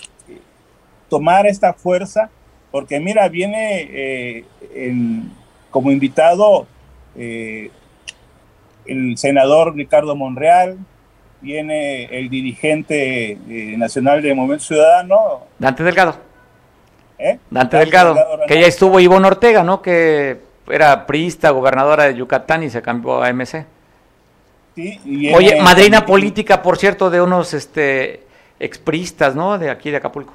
tomar 1.09 1.45
esta 1.45 1.73
fuerza, 1.73 2.29
porque 2.71 2.99
mira, 2.99 3.27
viene 3.27 3.87
eh, 3.91 4.45
como 5.69 5.91
invitado 5.91 6.67
eh, 7.15 7.69
el 8.85 9.17
senador 9.17 9.75
Ricardo 9.75 10.15
Monreal, 10.15 10.77
viene 11.41 12.05
el 12.05 12.29
dirigente 12.29 13.31
eh, 13.31 13.75
nacional 13.77 14.21
de 14.21 14.33
Movimiento 14.33 14.65
Ciudadano. 14.65 15.41
Dante 15.59 15.83
Delgado. 15.83 16.15
Dante, 17.51 17.77
Delgado, 17.77 18.15
que 18.47 18.59
ya 18.59 18.67
estuvo 18.67 18.99
Ivonne 18.99 19.27
Ortega, 19.27 19.63
¿no? 19.63 19.81
Que 19.81 20.39
era 20.67 21.05
priista, 21.05 21.51
gobernadora 21.51 22.05
de 22.05 22.15
Yucatán 22.15 22.63
y 22.63 22.69
se 22.69 22.81
cambió 22.81 23.21
a 23.21 23.31
MC. 23.31 23.65
Oye, 25.35 25.61
madrina 25.61 26.05
política, 26.05 26.63
por 26.63 26.77
cierto, 26.77 27.09
de 27.09 27.21
unos 27.21 27.53
este, 27.53 28.23
expristas, 28.59 29.35
¿no? 29.35 29.57
De 29.59 29.69
aquí 29.69 29.91
de 29.91 29.97
Acapulco. 29.97 30.33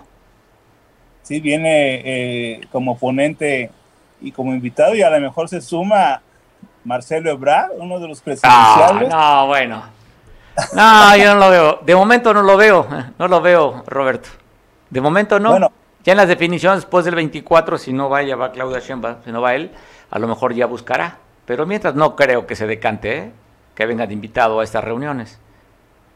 Sí, 1.22 1.40
viene 1.40 2.02
eh, 2.04 2.60
como 2.70 2.96
ponente 2.96 3.70
y 4.20 4.30
como 4.30 4.52
invitado 4.54 4.94
y 4.94 5.02
a 5.02 5.10
lo 5.10 5.18
mejor 5.20 5.48
se 5.48 5.60
suma 5.60 6.22
Marcelo 6.84 7.30
Ebrard, 7.30 7.72
uno 7.78 7.98
de 7.98 8.06
los 8.06 8.20
presidenciales. 8.20 9.08
no, 9.08 9.46
bueno. 9.48 9.95
No, 10.74 11.16
yo 11.16 11.34
no 11.34 11.40
lo 11.40 11.50
veo. 11.50 11.80
De 11.84 11.94
momento 11.94 12.32
no 12.32 12.42
lo 12.42 12.56
veo, 12.56 12.86
no 13.18 13.28
lo 13.28 13.40
veo, 13.40 13.84
Roberto. 13.86 14.28
De 14.90 15.00
momento 15.00 15.38
no. 15.38 15.50
Bueno, 15.50 15.72
ya 16.04 16.12
en 16.12 16.18
las 16.18 16.28
definiciones 16.28 16.80
después 16.82 17.04
del 17.04 17.16
24, 17.16 17.78
si 17.78 17.92
no 17.92 18.08
vaya, 18.08 18.36
va 18.36 18.52
Claudia 18.52 18.78
Sheinbaum, 18.78 19.16
si 19.24 19.32
no 19.32 19.40
va 19.40 19.54
él, 19.54 19.72
a 20.10 20.18
lo 20.18 20.28
mejor 20.28 20.54
ya 20.54 20.66
buscará. 20.66 21.18
Pero 21.44 21.66
mientras 21.66 21.94
no 21.94 22.16
creo 22.16 22.46
que 22.46 22.56
se 22.56 22.66
decante, 22.66 23.18
¿eh? 23.18 23.32
que 23.74 23.86
venga 23.86 24.06
de 24.06 24.14
invitado 24.14 24.60
a 24.60 24.64
estas 24.64 24.82
reuniones. 24.82 25.38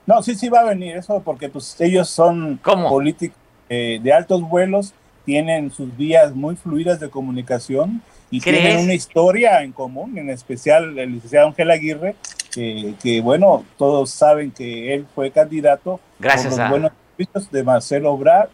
No, 0.07 0.23
sí, 0.23 0.35
sí 0.35 0.49
va 0.49 0.61
a 0.61 0.65
venir 0.65 0.97
eso 0.97 1.21
porque 1.25 1.49
pues 1.49 1.81
ellos 1.81 2.09
son 2.09 2.59
políticos 2.59 3.37
eh, 3.69 4.01
de 4.03 4.13
altos 4.13 4.43
vuelos, 4.43 4.95
tienen 5.25 5.71
sus 5.71 5.97
vías 5.97 6.35
muy 6.35 6.57
fluidas 6.57 6.99
de 6.99 7.11
comunicación 7.11 8.03
y 8.31 8.41
tienen 8.41 8.79
una 8.79 8.95
historia 8.95 9.63
en 9.63 9.73
común, 9.73 10.17
en 10.19 10.31
especial 10.31 10.99
el 10.99 11.13
licenciado 11.13 11.49
Ángel 11.49 11.71
Aguirre, 11.71 12.17
que, 12.51 13.21
bueno, 13.23 13.65
todos 13.79 14.11
saben 14.11 14.51
que 14.51 14.95
él 14.95 15.07
fue 15.15 15.31
candidato 15.31 16.01
Gracias 16.19 16.55
por 16.55 16.61
los 16.61 16.71
buenos 16.71 16.93
servicios 17.17 17.51
de 17.51 17.63
Marcelo 17.63 18.13
Obrar, 18.13 18.51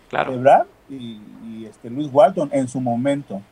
y, 0.88 1.20
este 1.68 1.90
Luis 1.90 2.08
Walton 2.12 2.48
en 2.52 2.68
su 2.68 2.80
momento 2.80 3.42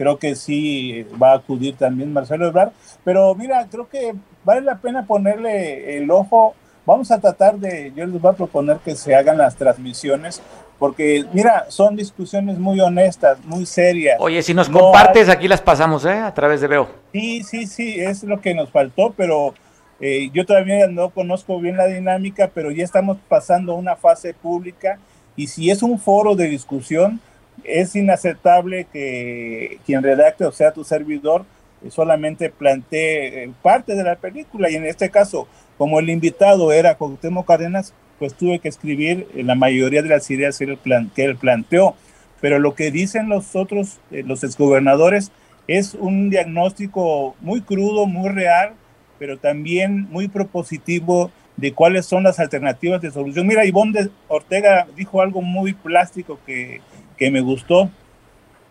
creo 0.00 0.18
que 0.18 0.34
sí 0.34 1.06
va 1.22 1.32
a 1.32 1.36
acudir 1.36 1.76
también 1.76 2.10
Marcelo 2.10 2.46
Ebrard, 2.46 2.72
pero 3.04 3.34
mira, 3.34 3.66
creo 3.70 3.86
que 3.86 4.14
vale 4.44 4.62
la 4.62 4.78
pena 4.78 5.04
ponerle 5.04 5.98
el 5.98 6.10
ojo. 6.10 6.54
Vamos 6.86 7.10
a 7.10 7.20
tratar 7.20 7.58
de, 7.58 7.92
yo 7.94 8.06
les 8.06 8.18
voy 8.18 8.32
a 8.32 8.34
proponer 8.34 8.78
que 8.78 8.96
se 8.96 9.14
hagan 9.14 9.36
las 9.36 9.56
transmisiones, 9.56 10.40
porque 10.78 11.26
mira, 11.34 11.66
son 11.68 11.96
discusiones 11.96 12.58
muy 12.58 12.80
honestas, 12.80 13.44
muy 13.44 13.66
serias. 13.66 14.16
Oye, 14.20 14.42
si 14.42 14.54
nos 14.54 14.70
compartes, 14.70 15.28
aquí 15.28 15.46
las 15.46 15.60
pasamos, 15.60 16.06
¿eh? 16.06 16.18
A 16.18 16.32
través 16.32 16.62
de 16.62 16.68
Veo. 16.68 16.88
Sí, 17.12 17.42
sí, 17.42 17.66
sí, 17.66 18.00
es 18.00 18.24
lo 18.24 18.40
que 18.40 18.54
nos 18.54 18.70
faltó, 18.70 19.12
pero 19.14 19.52
eh, 20.00 20.30
yo 20.32 20.46
todavía 20.46 20.86
no 20.86 21.10
conozco 21.10 21.60
bien 21.60 21.76
la 21.76 21.86
dinámica, 21.86 22.50
pero 22.54 22.70
ya 22.70 22.84
estamos 22.84 23.18
pasando 23.28 23.74
una 23.74 23.96
fase 23.96 24.32
pública 24.32 24.98
y 25.36 25.48
si 25.48 25.70
es 25.70 25.82
un 25.82 25.98
foro 25.98 26.34
de 26.34 26.48
discusión, 26.48 27.20
es 27.64 27.94
inaceptable 27.94 28.86
que 28.92 29.78
quien 29.84 30.02
redacte, 30.02 30.44
o 30.44 30.52
sea, 30.52 30.72
tu 30.72 30.84
servidor, 30.84 31.44
solamente 31.88 32.50
planteé 32.50 33.44
eh, 33.44 33.52
parte 33.62 33.94
de 33.94 34.04
la 34.04 34.16
película 34.16 34.70
y 34.70 34.76
en 34.76 34.86
este 34.86 35.10
caso, 35.10 35.48
como 35.78 35.98
el 35.98 36.10
invitado 36.10 36.72
era 36.72 36.96
Cuauhtémoc 36.96 37.46
Cárdenas, 37.46 37.94
pues 38.18 38.34
tuve 38.34 38.58
que 38.58 38.68
escribir 38.68 39.26
la 39.34 39.54
mayoría 39.54 40.02
de 40.02 40.10
las 40.10 40.30
ideas 40.30 40.58
que 40.58 41.24
él, 41.24 41.36
planteó. 41.36 41.94
Pero 42.42 42.58
lo 42.58 42.74
que 42.74 42.90
dicen 42.90 43.30
los 43.30 43.56
otros, 43.56 43.98
eh, 44.10 44.22
los 44.26 44.44
exgobernadores, 44.44 45.32
es 45.66 45.94
un 45.94 46.28
diagnóstico 46.28 47.34
muy 47.40 47.62
crudo, 47.62 48.06
muy 48.06 48.28
real, 48.28 48.74
pero 49.20 49.38
también 49.38 50.08
muy 50.10 50.26
propositivo 50.26 51.30
de 51.56 51.72
cuáles 51.72 52.06
son 52.06 52.24
las 52.24 52.40
alternativas 52.40 53.00
de 53.00 53.12
solución. 53.12 53.46
Mira, 53.46 53.64
Ivonne 53.64 54.08
Ortega 54.26 54.88
dijo 54.96 55.22
algo 55.22 55.42
muy 55.42 55.74
plástico 55.74 56.40
que, 56.44 56.80
que 57.16 57.30
me 57.30 57.40
gustó. 57.40 57.88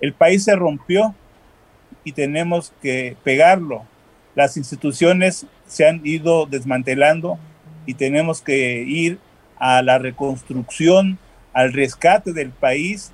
El 0.02 0.12
país 0.12 0.44
se 0.44 0.56
rompió, 0.58 1.16
y 2.04 2.12
tenemos 2.12 2.74
que 2.82 3.16
pegarlo. 3.24 3.84
Las 4.36 4.58
instituciones 4.58 5.46
se 5.68 5.88
han 5.88 6.02
ido 6.04 6.46
desmantelando 6.46 7.38
y 7.86 7.94
tenemos 7.94 8.42
que 8.42 8.84
ir 8.84 9.20
a 9.58 9.82
la 9.82 9.98
reconstrucción, 9.98 11.18
al 11.54 11.74
rescate 11.74 12.34
del 12.34 12.50
país. 12.50 13.12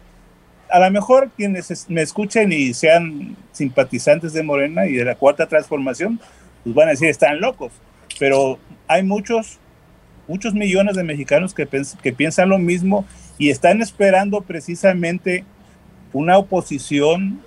A 0.69 0.79
lo 0.79 0.91
mejor 0.91 1.31
quienes 1.36 1.89
me 1.89 2.01
escuchen 2.01 2.51
y 2.51 2.73
sean 2.73 3.36
simpatizantes 3.51 4.33
de 4.33 4.43
Morena 4.43 4.88
y 4.88 4.93
de 4.93 5.05
la 5.05 5.15
cuarta 5.15 5.47
transformación, 5.47 6.19
pues 6.66 6.76
van 6.76 6.89
a 6.89 6.91
decir, 6.91 7.07
están 7.07 7.39
locos. 7.39 7.72
Pero 8.20 8.59
hay 8.88 9.03
muchos, 9.03 9.59
muchos 10.28 10.53
millones 10.53 10.95
de 10.97 11.03
mexicanos 11.03 11.53
que, 11.53 11.68
que 12.01 12.11
piensan 12.11 12.49
lo 12.49 12.57
mismo 12.57 13.05
y 13.38 13.51
están 13.51 13.82
esperando 13.82 14.41
precisamente 14.41 15.45
una 16.11 16.38
oposición 16.38 17.41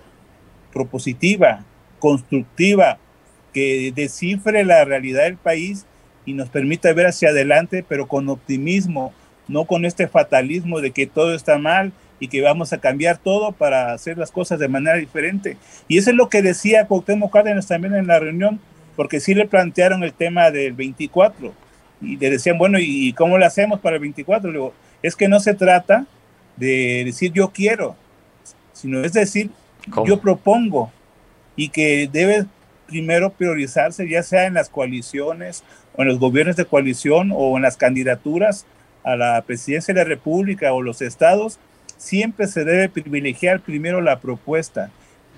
propositiva, 0.72 1.64
constructiva, 1.98 2.98
que 3.52 3.92
descifre 3.94 4.64
la 4.64 4.84
realidad 4.84 5.24
del 5.24 5.36
país 5.36 5.84
y 6.24 6.34
nos 6.34 6.48
permita 6.48 6.92
ver 6.92 7.06
hacia 7.06 7.30
adelante, 7.30 7.84
pero 7.88 8.06
con 8.06 8.28
optimismo, 8.28 9.12
no 9.48 9.64
con 9.64 9.84
este 9.84 10.06
fatalismo 10.06 10.80
de 10.80 10.92
que 10.92 11.06
todo 11.06 11.34
está 11.34 11.58
mal 11.58 11.92
y 12.20 12.28
que 12.28 12.42
vamos 12.42 12.72
a 12.72 12.78
cambiar 12.78 13.18
todo 13.18 13.52
para 13.52 13.92
hacer 13.92 14.18
las 14.18 14.30
cosas 14.30 14.58
de 14.58 14.68
manera 14.68 14.96
diferente. 14.96 15.56
Y 15.88 15.98
eso 15.98 16.10
es 16.10 16.16
lo 16.16 16.28
que 16.28 16.42
decía 16.42 16.86
Cuauhtémoc 16.86 17.32
Cárdenas 17.32 17.66
también 17.66 17.94
en 17.94 18.06
la 18.06 18.18
reunión, 18.18 18.60
porque 18.98 19.20
sí 19.20 19.32
le 19.32 19.46
plantearon 19.46 20.02
el 20.02 20.12
tema 20.12 20.50
del 20.50 20.72
24 20.72 21.54
y 22.00 22.16
le 22.16 22.30
decían, 22.30 22.58
bueno, 22.58 22.80
¿y 22.80 23.12
cómo 23.12 23.38
lo 23.38 23.46
hacemos 23.46 23.78
para 23.78 23.94
el 23.94 24.02
24? 24.02 24.50
Le 24.50 24.58
digo, 24.58 24.74
es 25.04 25.14
que 25.14 25.28
no 25.28 25.38
se 25.38 25.54
trata 25.54 26.04
de 26.56 27.04
decir 27.04 27.32
yo 27.32 27.52
quiero, 27.52 27.94
sino 28.72 29.04
es 29.04 29.12
decir, 29.12 29.50
yo 30.04 30.20
propongo 30.20 30.90
y 31.54 31.68
que 31.68 32.10
debe 32.10 32.46
primero 32.88 33.30
priorizarse, 33.30 34.08
ya 34.08 34.24
sea 34.24 34.46
en 34.46 34.54
las 34.54 34.68
coaliciones 34.68 35.62
o 35.94 36.02
en 36.02 36.08
los 36.08 36.18
gobiernos 36.18 36.56
de 36.56 36.64
coalición 36.64 37.30
o 37.32 37.56
en 37.56 37.62
las 37.62 37.76
candidaturas 37.76 38.66
a 39.04 39.14
la 39.14 39.40
presidencia 39.42 39.94
de 39.94 40.00
la 40.00 40.08
República 40.08 40.72
o 40.72 40.82
los 40.82 41.02
estados, 41.02 41.60
siempre 41.98 42.48
se 42.48 42.64
debe 42.64 42.88
privilegiar 42.88 43.60
primero 43.60 44.00
la 44.00 44.18
propuesta. 44.18 44.90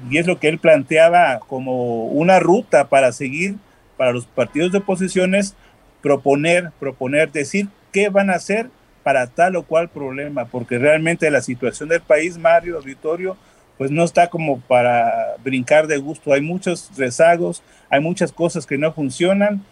Y 0.08 0.18
es 0.18 0.26
lo 0.26 0.38
que 0.38 0.48
él 0.48 0.58
planteaba 0.58 1.40
como 1.40 2.06
una 2.06 2.40
ruta 2.40 2.88
para 2.88 3.12
seguir 3.12 3.56
para 3.96 4.12
los 4.12 4.24
partidos 4.24 4.72
de 4.72 4.78
oposiciones, 4.78 5.54
proponer, 6.00 6.70
proponer, 6.78 7.30
decir 7.32 7.68
qué 7.92 8.08
van 8.08 8.30
a 8.30 8.34
hacer 8.36 8.70
para 9.02 9.26
tal 9.26 9.56
o 9.56 9.62
cual 9.62 9.90
problema, 9.90 10.46
porque 10.46 10.78
realmente 10.78 11.30
la 11.30 11.42
situación 11.42 11.90
del 11.90 12.00
país, 12.00 12.38
Mario, 12.38 12.78
auditorio, 12.78 13.36
pues 13.76 13.90
no 13.90 14.04
está 14.04 14.28
como 14.28 14.60
para 14.60 15.34
brincar 15.44 15.86
de 15.86 15.98
gusto. 15.98 16.32
Hay 16.32 16.40
muchos 16.40 16.90
rezagos, 16.96 17.62
hay 17.90 18.00
muchas 18.00 18.32
cosas 18.32 18.66
que 18.66 18.78
no 18.78 18.92
funcionan 18.92 19.64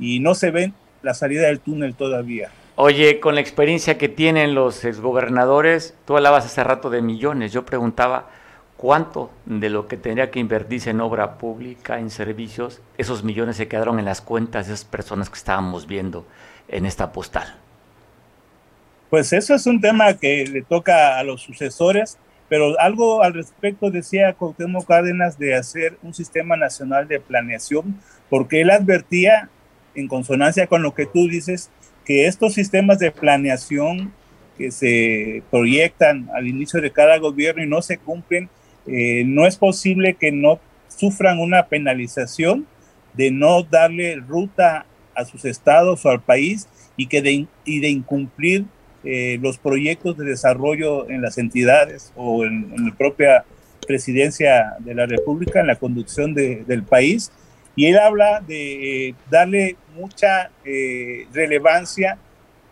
y 0.00 0.18
no 0.18 0.34
se 0.34 0.50
ven 0.50 0.74
la 1.02 1.14
salida 1.14 1.46
del 1.46 1.60
túnel 1.60 1.94
todavía. 1.94 2.50
Oye, 2.74 3.20
con 3.20 3.36
la 3.36 3.40
experiencia 3.40 3.98
que 3.98 4.08
tienen 4.08 4.54
los 4.54 4.84
exgobernadores, 4.84 5.94
tú 6.06 6.16
hablabas 6.16 6.44
hace 6.44 6.64
rato 6.64 6.90
de 6.90 7.02
millones. 7.02 7.52
Yo 7.52 7.64
preguntaba 7.64 8.28
cuánto 8.76 9.30
de 9.46 9.70
lo 9.70 9.88
que 9.88 9.96
tendría 9.96 10.30
que 10.30 10.38
invertirse 10.38 10.90
en 10.90 11.00
obra 11.00 11.38
pública, 11.38 11.98
en 11.98 12.10
servicios, 12.10 12.80
esos 12.98 13.24
millones 13.24 13.56
se 13.56 13.68
quedaron 13.68 13.98
en 13.98 14.04
las 14.04 14.20
cuentas 14.20 14.66
de 14.66 14.74
esas 14.74 14.84
personas 14.84 15.30
que 15.30 15.36
estábamos 15.36 15.86
viendo 15.86 16.26
en 16.68 16.86
esta 16.86 17.12
postal. 17.12 17.56
Pues 19.10 19.32
eso 19.32 19.54
es 19.54 19.66
un 19.66 19.80
tema 19.80 20.14
que 20.14 20.46
le 20.46 20.62
toca 20.62 21.18
a 21.18 21.22
los 21.22 21.42
sucesores, 21.42 22.18
pero 22.48 22.78
algo 22.78 23.22
al 23.22 23.34
respecto 23.34 23.90
decía 23.90 24.34
Cuauhtémoc 24.34 24.86
Cárdenas 24.86 25.38
de 25.38 25.54
hacer 25.54 25.96
un 26.02 26.12
sistema 26.12 26.56
nacional 26.56 27.08
de 27.08 27.20
planeación, 27.20 28.00
porque 28.28 28.60
él 28.60 28.70
advertía, 28.70 29.48
en 29.94 30.08
consonancia 30.08 30.66
con 30.66 30.82
lo 30.82 30.94
que 30.94 31.06
tú 31.06 31.28
dices, 31.28 31.70
que 32.04 32.26
estos 32.26 32.54
sistemas 32.54 32.98
de 32.98 33.10
planeación 33.10 34.12
que 34.58 34.70
se 34.70 35.42
proyectan 35.50 36.28
al 36.34 36.46
inicio 36.46 36.80
de 36.80 36.90
cada 36.90 37.18
gobierno 37.18 37.62
y 37.62 37.68
no 37.68 37.82
se 37.82 37.98
cumplen, 37.98 38.48
eh, 38.86 39.24
no 39.26 39.46
es 39.46 39.56
posible 39.56 40.14
que 40.14 40.32
no 40.32 40.60
sufran 40.88 41.38
una 41.38 41.66
penalización 41.66 42.66
de 43.14 43.30
no 43.30 43.62
darle 43.62 44.16
ruta 44.16 44.86
a 45.14 45.24
sus 45.24 45.44
estados 45.44 46.04
o 46.04 46.10
al 46.10 46.20
país 46.20 46.68
y, 46.96 47.06
que 47.06 47.22
de, 47.22 47.46
y 47.64 47.80
de 47.80 47.88
incumplir 47.88 48.64
eh, 49.04 49.38
los 49.40 49.58
proyectos 49.58 50.16
de 50.16 50.24
desarrollo 50.24 51.08
en 51.08 51.22
las 51.22 51.38
entidades 51.38 52.12
o 52.16 52.44
en, 52.44 52.72
la 52.76 52.94
propia 52.94 53.44
presidencia 53.86 54.74
de 54.80 54.94
la 54.94 55.06
República, 55.06 55.60
en 55.60 55.68
la 55.68 55.76
conducción 55.76 56.34
del 56.34 56.82
país. 56.82 57.32
Y 57.76 57.86
él 57.86 57.98
habla 57.98 58.40
de 58.40 59.08
eh, 59.08 59.14
darle 59.30 59.76
mucha 59.94 60.50
relevancia, 61.32 62.18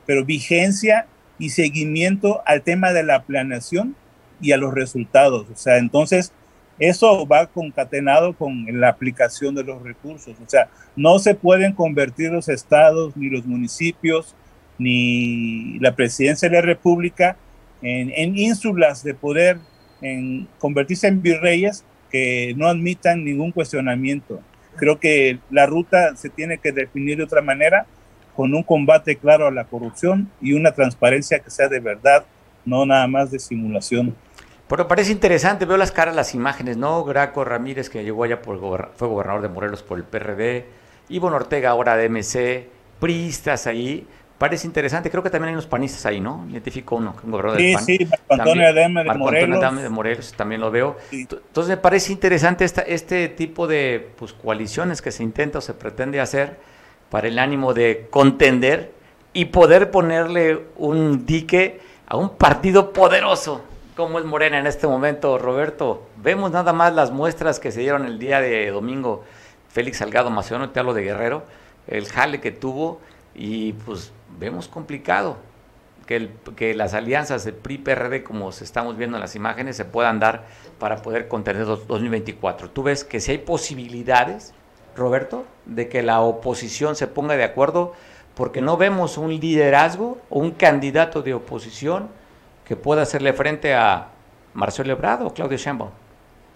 pero 0.06 0.24
vigencia 0.24 1.06
y 1.38 1.50
seguimiento 1.50 2.42
al 2.46 2.62
tema 2.62 2.92
de 2.92 3.02
la 3.02 3.22
planeación 3.22 3.96
y 4.44 4.52
a 4.52 4.56
los 4.56 4.74
resultados. 4.74 5.46
O 5.50 5.56
sea, 5.56 5.78
entonces 5.78 6.32
eso 6.78 7.26
va 7.26 7.46
concatenado 7.46 8.34
con 8.34 8.66
la 8.80 8.88
aplicación 8.88 9.54
de 9.54 9.64
los 9.64 9.82
recursos. 9.82 10.36
O 10.44 10.48
sea, 10.48 10.68
no 10.96 11.18
se 11.18 11.34
pueden 11.34 11.72
convertir 11.72 12.30
los 12.30 12.48
estados 12.48 13.16
ni 13.16 13.30
los 13.30 13.46
municipios 13.46 14.34
ni 14.76 15.78
la 15.78 15.94
presidencia 15.94 16.48
de 16.48 16.56
la 16.56 16.62
República 16.62 17.36
en, 17.80 18.10
en 18.14 18.36
ínsulas 18.36 19.04
de 19.04 19.14
poder, 19.14 19.58
en 20.02 20.48
convertirse 20.58 21.06
en 21.06 21.22
virreyes 21.22 21.84
que 22.10 22.54
no 22.56 22.66
admitan 22.68 23.24
ningún 23.24 23.52
cuestionamiento. 23.52 24.40
Creo 24.76 24.98
que 24.98 25.38
la 25.50 25.66
ruta 25.66 26.16
se 26.16 26.28
tiene 26.28 26.58
que 26.58 26.72
definir 26.72 27.18
de 27.18 27.24
otra 27.24 27.40
manera, 27.40 27.86
con 28.34 28.52
un 28.52 28.64
combate 28.64 29.16
claro 29.16 29.46
a 29.46 29.52
la 29.52 29.64
corrupción 29.64 30.28
y 30.40 30.52
una 30.54 30.72
transparencia 30.72 31.38
que 31.38 31.50
sea 31.50 31.68
de 31.68 31.78
verdad, 31.78 32.24
no 32.64 32.84
nada 32.84 33.06
más 33.06 33.30
de 33.30 33.38
simulación. 33.38 34.14
Pero 34.68 34.88
parece 34.88 35.12
interesante, 35.12 35.66
veo 35.66 35.76
las 35.76 35.92
caras, 35.92 36.16
las 36.16 36.34
imágenes, 36.34 36.76
¿no? 36.76 37.04
Graco 37.04 37.44
Ramírez, 37.44 37.90
que 37.90 38.02
llegó 38.02 38.24
allá, 38.24 38.40
por, 38.40 38.92
fue 38.96 39.08
gobernador 39.08 39.42
de 39.42 39.48
Morelos 39.48 39.82
por 39.82 39.98
el 39.98 40.04
PRD, 40.04 40.66
Ivo 41.10 41.28
Ortega, 41.28 41.70
ahora 41.70 41.96
de 41.96 42.08
MC, 42.08 42.68
Pristas 42.98 43.66
ahí, 43.66 44.06
parece 44.38 44.66
interesante. 44.66 45.10
Creo 45.10 45.22
que 45.22 45.28
también 45.28 45.48
hay 45.48 45.54
unos 45.54 45.66
panistas 45.66 46.06
ahí, 46.06 46.18
¿no? 46.18 46.46
Identifico 46.50 46.96
uno, 46.96 47.14
un 47.22 47.30
gobernador 47.30 47.58
sí, 47.58 47.66
del 47.66 47.74
PAN. 47.74 47.84
Sí, 47.84 48.06
Marco 48.06 48.24
Antonio 48.30 48.68
Ademe 48.68 49.00
de 49.00 49.06
Marco 49.06 49.24
Morelos. 49.24 49.44
Antonio 49.44 49.66
Adame 49.66 49.82
de 49.82 49.88
Morelos, 49.90 50.32
también 50.32 50.60
lo 50.62 50.70
veo. 50.70 50.96
Entonces 51.12 51.68
me 51.68 51.76
parece 51.76 52.12
interesante 52.12 52.64
esta, 52.64 52.80
este 52.82 53.28
tipo 53.28 53.66
de 53.66 54.12
pues, 54.16 54.32
coaliciones 54.32 55.02
que 55.02 55.12
se 55.12 55.22
intenta 55.22 55.58
o 55.58 55.60
se 55.60 55.74
pretende 55.74 56.20
hacer 56.20 56.58
para 57.10 57.28
el 57.28 57.38
ánimo 57.38 57.74
de 57.74 58.06
contender 58.10 58.92
y 59.34 59.46
poder 59.46 59.90
ponerle 59.90 60.60
un 60.76 61.26
dique 61.26 61.80
a 62.06 62.16
un 62.16 62.30
partido 62.30 62.92
poderoso 62.92 63.62
como 63.96 64.18
es 64.18 64.24
Morena 64.24 64.58
en 64.58 64.66
este 64.66 64.86
momento, 64.86 65.38
Roberto. 65.38 66.02
Vemos 66.16 66.50
nada 66.50 66.72
más 66.72 66.94
las 66.94 67.10
muestras 67.10 67.60
que 67.60 67.70
se 67.70 67.80
dieron 67.80 68.04
el 68.04 68.18
día 68.18 68.40
de 68.40 68.70
domingo. 68.70 69.24
Félix 69.68 69.98
Salgado 69.98 70.30
Macedonio, 70.30 70.70
te 70.70 70.80
hablo 70.80 70.94
de 70.94 71.02
Guerrero, 71.02 71.44
el 71.86 72.06
jale 72.06 72.40
que 72.40 72.50
tuvo 72.52 73.00
y 73.34 73.72
pues 73.72 74.12
vemos 74.38 74.68
complicado 74.68 75.36
que, 76.06 76.16
el, 76.16 76.30
que 76.56 76.74
las 76.74 76.94
alianzas 76.94 77.44
de 77.44 77.52
PRI-PRD, 77.52 78.22
como 78.22 78.50
estamos 78.50 78.96
viendo 78.96 79.16
en 79.16 79.20
las 79.20 79.34
imágenes, 79.34 79.76
se 79.76 79.84
puedan 79.84 80.20
dar 80.20 80.44
para 80.78 81.02
poder 81.02 81.28
contener 81.28 81.64
2024. 81.64 82.70
¿Tú 82.70 82.82
ves 82.82 83.04
que 83.04 83.20
si 83.20 83.32
hay 83.32 83.38
posibilidades, 83.38 84.54
Roberto, 84.96 85.44
de 85.66 85.88
que 85.88 86.02
la 86.02 86.20
oposición 86.20 86.94
se 86.94 87.06
ponga 87.06 87.36
de 87.36 87.44
acuerdo? 87.44 87.94
Porque 88.34 88.60
no 88.60 88.76
vemos 88.76 89.18
un 89.18 89.30
liderazgo 89.30 90.18
o 90.30 90.40
un 90.40 90.52
candidato 90.52 91.22
de 91.22 91.34
oposición 91.34 92.08
que 92.64 92.76
pueda 92.76 93.02
hacerle 93.02 93.32
frente 93.32 93.74
a 93.74 94.08
Marcelo 94.54 94.92
Ebrard 94.92 95.22
o 95.22 95.34
Claudio 95.34 95.58
Sheinbaum 95.58 95.90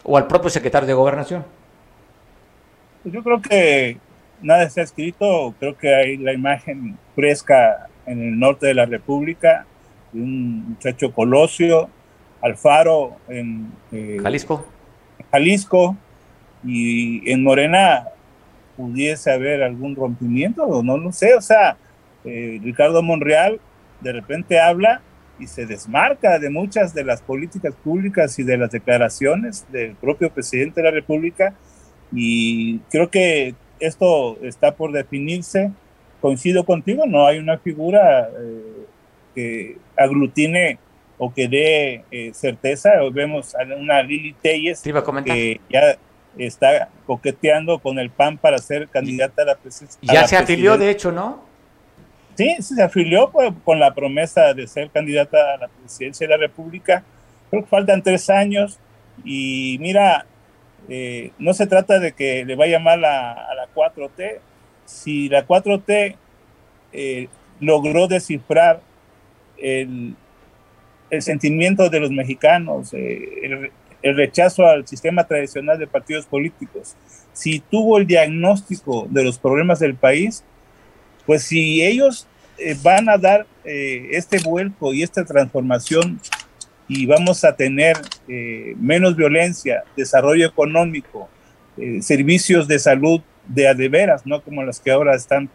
o 0.05 0.17
al 0.17 0.27
propio 0.27 0.51
secretario 0.51 0.87
de 0.87 0.95
Gobernación. 0.95 1.45
Pues 3.03 3.15
yo 3.15 3.23
creo 3.23 3.41
que 3.41 3.99
nada 4.41 4.63
está 4.63 4.83
escrito, 4.83 5.55
creo 5.59 5.77
que 5.77 5.95
hay 5.95 6.17
la 6.17 6.33
imagen 6.33 6.97
fresca 7.15 7.89
en 8.07 8.21
el 8.23 8.39
norte 8.39 8.67
de 8.67 8.75
la 8.75 8.87
República 8.87 9.67
de 10.13 10.21
un 10.21 10.71
muchacho 10.71 11.13
Colosio, 11.13 11.89
Alfaro 12.41 13.17
en 13.29 13.73
eh, 13.93 14.19
Jalisco. 14.23 14.65
Jalisco 15.31 15.97
y 16.65 17.31
en 17.31 17.43
Morena 17.43 18.09
pudiese 18.77 19.33
haber 19.33 19.63
algún 19.63 19.97
rompimiento, 19.97 20.63
o 20.65 20.83
no 20.83 20.97
lo 20.97 21.13
sé, 21.13 21.35
o 21.35 21.41
sea, 21.41 21.77
eh, 22.25 22.61
Ricardo 22.63 23.03
Monreal 23.03 23.61
de 24.01 24.13
repente 24.13 24.61
habla 24.61 25.03
y 25.39 25.47
se 25.47 25.67
desmarca 25.67 26.39
de 26.39 26.51
muchas 26.51 26.95
de 26.95 27.05
las 27.05 27.23
políticas 27.23 27.75
públicas 27.75 28.39
y 28.39 28.43
de 28.43 28.57
las 28.57 28.71
declaraciones 28.71 29.67
del 29.71 29.95
propio 29.95 30.31
presidente 30.31 30.81
de 30.81 30.85
la 30.85 30.91
República 30.91 31.55
y 32.13 32.79
creo 32.91 33.11
que 33.11 33.55
esto 33.81 34.39
está 34.43 34.75
por 34.75 34.93
definirse. 34.93 35.71
Coincido 36.21 36.65
contigo, 36.65 37.05
no 37.07 37.27
hay 37.27 37.39
una 37.39 37.59
figura 37.59 38.29
eh, 38.29 38.87
que 39.35 39.79
aglutine 39.97 40.79
o 41.17 41.33
que 41.33 41.49
dé 41.49 42.05
eh, 42.11 42.33
certeza. 42.35 42.91
Vemos 43.13 43.55
a 43.55 43.63
una 43.77 44.03
Lili 44.03 44.33
Telles 44.33 44.83
que 45.25 45.61
ya 45.71 45.97
está 46.37 46.89
coqueteando 47.07 47.79
con 47.79 47.99
el 47.99 48.11
PAN 48.11 48.39
para 48.39 48.59
ser 48.59 48.89
candidata 48.89 49.43
a 49.43 49.45
la, 49.45 49.55
presidencia. 49.57 50.01
Ya 50.03 50.27
se 50.27 50.37
afilió, 50.37 50.77
de 50.77 50.91
hecho, 50.91 51.13
¿no? 51.13 51.48
Sí, 52.39 52.55
se 52.61 52.81
afilió 52.81 53.33
pues, 53.33 53.53
con 53.65 53.81
la 53.81 53.93
promesa 53.93 54.55
de 54.55 54.69
ser 54.69 54.91
candidata 54.91 55.55
a 55.55 55.57
la 55.57 55.67
presidencia 55.67 56.25
de 56.25 56.35
la 56.35 56.37
República. 56.37 57.03
Creo 57.51 57.65
que 57.65 57.69
faltan 57.69 58.01
tres 58.01 58.31
años 58.31 58.79
y 59.25 59.77
mira, 59.81 60.25
eh, 60.89 61.33
no 61.41 61.53
se 61.53 61.67
trata 61.67 61.99
de 61.99 62.13
que 62.13 62.45
le 62.45 62.55
vaya 62.55 62.79
mal 62.79 63.05
a, 63.05 63.33
a 63.33 63.55
la 63.57 63.67
4T. 63.75 64.39
Si 64.85 65.29
la 65.29 65.49
4T 65.49 66.15
eh, 66.93 67.29
logró 67.59 68.07
descifrar 68.07 68.83
el, 69.57 70.15
sentimiento 71.19 71.91
de 71.91 71.99
los 71.99 72.13
mexicanos, 72.13 72.95
eh, 72.95 73.31
el, 73.43 73.73
el, 74.01 74.17
rechazo 74.17 74.65
al 74.65 74.87
sistema 74.87 75.27
tradicional 75.27 75.77
de 75.77 75.89
partidos 75.89 76.25
políticos, 76.27 76.95
si 77.33 77.59
tuvo 77.59 77.99
el 77.99 78.07
diagnóstico 78.07 79.09
de 79.11 79.25
los 79.25 79.41
problemas 79.41 79.81
del 79.81 79.97
país, 79.97 80.45
pues 81.29 81.43
si 81.43 81.85
ellos 81.85 82.27
eh, 82.57 82.75
van 82.83 83.07
a 83.11 83.19
dar 83.19 83.47
eh, 83.63 84.09
este 84.13 84.39
vuelco 84.39 84.95
y 84.95 85.03
esta 85.03 85.27
transformación 85.27 86.19
y 86.89 87.05
vamos 87.05 87.45
a 87.45 87.55
tener 87.55 87.99
eh, 88.29 88.75
menos 88.81 89.15
violencia, 89.15 89.85
desarrollo 89.95 90.47
económico, 90.47 91.29
servicios 92.01 92.67
de 92.67 92.79
salud 92.79 93.21
de 93.47 93.69
adeveras, 93.69 94.25
no 94.25 94.41
como 94.43 94.65
las 94.65 94.81
que 94.81 94.91
ahora 94.91 95.15
están 95.15 95.51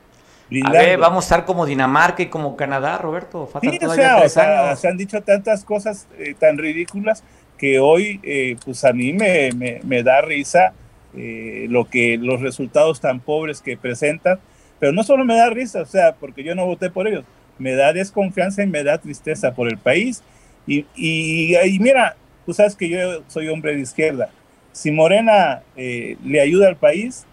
brindando. 0.48 0.78
A 0.78 0.82
ver, 0.84 1.00
vamos 1.00 1.24
a 1.24 1.26
estar 1.26 1.46
como 1.46 1.66
Dinamarca 1.66 2.22
y 2.22 2.28
como 2.28 2.56
Canadá, 2.56 3.00
Roberto. 3.00 3.50
Sí, 3.60 3.80
o 3.84 4.30
sea, 4.30 4.76
se 4.76 4.88
han 4.88 4.96
dicho 4.96 5.22
tantas 5.24 5.66
cosas 5.66 6.08
tan 6.40 6.60
ridículas 6.60 7.24
que 7.58 7.80
hoy, 7.80 8.22
pues 8.64 8.86
a 8.86 8.94
mí 8.94 9.12
me, 9.12 9.50
me, 9.54 9.82
me 9.84 10.04
da 10.04 10.22
risa 10.22 10.74
lo 11.16 11.86
que 11.90 12.18
los 12.18 12.42
resultados 12.42 13.02
tan 13.02 13.20
pobres 13.20 13.60
que 13.60 13.76
presentan 13.76 14.40
pero 14.84 14.92
no 14.92 15.06
solo 15.06 15.24
me 15.24 15.38
da 15.38 15.50
risa, 15.50 15.82
o 15.82 15.86
sea, 15.86 16.14
porque 16.14 16.44
yo 16.44 16.56
no 16.56 16.66
voté 16.66 16.90
por 16.90 17.08
ellos, 17.08 17.24
me 17.58 17.72
da 17.72 17.94
desconfianza 17.94 18.64
y 18.64 18.68
me 18.68 18.84
da 18.84 18.98
tristeza 18.98 19.54
por 19.54 19.70
el 19.70 19.78
país. 19.78 20.22
Y, 20.68 20.86
y, 20.94 21.80
mira, 21.80 22.18
tú 22.46 22.54
sabes 22.54 22.76
que 22.76 22.90
yo 22.90 23.24
soy 23.30 23.48
hombre 23.48 23.78
de 23.78 23.80
izquierda. 23.80 24.30
Si 24.74 24.92
Morena 24.92 25.64
eh, 25.78 26.18
le 26.22 26.42
ayuda 26.42 26.68
al 26.68 26.76
país 26.76 27.26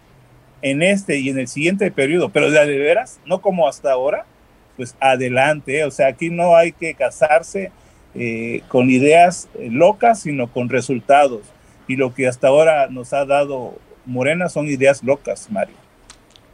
en 0.61 0.81
este 0.81 1.17
y 1.17 1.27
en 1.27 1.39
el 1.39 1.49
siguiente 1.49 1.91
periodo, 1.91 2.29
pero 2.29 2.49
de, 2.49 2.77
veras, 2.77 3.19
no 3.25 3.41
como 3.41 3.67
hasta 3.67 3.91
ahora, 3.91 4.25
pues 4.77 4.95
adelante. 5.01 5.83
O 5.83 5.91
sea, 5.91 6.07
aquí 6.07 6.29
no 6.29 6.55
hay 6.55 6.71
que 6.71 6.93
casarse 6.93 7.73
eh, 8.15 8.61
con 8.69 8.89
ideas 8.89 9.49
eh, 9.55 9.67
locas, 9.69 10.21
sino 10.21 10.49
con 10.49 10.69
resultados. 10.69 11.41
Y 11.85 11.97
lo 11.97 12.13
que 12.13 12.29
hasta 12.29 12.47
ahora 12.47 12.87
nos 12.87 13.11
ha 13.11 13.25
dado 13.25 13.77
Morena 14.05 14.47
son 14.47 14.67
ideas 14.67 15.03
locas, 15.03 15.51
Mario. 15.51 15.80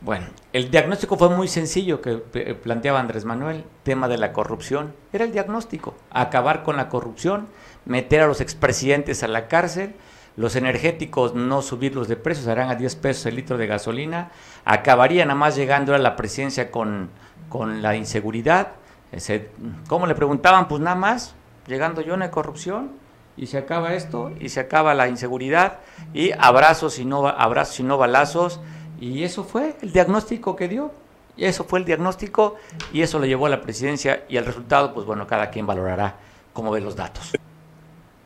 Bueno, 0.02 0.28
el 0.54 0.70
diagnóstico 0.70 1.18
fue 1.18 1.30
muy 1.30 1.48
sencillo 1.48 2.02
que 2.02 2.18
planteaba 2.62 3.00
Andrés 3.00 3.26
Manuel, 3.26 3.64
tema 3.84 4.08
de 4.08 4.18
la 4.18 4.32
corrupción. 4.32 4.94
Era 5.12 5.26
el 5.26 5.32
diagnóstico, 5.32 5.96
acabar 6.12 6.64
con 6.64 6.78
la 6.78 6.88
corrupción, 6.88 7.48
meter 7.86 8.22
a 8.22 8.28
los 8.28 8.40
expresidentes 8.40 9.24
a 9.24 9.28
la 9.28 9.48
cárcel, 9.48 9.96
los 10.36 10.56
energéticos 10.56 11.34
no 11.34 11.64
subirlos 11.64 12.08
de 12.08 12.16
precios, 12.16 12.48
harán 12.48 12.70
a 12.70 12.76
10 12.76 12.96
pesos 12.98 13.26
el 13.26 13.36
litro 13.36 13.58
de 13.58 13.66
gasolina, 13.66 14.30
acabaría 14.66 15.26
nada 15.26 15.38
más 15.38 15.56
llegando 15.56 15.96
a 15.96 15.98
la 15.98 16.16
presidencia 16.16 16.70
con, 16.70 17.10
con 17.50 17.82
la 17.82 17.96
inseguridad. 17.96 18.74
Ese, 19.12 19.50
¿Cómo 19.88 20.06
le 20.06 20.14
preguntaban? 20.14 20.68
Pues 20.68 20.80
nada 20.80 20.96
más, 20.96 21.34
llegando 21.66 22.02
yo 22.02 22.16
hay 22.16 22.30
corrupción, 22.30 22.92
y 23.36 23.48
se 23.48 23.58
acaba 23.58 23.96
esto, 23.96 24.32
y 24.40 24.50
se 24.50 24.60
acaba 24.60 24.94
la 24.94 25.08
inseguridad, 25.08 25.80
y 26.14 26.32
abrazos 26.38 27.00
y 27.00 27.06
no, 27.06 27.28
abrazos 27.28 27.80
y 27.80 27.84
no 27.84 27.98
balazos, 27.98 28.60
y 29.00 29.24
eso 29.24 29.44
fue 29.44 29.76
el 29.82 29.92
diagnóstico 29.92 30.56
que 30.56 30.68
dio. 30.68 30.92
Y 31.36 31.46
eso 31.46 31.66
fue 31.66 31.80
el 31.80 31.86
diagnóstico 31.86 32.56
y 32.92 33.04
eso 33.04 33.20
lo 33.20 33.26
llevó 33.26 33.46
a 33.46 33.50
la 33.50 33.62
presidencia 33.62 34.24
y 34.28 34.38
el 34.38 34.46
resultado, 34.46 34.94
pues 34.94 35.06
bueno, 35.06 35.28
cada 35.28 35.52
quien 35.52 35.68
valorará 35.68 36.16
cómo 36.52 36.72
ve 36.72 36.82
los 36.82 36.96
datos. 36.96 37.34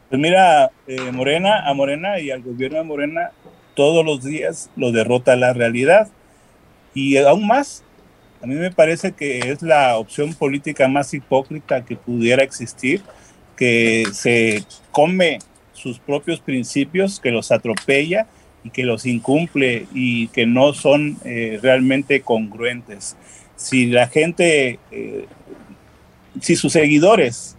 Pues 0.09 0.21
mira, 0.21 0.71
eh, 0.87 1.11
Morena, 1.11 1.69
a 1.69 1.73
Morena 1.73 2.19
y 2.19 2.31
al 2.31 2.41
gobierno 2.41 2.77
de 2.77 2.83
Morena, 2.85 3.31
todos 3.75 4.05
los 4.05 4.23
días 4.23 4.69
lo 4.77 4.93
derrota 4.93 5.35
la 5.35 5.51
realidad. 5.51 6.07
Y 6.93 7.17
aún 7.17 7.47
más, 7.47 7.83
a 8.41 8.47
mí 8.47 8.55
me 8.55 8.71
parece 8.71 9.11
que 9.11 9.39
es 9.39 9.61
la 9.61 9.97
opción 9.97 10.33
política 10.33 10.87
más 10.87 11.13
hipócrita 11.13 11.83
que 11.83 11.97
pudiera 11.97 12.43
existir, 12.43 13.01
que 13.57 14.05
se 14.13 14.63
come 14.91 15.39
sus 15.73 15.99
propios 15.99 16.39
principios, 16.39 17.19
que 17.19 17.31
los 17.31 17.51
atropella 17.51 18.27
y 18.63 18.69
que 18.69 18.83
los 18.83 19.05
incumple 19.05 19.87
y 19.93 20.27
que 20.27 20.45
no 20.45 20.73
son 20.73 21.17
eh, 21.25 21.59
realmente 21.61 22.21
congruentes. 22.21 23.17
Si 23.55 23.87
la 23.87 24.07
gente, 24.07 24.79
eh, 24.91 25.25
si 26.39 26.55
sus 26.55 26.73
seguidores 26.73 27.57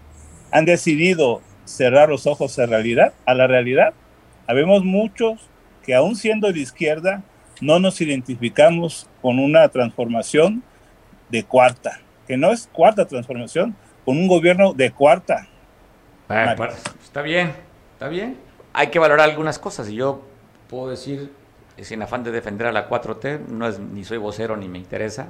han 0.50 0.64
decidido 0.64 1.42
cerrar 1.64 2.09
los 2.09 2.26
ojos 2.26 2.59
a, 2.59 2.66
realidad, 2.66 3.14
a 3.26 3.34
la 3.34 3.46
realidad, 3.46 3.94
habemos 4.46 4.84
muchos 4.84 5.48
que 5.84 5.94
aún 5.94 6.16
siendo 6.16 6.53
de 6.53 6.61
izquierda 6.61 7.22
no 7.61 7.78
nos 7.78 8.00
identificamos 8.00 9.09
con 9.20 9.38
una 9.38 9.68
transformación 9.68 10.62
de 11.30 11.44
cuarta, 11.44 12.00
que 12.26 12.36
no 12.36 12.53
es 12.53 12.68
cuarta 12.72 13.07
transformación, 13.07 13.74
con 14.05 14.18
un 14.18 14.28
gobierno 14.28 14.72
de 14.74 14.90
cuarta. 14.90 15.48
está 17.03 17.22
bien, 17.22 17.53
está 17.94 18.09
bien. 18.09 18.36
Hay 18.72 18.88
que 18.88 18.98
valorar 18.98 19.28
algunas 19.28 19.59
cosas 19.59 19.88
y 19.88 19.94
yo 19.94 20.31
puedo 20.72 20.88
decir, 20.88 21.30
sin 21.82 22.00
afán 22.00 22.24
de 22.24 22.32
defender 22.32 22.66
a 22.66 22.72
la 22.72 22.88
4T, 22.88 23.46
no 23.48 23.68
es, 23.68 23.78
ni 23.78 24.04
soy 24.04 24.16
vocero 24.16 24.56
ni 24.56 24.68
me 24.68 24.78
interesa, 24.78 25.28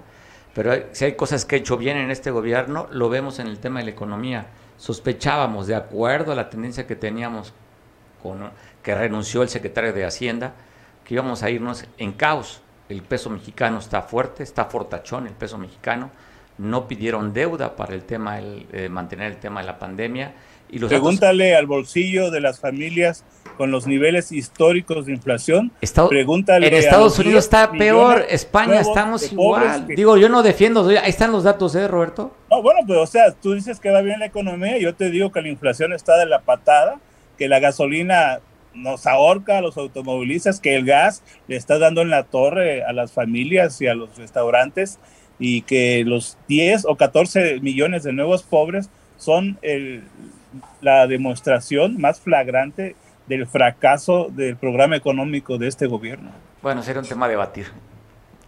pero 0.54 0.72
si 0.92 1.04
hay 1.04 1.14
cosas 1.14 1.44
que 1.44 1.56
he 1.56 1.58
hecho 1.58 1.76
bien 1.76 1.96
en 1.96 2.12
este 2.12 2.30
gobierno, 2.30 2.86
lo 2.92 3.08
vemos 3.08 3.40
en 3.40 3.48
el 3.48 3.58
tema 3.58 3.80
de 3.80 3.86
la 3.86 3.90
economía. 3.90 4.46
Sospechábamos, 4.76 5.66
de 5.66 5.74
acuerdo 5.74 6.30
a 6.30 6.36
la 6.36 6.48
tendencia 6.48 6.86
que 6.86 6.94
teníamos, 6.94 7.52
con, 8.22 8.50
que 8.84 8.94
renunció 8.94 9.42
el 9.42 9.48
secretario 9.48 9.92
de 9.92 10.04
Hacienda, 10.04 10.54
que 11.04 11.14
íbamos 11.14 11.42
a 11.42 11.50
irnos 11.50 11.86
en 11.98 12.12
caos. 12.12 12.60
El 12.88 13.02
peso 13.02 13.28
mexicano 13.28 13.80
está 13.80 14.02
fuerte, 14.02 14.44
está 14.44 14.66
fortachón 14.66 15.26
el 15.26 15.32
peso 15.32 15.58
mexicano. 15.58 16.12
No 16.56 16.86
pidieron 16.86 17.32
deuda 17.32 17.74
para 17.74 17.94
el 17.94 18.04
tema, 18.04 18.38
el, 18.38 18.68
eh, 18.72 18.88
mantener 18.88 19.32
el 19.32 19.38
tema 19.38 19.60
de 19.60 19.66
la 19.66 19.78
pandemia. 19.80 20.34
Y 20.70 20.78
los 20.78 20.88
Pregúntale 20.88 21.56
al 21.56 21.66
bolsillo 21.66 22.30
de 22.30 22.40
las 22.40 22.60
familias 22.60 23.24
con 23.56 23.70
los 23.70 23.86
niveles 23.86 24.32
históricos 24.32 25.06
de 25.06 25.12
inflación. 25.12 25.72
Pregúntale 26.08 26.68
en 26.68 26.74
Estados 26.74 27.18
Unidos 27.18 27.44
está 27.44 27.70
peor, 27.70 28.24
España 28.28 28.80
estamos 28.80 29.30
igual. 29.32 29.86
Digo, 29.86 30.16
yo 30.16 30.28
no 30.28 30.42
defiendo, 30.42 30.86
ahí 30.88 31.10
están 31.10 31.32
los 31.32 31.44
datos, 31.44 31.74
¿eh, 31.74 31.88
Roberto? 31.88 32.34
No, 32.50 32.62
bueno, 32.62 32.80
pues 32.86 32.98
o 32.98 33.06
sea, 33.06 33.32
tú 33.32 33.54
dices 33.54 33.80
que 33.80 33.90
va 33.90 34.00
bien 34.00 34.20
la 34.20 34.26
economía, 34.26 34.78
yo 34.78 34.94
te 34.94 35.10
digo 35.10 35.32
que 35.32 35.42
la 35.42 35.48
inflación 35.48 35.92
está 35.92 36.18
de 36.18 36.26
la 36.26 36.40
patada, 36.40 36.98
que 37.38 37.48
la 37.48 37.60
gasolina 37.60 38.40
nos 38.74 39.06
ahorca 39.06 39.58
a 39.58 39.60
los 39.60 39.76
automovilistas, 39.76 40.60
que 40.60 40.74
el 40.74 40.84
gas 40.84 41.22
le 41.46 41.56
está 41.56 41.78
dando 41.78 42.02
en 42.02 42.10
la 42.10 42.24
torre 42.24 42.84
a 42.84 42.92
las 42.92 43.12
familias 43.12 43.80
y 43.80 43.86
a 43.86 43.94
los 43.94 44.16
restaurantes 44.16 44.98
y 45.38 45.62
que 45.62 46.04
los 46.06 46.38
10 46.48 46.86
o 46.86 46.96
14 46.96 47.60
millones 47.60 48.02
de 48.02 48.12
nuevos 48.12 48.42
pobres 48.42 48.90
son 49.18 49.58
el, 49.62 50.04
la 50.80 51.06
demostración 51.06 52.00
más 52.00 52.20
flagrante 52.20 52.96
del 53.26 53.46
fracaso 53.46 54.28
del 54.30 54.56
programa 54.56 54.96
económico 54.96 55.58
de 55.58 55.68
este 55.68 55.86
gobierno. 55.86 56.30
Bueno, 56.62 56.82
sería 56.82 57.00
un 57.00 57.08
tema 57.08 57.26
a 57.26 57.28
debatir. 57.28 57.66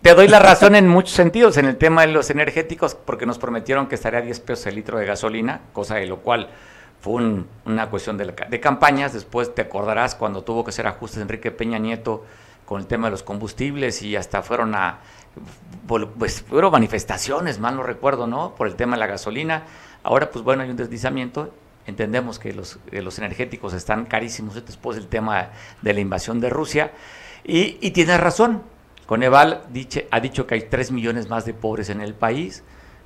Te 0.02 0.14
doy 0.14 0.28
la 0.28 0.38
razón 0.38 0.74
en 0.74 0.86
muchos 0.86 1.14
sentidos, 1.14 1.56
en 1.56 1.64
el 1.64 1.78
tema 1.78 2.02
de 2.02 2.08
los 2.12 2.28
energéticos, 2.30 2.94
porque 2.94 3.24
nos 3.24 3.38
prometieron 3.38 3.86
que 3.86 3.94
estaría 3.94 4.18
a 4.18 4.22
10 4.22 4.40
pesos 4.40 4.66
el 4.66 4.74
litro 4.74 4.98
de 4.98 5.06
gasolina, 5.06 5.62
cosa 5.72 5.94
de 5.94 6.06
lo 6.06 6.18
cual 6.18 6.48
fue 7.00 7.22
una 7.64 7.88
cuestión 7.88 8.18
de, 8.18 8.34
de, 8.48 8.60
campañas. 8.60 9.14
Después 9.14 9.54
te 9.54 9.62
acordarás 9.62 10.14
cuando 10.14 10.44
tuvo 10.44 10.62
que 10.62 10.70
hacer 10.70 10.86
ajustes 10.86 11.22
Enrique 11.22 11.50
Peña 11.50 11.78
Nieto 11.78 12.24
con 12.64 12.80
el 12.80 12.86
tema 12.86 13.06
de 13.06 13.12
los 13.12 13.22
combustibles 13.22 14.02
y 14.02 14.16
hasta 14.16 14.42
fueron 14.42 14.74
a, 14.74 15.00
pues 16.18 16.42
fueron 16.42 16.72
manifestaciones, 16.72 17.58
mal 17.58 17.76
no 17.76 17.82
recuerdo, 17.82 18.26
¿no? 18.26 18.54
Por 18.54 18.66
el 18.66 18.74
tema 18.74 18.96
de 18.96 19.00
la 19.00 19.06
gasolina. 19.06 19.64
Ahora, 20.02 20.30
pues 20.30 20.44
bueno, 20.44 20.62
hay 20.62 20.70
un 20.70 20.76
deslizamiento 20.76 21.52
Entendemos 21.86 22.38
que 22.38 22.52
los, 22.52 22.78
los 22.90 23.18
energéticos 23.18 23.74
están 23.74 24.06
carísimos 24.06 24.54
después 24.64 24.96
del 24.96 25.06
tema 25.06 25.50
de 25.82 25.92
la 25.92 26.00
invasión 26.00 26.40
de 26.40 26.48
Rusia. 26.50 26.92
Y, 27.44 27.76
y 27.80 27.90
tienes 27.90 28.18
razón, 28.20 28.62
Coneval 29.06 29.62
dice, 29.70 30.08
ha 30.10 30.20
dicho 30.20 30.46
que 30.46 30.54
hay 30.54 30.62
3 30.62 30.92
millones 30.92 31.28
más 31.28 31.44
de 31.44 31.52
pobres 31.52 31.90
en 31.90 32.00
el 32.00 32.14
país. 32.14 32.62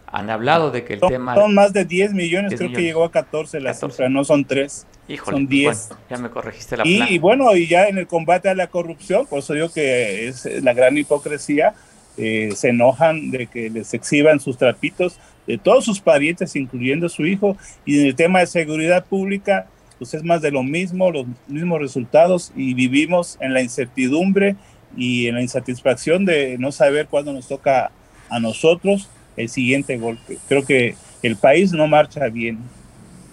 Han 0.06 0.30
hablado 0.30 0.70
de 0.70 0.84
que 0.84 0.94
el 0.94 1.00
tema... 1.00 1.34
Son 1.34 1.54
más 1.54 1.72
de 1.72 1.84
10 1.84 2.14
millones, 2.14 2.54
creo 2.56 2.72
que 2.72 2.82
llegó 2.82 3.04
a 3.04 3.10
14 3.10 3.60
la 3.60 3.74
cifra, 3.74 4.08
no 4.08 4.24
son 4.24 4.44
3. 4.44 4.86
son 5.24 5.46
10. 5.46 5.90
ya 6.08 6.16
me 6.16 6.30
corregiste 6.30 6.76
la 6.78 6.86
y, 6.86 7.02
y, 7.10 7.18
bueno, 7.18 7.54
y 7.54 7.66
ya 7.66 7.88
en 7.88 7.98
el 7.98 8.06
combate 8.06 8.48
a 8.48 8.54
la 8.54 8.68
corrupción, 8.68 9.26
por 9.26 9.40
eso 9.40 9.52
digo 9.52 9.70
que 9.70 10.28
es 10.28 10.46
la 10.62 10.72
gran 10.72 10.96
hipocresía, 10.96 11.74
eh, 12.16 12.52
se 12.56 12.70
enojan 12.70 13.30
de 13.30 13.48
que 13.48 13.68
les 13.68 13.92
exhiban 13.92 14.40
sus 14.40 14.56
trapitos 14.56 15.18
de 15.48 15.58
todos 15.58 15.84
sus 15.84 15.98
parientes, 15.98 16.54
incluyendo 16.54 17.08
su 17.08 17.26
hijo, 17.26 17.56
y 17.84 17.98
en 17.98 18.06
el 18.06 18.14
tema 18.14 18.40
de 18.40 18.46
seguridad 18.46 19.04
pública, 19.06 19.66
pues 19.98 20.14
es 20.14 20.22
más 20.22 20.42
de 20.42 20.52
lo 20.52 20.62
mismo, 20.62 21.10
los 21.10 21.26
mismos 21.48 21.80
resultados, 21.80 22.52
y 22.54 22.74
vivimos 22.74 23.38
en 23.40 23.54
la 23.54 23.62
incertidumbre 23.62 24.56
y 24.96 25.26
en 25.26 25.34
la 25.34 25.42
insatisfacción 25.42 26.26
de 26.26 26.56
no 26.58 26.70
saber 26.70 27.08
cuándo 27.08 27.32
nos 27.32 27.48
toca 27.48 27.90
a 28.28 28.40
nosotros 28.40 29.08
el 29.36 29.48
siguiente 29.48 29.96
golpe. 29.96 30.38
Creo 30.48 30.64
que 30.64 30.94
el 31.22 31.36
país 31.36 31.72
no 31.72 31.86
marcha 31.88 32.28
bien. 32.28 32.58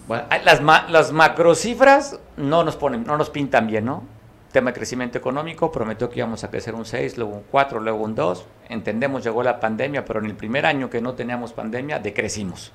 Bueno, 0.08 0.24
las, 0.44 0.62
ma 0.62 0.86
las 0.88 1.12
macrocifras 1.12 2.18
no 2.36 2.64
nos 2.64 2.76
ponen, 2.76 3.04
no 3.04 3.18
nos 3.18 3.28
pintan 3.28 3.66
bien, 3.66 3.84
¿no? 3.84 4.15
Tema 4.56 4.70
de 4.70 4.76
crecimiento 4.78 5.18
económico, 5.18 5.70
prometió 5.70 6.08
que 6.08 6.20
íbamos 6.20 6.42
a 6.42 6.48
crecer 6.48 6.74
un 6.74 6.86
6, 6.86 7.18
luego 7.18 7.34
un 7.34 7.42
4, 7.42 7.78
luego 7.78 8.02
un 8.02 8.14
2. 8.14 8.46
Entendemos, 8.70 9.22
llegó 9.22 9.42
la 9.42 9.60
pandemia, 9.60 10.06
pero 10.06 10.20
en 10.20 10.24
el 10.24 10.34
primer 10.34 10.64
año 10.64 10.88
que 10.88 11.02
no 11.02 11.12
teníamos 11.12 11.52
pandemia, 11.52 11.98
decrecimos. 11.98 12.72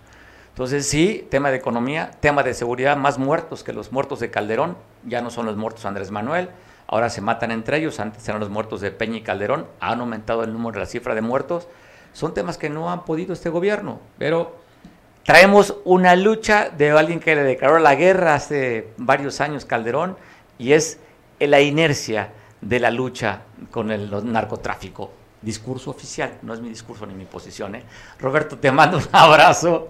Entonces 0.49 0.85
sí, 0.85 1.27
tema 1.31 1.49
de 1.49 1.57
economía, 1.57 2.11
tema 2.19 2.43
de 2.43 2.53
seguridad, 2.53 2.97
más 2.97 3.17
muertos 3.17 3.63
que 3.63 3.73
los 3.73 3.91
muertos 3.91 4.19
de 4.19 4.29
Calderón, 4.29 4.77
ya 5.07 5.23
no 5.23 5.31
son 5.31 5.47
los 5.47 5.57
muertos 5.57 5.85
Andrés 5.85 6.11
Manuel. 6.11 6.51
ahora 6.85 7.09
se 7.09 7.19
matan 7.19 7.49
entre 7.49 7.77
ellos, 7.77 7.99
antes 7.99 8.29
eran 8.29 8.39
los 8.39 8.51
muertos 8.51 8.79
de 8.79 8.91
Peña 8.91 9.17
y 9.17 9.21
Calderón, 9.21 9.65
han 9.79 10.01
aumentado 10.01 10.43
el 10.43 10.53
número 10.53 10.77
la 10.77 10.85
cifra 10.85 11.15
de 11.15 11.21
muertos, 11.21 11.67
son 12.13 12.35
temas 12.35 12.59
que 12.59 12.69
no 12.69 12.91
han 12.91 13.05
podido 13.05 13.33
este 13.33 13.49
gobierno, 13.49 14.01
pero 14.19 14.55
traemos 15.23 15.77
una 15.83 16.15
lucha 16.15 16.69
de 16.69 16.91
alguien 16.91 17.19
que 17.19 17.33
le 17.33 17.41
declaró 17.41 17.79
la 17.79 17.95
guerra 17.95 18.35
hace 18.35 18.89
varios 18.97 19.41
años 19.41 19.65
Calderón 19.65 20.15
y 20.59 20.73
es 20.73 20.99
la 21.47 21.61
inercia 21.61 22.31
de 22.61 22.79
la 22.79 22.91
lucha 22.91 23.41
con 23.69 23.91
el 23.91 24.09
narcotráfico. 24.31 25.11
Discurso 25.41 25.89
oficial, 25.89 26.37
no 26.43 26.53
es 26.53 26.59
mi 26.59 26.69
discurso 26.69 27.05
ni 27.05 27.15
mi 27.15 27.25
posición. 27.25 27.75
¿eh? 27.75 27.83
Roberto, 28.19 28.57
te 28.57 28.71
mando 28.71 28.97
un 28.97 29.07
abrazo. 29.11 29.89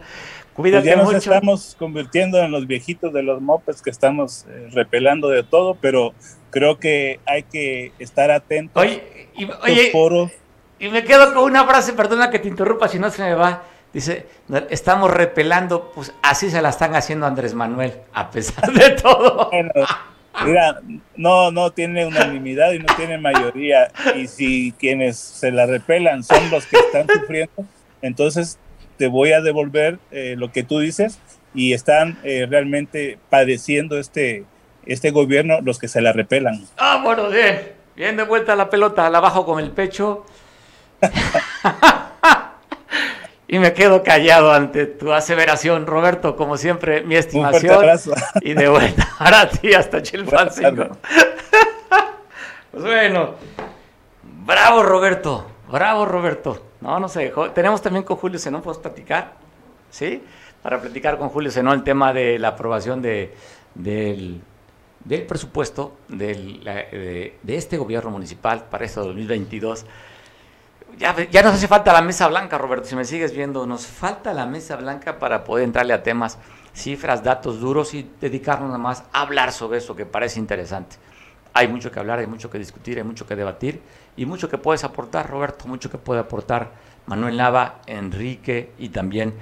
Cuídate 0.54 0.84
pues 0.84 0.96
ya 0.96 0.96
nos 0.98 1.06
mucho. 1.06 1.18
estamos 1.18 1.76
convirtiendo 1.78 2.38
en 2.40 2.52
los 2.52 2.68
viejitos 2.68 3.14
de 3.14 3.24
los 3.24 3.42
mopes 3.42 3.82
que 3.82 3.90
estamos 3.90 4.46
eh, 4.50 4.70
repelando 4.72 5.30
de 5.30 5.44
todo, 5.44 5.76
pero 5.76 6.14
creo 6.50 6.78
que 6.78 7.20
hay 7.26 7.44
que 7.44 7.94
estar 8.00 8.32
atentos. 8.32 8.82
Oye, 8.82 9.30
y, 9.36 9.46
oye, 9.46 9.92
y 10.80 10.90
me 10.90 11.04
quedo 11.04 11.34
con 11.34 11.44
una 11.44 11.66
frase, 11.66 11.94
perdona 11.94 12.30
que 12.30 12.40
te 12.40 12.48
interrumpa 12.48 12.88
si 12.88 13.00
no 13.00 13.10
se 13.10 13.22
me 13.22 13.34
va. 13.34 13.64
Dice, 13.94 14.26
estamos 14.70 15.12
repelando, 15.12 15.92
pues 15.94 16.14
así 16.22 16.50
se 16.50 16.62
la 16.62 16.70
están 16.70 16.96
haciendo 16.96 17.26
Andrés 17.26 17.54
Manuel, 17.54 17.94
a 18.14 18.32
pesar 18.32 18.72
de 18.72 18.92
todo. 18.92 19.50
Bueno, 19.52 19.72
mira, 20.46 20.82
no, 21.16 21.52
no 21.52 21.72
tiene 21.72 22.06
unanimidad 22.06 22.72
y 22.74 22.80
no 22.80 22.94
tiene 22.96 23.18
mayoría. 23.18 23.92
Y 24.16 24.28
si 24.28 24.74
quienes 24.74 25.18
se 25.18 25.52
la 25.52 25.66
repelan 25.66 26.24
son 26.24 26.50
los 26.50 26.66
que 26.66 26.78
están 26.78 27.08
sufriendo, 27.08 27.66
entonces 28.02 28.60
te 28.98 29.08
voy 29.08 29.34
a 29.34 29.42
devolver 29.42 30.00
eh, 30.12 30.36
lo 30.38 30.52
que 30.52 30.64
tú 30.64 30.80
dices 30.80 31.20
y 31.54 31.74
están 31.74 32.18
eh, 32.24 32.48
realmente 32.50 33.18
padeciendo 33.30 33.98
este, 33.98 34.46
este 34.86 35.12
gobierno 35.12 35.62
los 35.62 35.80
que 35.80 35.88
se 35.88 36.02
la 36.02 36.14
repelan. 36.14 36.66
Ah, 36.78 37.02
bueno, 37.04 37.30
bien, 37.30 37.74
bien 37.96 38.16
de 38.16 38.24
vuelta 38.24 38.56
la 38.56 38.70
pelota, 38.70 39.10
la 39.10 39.20
bajo 39.20 39.46
con 39.46 39.60
el 39.60 39.72
pecho. 39.72 40.26
y 43.52 43.60
me 43.60 43.74
quedo 43.74 44.02
callado 44.02 44.54
ante 44.54 44.86
tu 44.86 45.12
aseveración, 45.12 45.86
Roberto, 45.86 46.38
como 46.38 46.56
siempre, 46.56 47.04
mi 47.04 47.18
estimación. 47.18 47.86
y 48.42 48.54
de 48.54 48.70
vuelta 48.70 49.10
para 49.20 49.50
ti 49.50 49.74
hasta 49.74 50.02
Chilpancingo. 50.02 50.88
pues 52.72 52.82
bueno, 52.82 53.32
bravo 54.24 54.84
Roberto, 54.84 55.46
bravo 55.70 56.06
Roberto. 56.06 56.64
No, 56.80 56.98
no 56.98 57.10
sé, 57.10 57.34
tenemos 57.54 57.82
también 57.82 58.06
con 58.06 58.16
Julio 58.16 58.40
Zenón, 58.40 58.62
podemos 58.62 58.82
platicar, 58.82 59.34
¿sí? 59.90 60.24
Para 60.64 60.80
platicar 60.80 61.18
con 61.18 61.28
Julio 61.28 61.52
Zenón 61.52 61.74
el 61.74 61.84
tema 61.84 62.14
de 62.14 62.40
la 62.40 62.50
aprobación 62.50 63.02
de, 63.02 63.36
del, 63.76 64.40
del 65.04 65.24
presupuesto 65.24 65.98
del, 66.08 66.64
de, 66.64 67.36
de 67.44 67.56
este 67.58 67.76
gobierno 67.76 68.12
municipal 68.12 68.64
para 68.72 68.86
este 68.86 69.02
2022 69.02 69.86
ya, 70.98 71.16
ya 71.30 71.42
nos 71.42 71.54
hace 71.54 71.68
falta 71.68 71.94
la 71.94 72.02
mesa 72.02 72.28
blanca, 72.28 72.58
Roberto, 72.58 72.88
si 72.88 72.96
me 72.96 73.06
sigues 73.06 73.36
viendo, 73.36 73.66
nos 73.66 73.86
falta 73.86 74.34
la 74.34 74.46
mesa 74.46 74.76
blanca 74.76 75.20
para 75.20 75.44
poder 75.44 75.66
entrarle 75.66 75.94
a 75.94 76.04
temas, 76.04 76.38
cifras, 76.74 77.24
datos 77.24 77.60
duros 77.60 77.94
y 77.94 78.10
dedicarnos 78.20 78.68
nada 78.68 78.78
más 78.78 79.04
a 79.12 79.22
hablar 79.22 79.52
sobre 79.52 79.80
eso 79.80 79.96
que 79.96 80.06
parece 80.06 80.40
interesante. 80.40 80.98
Hay 81.54 81.68
mucho 81.68 81.92
que 81.92 82.00
hablar, 82.00 82.20
hay 82.20 82.28
mucho 82.28 82.50
que 82.50 82.58
discutir, 82.58 82.98
hay 82.98 83.04
mucho 83.04 83.28
que 83.28 83.36
debatir 83.36 83.82
y 84.16 84.26
mucho 84.26 84.50
que 84.50 84.58
puedes 84.58 84.84
aportar, 84.84 85.30
Roberto, 85.30 85.68
mucho 85.68 85.90
que 85.90 85.98
puede 85.98 86.22
aportar 86.22 86.72
Manuel 87.08 87.38
Nava, 87.38 87.80
Enrique 87.88 88.72
y 88.78 88.90
también 88.90 89.34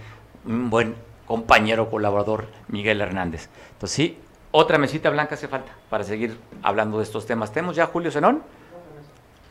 un 0.45 0.69
buen 0.69 0.95
compañero 1.27 1.89
colaborador 1.89 2.47
Miguel 2.67 3.01
Hernández. 3.01 3.49
Entonces 3.73 3.95
sí, 3.95 4.17
otra 4.51 4.79
mesita 4.79 5.11
blanca 5.11 5.35
hace 5.35 5.47
falta 5.47 5.71
para 5.89 6.03
seguir 6.03 6.39
hablando 6.63 6.97
de 6.97 7.03
estos 7.03 7.25
temas. 7.27 7.51
¿Tenemos 7.51 7.75
ya 7.75 7.85
Julio 7.85 8.09
Zenón? 8.11 8.41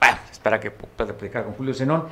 Bueno, 0.00 0.18
espera 0.56 0.60
que 0.60 0.70
pueda 0.70 1.10
explicar 1.10 1.44
con 1.44 1.54
Julio 1.54 1.74
Zenón. 1.74 2.04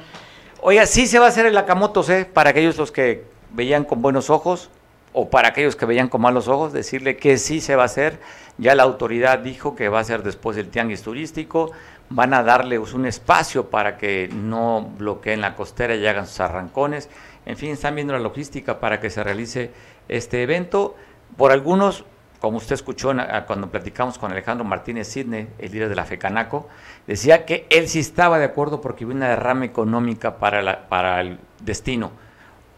Oiga, 0.60 0.86
sí 0.86 1.06
se 1.06 1.18
va 1.18 1.26
a 1.26 1.28
hacer 1.28 1.46
el 1.46 1.56
Akamotos, 1.56 2.08
¿eh? 2.10 2.28
Para 2.30 2.50
aquellos 2.50 2.76
los 2.76 2.92
que 2.92 3.24
veían 3.52 3.84
con 3.84 4.02
buenos 4.02 4.30
ojos 4.30 4.70
o 5.12 5.30
para 5.30 5.48
aquellos 5.48 5.76
que 5.76 5.86
veían 5.86 6.08
con 6.08 6.20
malos 6.20 6.48
ojos, 6.48 6.72
decirle 6.72 7.16
que 7.16 7.38
sí 7.38 7.60
se 7.60 7.76
va 7.76 7.82
a 7.82 7.86
hacer. 7.86 8.18
Ya 8.58 8.74
la 8.74 8.82
autoridad 8.82 9.38
dijo 9.38 9.74
que 9.74 9.88
va 9.88 10.00
a 10.00 10.04
ser 10.04 10.22
después 10.22 10.56
del 10.56 10.68
tianguis 10.68 11.02
turístico. 11.02 11.72
Van 12.10 12.34
a 12.34 12.42
darle 12.42 12.78
un 12.78 13.06
espacio 13.06 13.70
para 13.70 13.96
que 13.96 14.28
no 14.32 14.90
bloqueen 14.98 15.40
la 15.40 15.54
costera 15.54 15.94
y 15.94 16.06
hagan 16.06 16.26
sus 16.26 16.40
arrancones. 16.40 17.08
En 17.46 17.56
fin, 17.56 17.70
están 17.70 17.94
viendo 17.94 18.12
la 18.12 18.18
logística 18.18 18.78
para 18.78 19.00
que 19.00 19.10
se 19.10 19.24
realice 19.24 19.70
este 20.08 20.42
evento. 20.42 20.94
Por 21.36 21.50
algunos 21.52 22.04
como 22.46 22.58
usted 22.58 22.76
escuchó 22.76 23.12
cuando 23.48 23.68
platicamos 23.72 24.18
con 24.18 24.30
Alejandro 24.30 24.64
Martínez 24.64 25.08
Sidney, 25.08 25.48
el 25.58 25.72
líder 25.72 25.88
de 25.88 25.96
la 25.96 26.04
FECANACO, 26.04 26.68
decía 27.04 27.44
que 27.44 27.66
él 27.70 27.88
sí 27.88 27.98
estaba 27.98 28.38
de 28.38 28.44
acuerdo 28.44 28.80
porque 28.80 29.04
hubo 29.04 29.12
una 29.12 29.30
derrama 29.30 29.64
económica 29.64 30.36
para, 30.36 31.20
el 31.20 31.40
destino. 31.58 32.12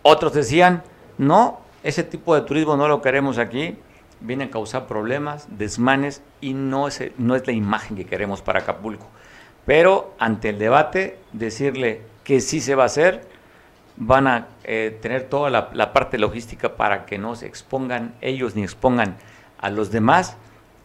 Otros 0.00 0.32
decían, 0.32 0.82
no, 1.18 1.60
ese 1.82 2.02
tipo 2.02 2.34
de 2.34 2.40
turismo 2.46 2.78
no 2.78 2.88
lo 2.88 3.02
queremos 3.02 3.36
aquí, 3.36 3.76
viene 4.20 4.44
a 4.44 4.50
causar 4.50 4.86
problemas, 4.86 5.46
desmanes 5.50 6.22
y 6.40 6.54
no 6.54 6.88
es, 6.88 7.02
no 7.18 7.36
es 7.36 7.46
la 7.46 7.52
imagen 7.52 7.94
que 7.94 8.06
queremos 8.06 8.40
para 8.40 8.60
Acapulco. 8.60 9.06
Pero 9.66 10.14
ante 10.18 10.48
el 10.48 10.58
debate, 10.58 11.18
decirle 11.34 12.00
que 12.24 12.40
sí 12.40 12.62
se 12.62 12.74
va 12.74 12.84
a 12.84 12.86
hacer, 12.86 13.28
van 13.96 14.28
a 14.28 14.46
eh, 14.64 14.98
tener 15.02 15.24
toda 15.24 15.50
la, 15.50 15.68
la 15.74 15.92
parte 15.92 16.16
logística 16.16 16.74
para 16.74 17.04
que 17.04 17.18
no 17.18 17.36
se 17.36 17.44
expongan 17.44 18.14
ellos 18.22 18.56
ni 18.56 18.62
expongan 18.62 19.18
a 19.58 19.70
los 19.70 19.90
demás 19.90 20.36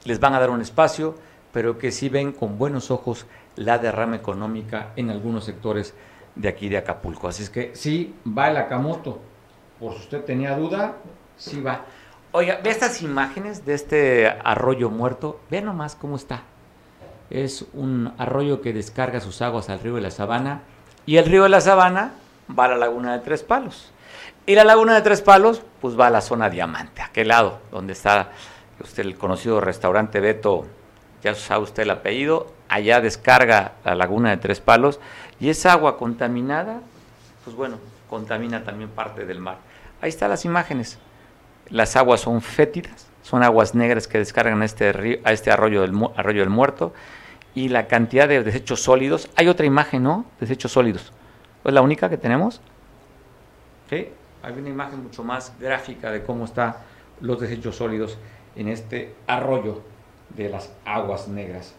les 0.06 0.20
van 0.20 0.34
a 0.34 0.40
dar 0.40 0.50
un 0.50 0.62
espacio, 0.62 1.16
pero 1.52 1.78
que 1.78 1.92
sí 1.92 2.10
ven 2.10 2.32
con 2.32 2.58
buenos 2.58 2.92
ojos 2.92 3.26
la 3.56 3.78
derrama 3.78 4.16
económica 4.16 4.92
en 4.96 5.10
algunos 5.10 5.46
sectores 5.46 5.94
de 6.36 6.48
aquí 6.48 6.70
de 6.70 6.78
Acapulco. 6.78 7.28
Así 7.28 7.44
es 7.44 7.50
que 7.50 7.76
sí 7.76 8.16
va 8.26 8.50
el 8.50 8.58
Akamoto. 8.58 9.20
Por 9.80 9.94
si 9.94 10.00
usted 10.00 10.24
tenía 10.24 10.58
duda, 10.58 10.96
sí 11.38 11.62
va. 11.62 11.82
Oiga, 12.32 12.60
ve 12.64 12.72
estas 12.72 13.02
imágenes 13.02 13.66
de 13.66 13.76
este 13.76 14.28
arroyo 14.44 14.90
muerto. 14.90 15.40
Ve 15.52 15.62
nomás 15.62 15.96
cómo 15.96 16.16
está. 16.16 16.42
Es 17.30 17.66
un 17.74 18.14
arroyo 18.18 18.62
que 18.62 18.74
descarga 18.74 19.20
sus 19.20 19.42
aguas 19.42 19.70
al 19.70 19.80
río 19.80 19.96
de 19.96 20.02
la 20.02 20.12
Sabana. 20.12 20.62
Y 21.06 21.18
el 21.18 21.26
río 21.26 21.44
de 21.44 21.50
la 21.50 21.62
Sabana 21.62 22.14
va 22.58 22.66
a 22.66 22.70
la 22.70 22.78
laguna 22.78 23.14
de 23.14 23.20
Tres 23.20 23.44
Palos. 23.44 23.92
Y 24.46 24.56
la 24.56 24.64
laguna 24.64 24.96
de 24.96 25.02
Tres 25.02 25.22
Palos, 25.22 25.62
pues 25.80 26.00
va 26.00 26.08
a 26.08 26.10
la 26.10 26.22
zona 26.22 26.50
diamante, 26.50 27.02
aquel 27.02 27.30
lado, 27.30 27.60
donde 27.72 27.94
está 27.94 28.32
usted 28.84 29.04
el 29.04 29.18
conocido 29.18 29.62
restaurante 29.62 30.20
Beto, 30.20 30.66
ya 31.24 31.34
sabe 31.36 31.64
usted 31.64 31.84
el 31.84 31.92
apellido, 31.92 32.52
allá 32.68 33.02
descarga 33.02 33.74
la 33.86 33.96
laguna 33.96 34.30
de 34.32 34.38
Tres 34.38 34.60
Palos 34.60 35.00
y 35.40 35.50
esa 35.50 35.72
agua 35.72 35.98
contaminada, 35.98 36.82
pues 37.44 37.56
bueno, 37.56 37.78
contamina 38.10 38.64
también 38.64 38.90
parte 38.90 39.26
del 39.26 39.40
mar. 39.40 39.58
Ahí 40.02 40.10
están 40.10 40.30
las 40.30 40.46
imágenes. 40.46 41.00
Las 41.70 41.96
aguas 41.96 42.22
son 42.22 42.42
fétidas, 42.42 43.08
son 43.22 43.42
aguas 43.42 43.74
negras 43.74 44.08
que 44.08 44.18
descargan 44.18 44.62
a 44.62 44.66
este, 44.66 44.92
río, 44.92 45.20
a 45.24 45.32
este 45.32 45.50
arroyo, 45.50 45.82
del, 45.82 45.94
arroyo 46.16 46.42
del 46.42 46.50
Muerto 46.50 46.94
y 47.56 47.70
la 47.70 47.88
cantidad 47.88 48.28
de 48.28 48.44
desechos 48.44 48.82
sólidos. 48.82 49.30
Hay 49.36 49.48
otra 49.48 49.66
imagen, 49.66 50.04
¿no? 50.04 50.26
Desechos 50.40 50.74
sólidos. 50.74 51.14
¿Es 51.64 51.74
la 51.74 51.82
única 51.82 52.10
que 52.10 52.18
tenemos? 52.18 52.60
¿Sí? 53.90 54.10
Hay 54.42 54.54
una 54.54 54.70
imagen 54.70 55.04
mucho 55.04 55.24
más 55.24 55.54
gráfica 55.58 56.12
de 56.12 56.24
cómo 56.24 56.46
están 56.46 56.76
los 57.22 57.40
desechos 57.40 57.78
sólidos 57.78 58.18
en 58.56 58.68
este 58.68 59.16
arroyo 59.28 59.82
de 60.30 60.50
las 60.50 60.72
aguas 60.86 61.28
negras. 61.28 61.74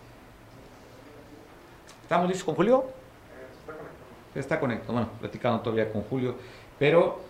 ¿Estamos 2.03 2.29
listos 2.29 2.45
con 2.45 2.55
Julio? 2.55 2.85
Está 4.35 4.59
conectado, 4.59 4.93
bueno, 4.93 5.09
platicando 5.21 5.61
todavía 5.61 5.93
con 5.93 6.03
Julio, 6.03 6.35
pero 6.79 7.21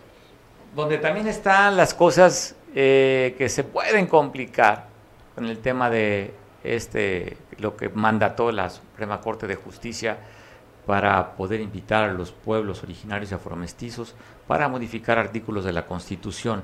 donde 0.74 0.98
también 0.98 1.28
están 1.28 1.76
las 1.76 1.94
cosas 1.94 2.56
eh, 2.74 3.34
que 3.38 3.48
se 3.48 3.62
pueden 3.62 4.06
complicar 4.06 4.86
con 5.34 5.44
el 5.46 5.58
tema 5.58 5.90
de 5.90 6.34
este 6.64 7.36
lo 7.58 7.76
que 7.76 7.88
mandató 7.90 8.50
la 8.50 8.70
Suprema 8.70 9.20
Corte 9.20 9.46
de 9.46 9.54
Justicia 9.54 10.16
para 10.86 11.36
poder 11.36 11.60
invitar 11.60 12.08
a 12.10 12.12
los 12.12 12.32
pueblos 12.32 12.82
originarios 12.82 13.30
y 13.30 13.34
afromestizos 13.34 14.14
para 14.46 14.68
modificar 14.68 15.18
artículos 15.18 15.64
de 15.64 15.72
la 15.72 15.86
Constitución. 15.86 16.62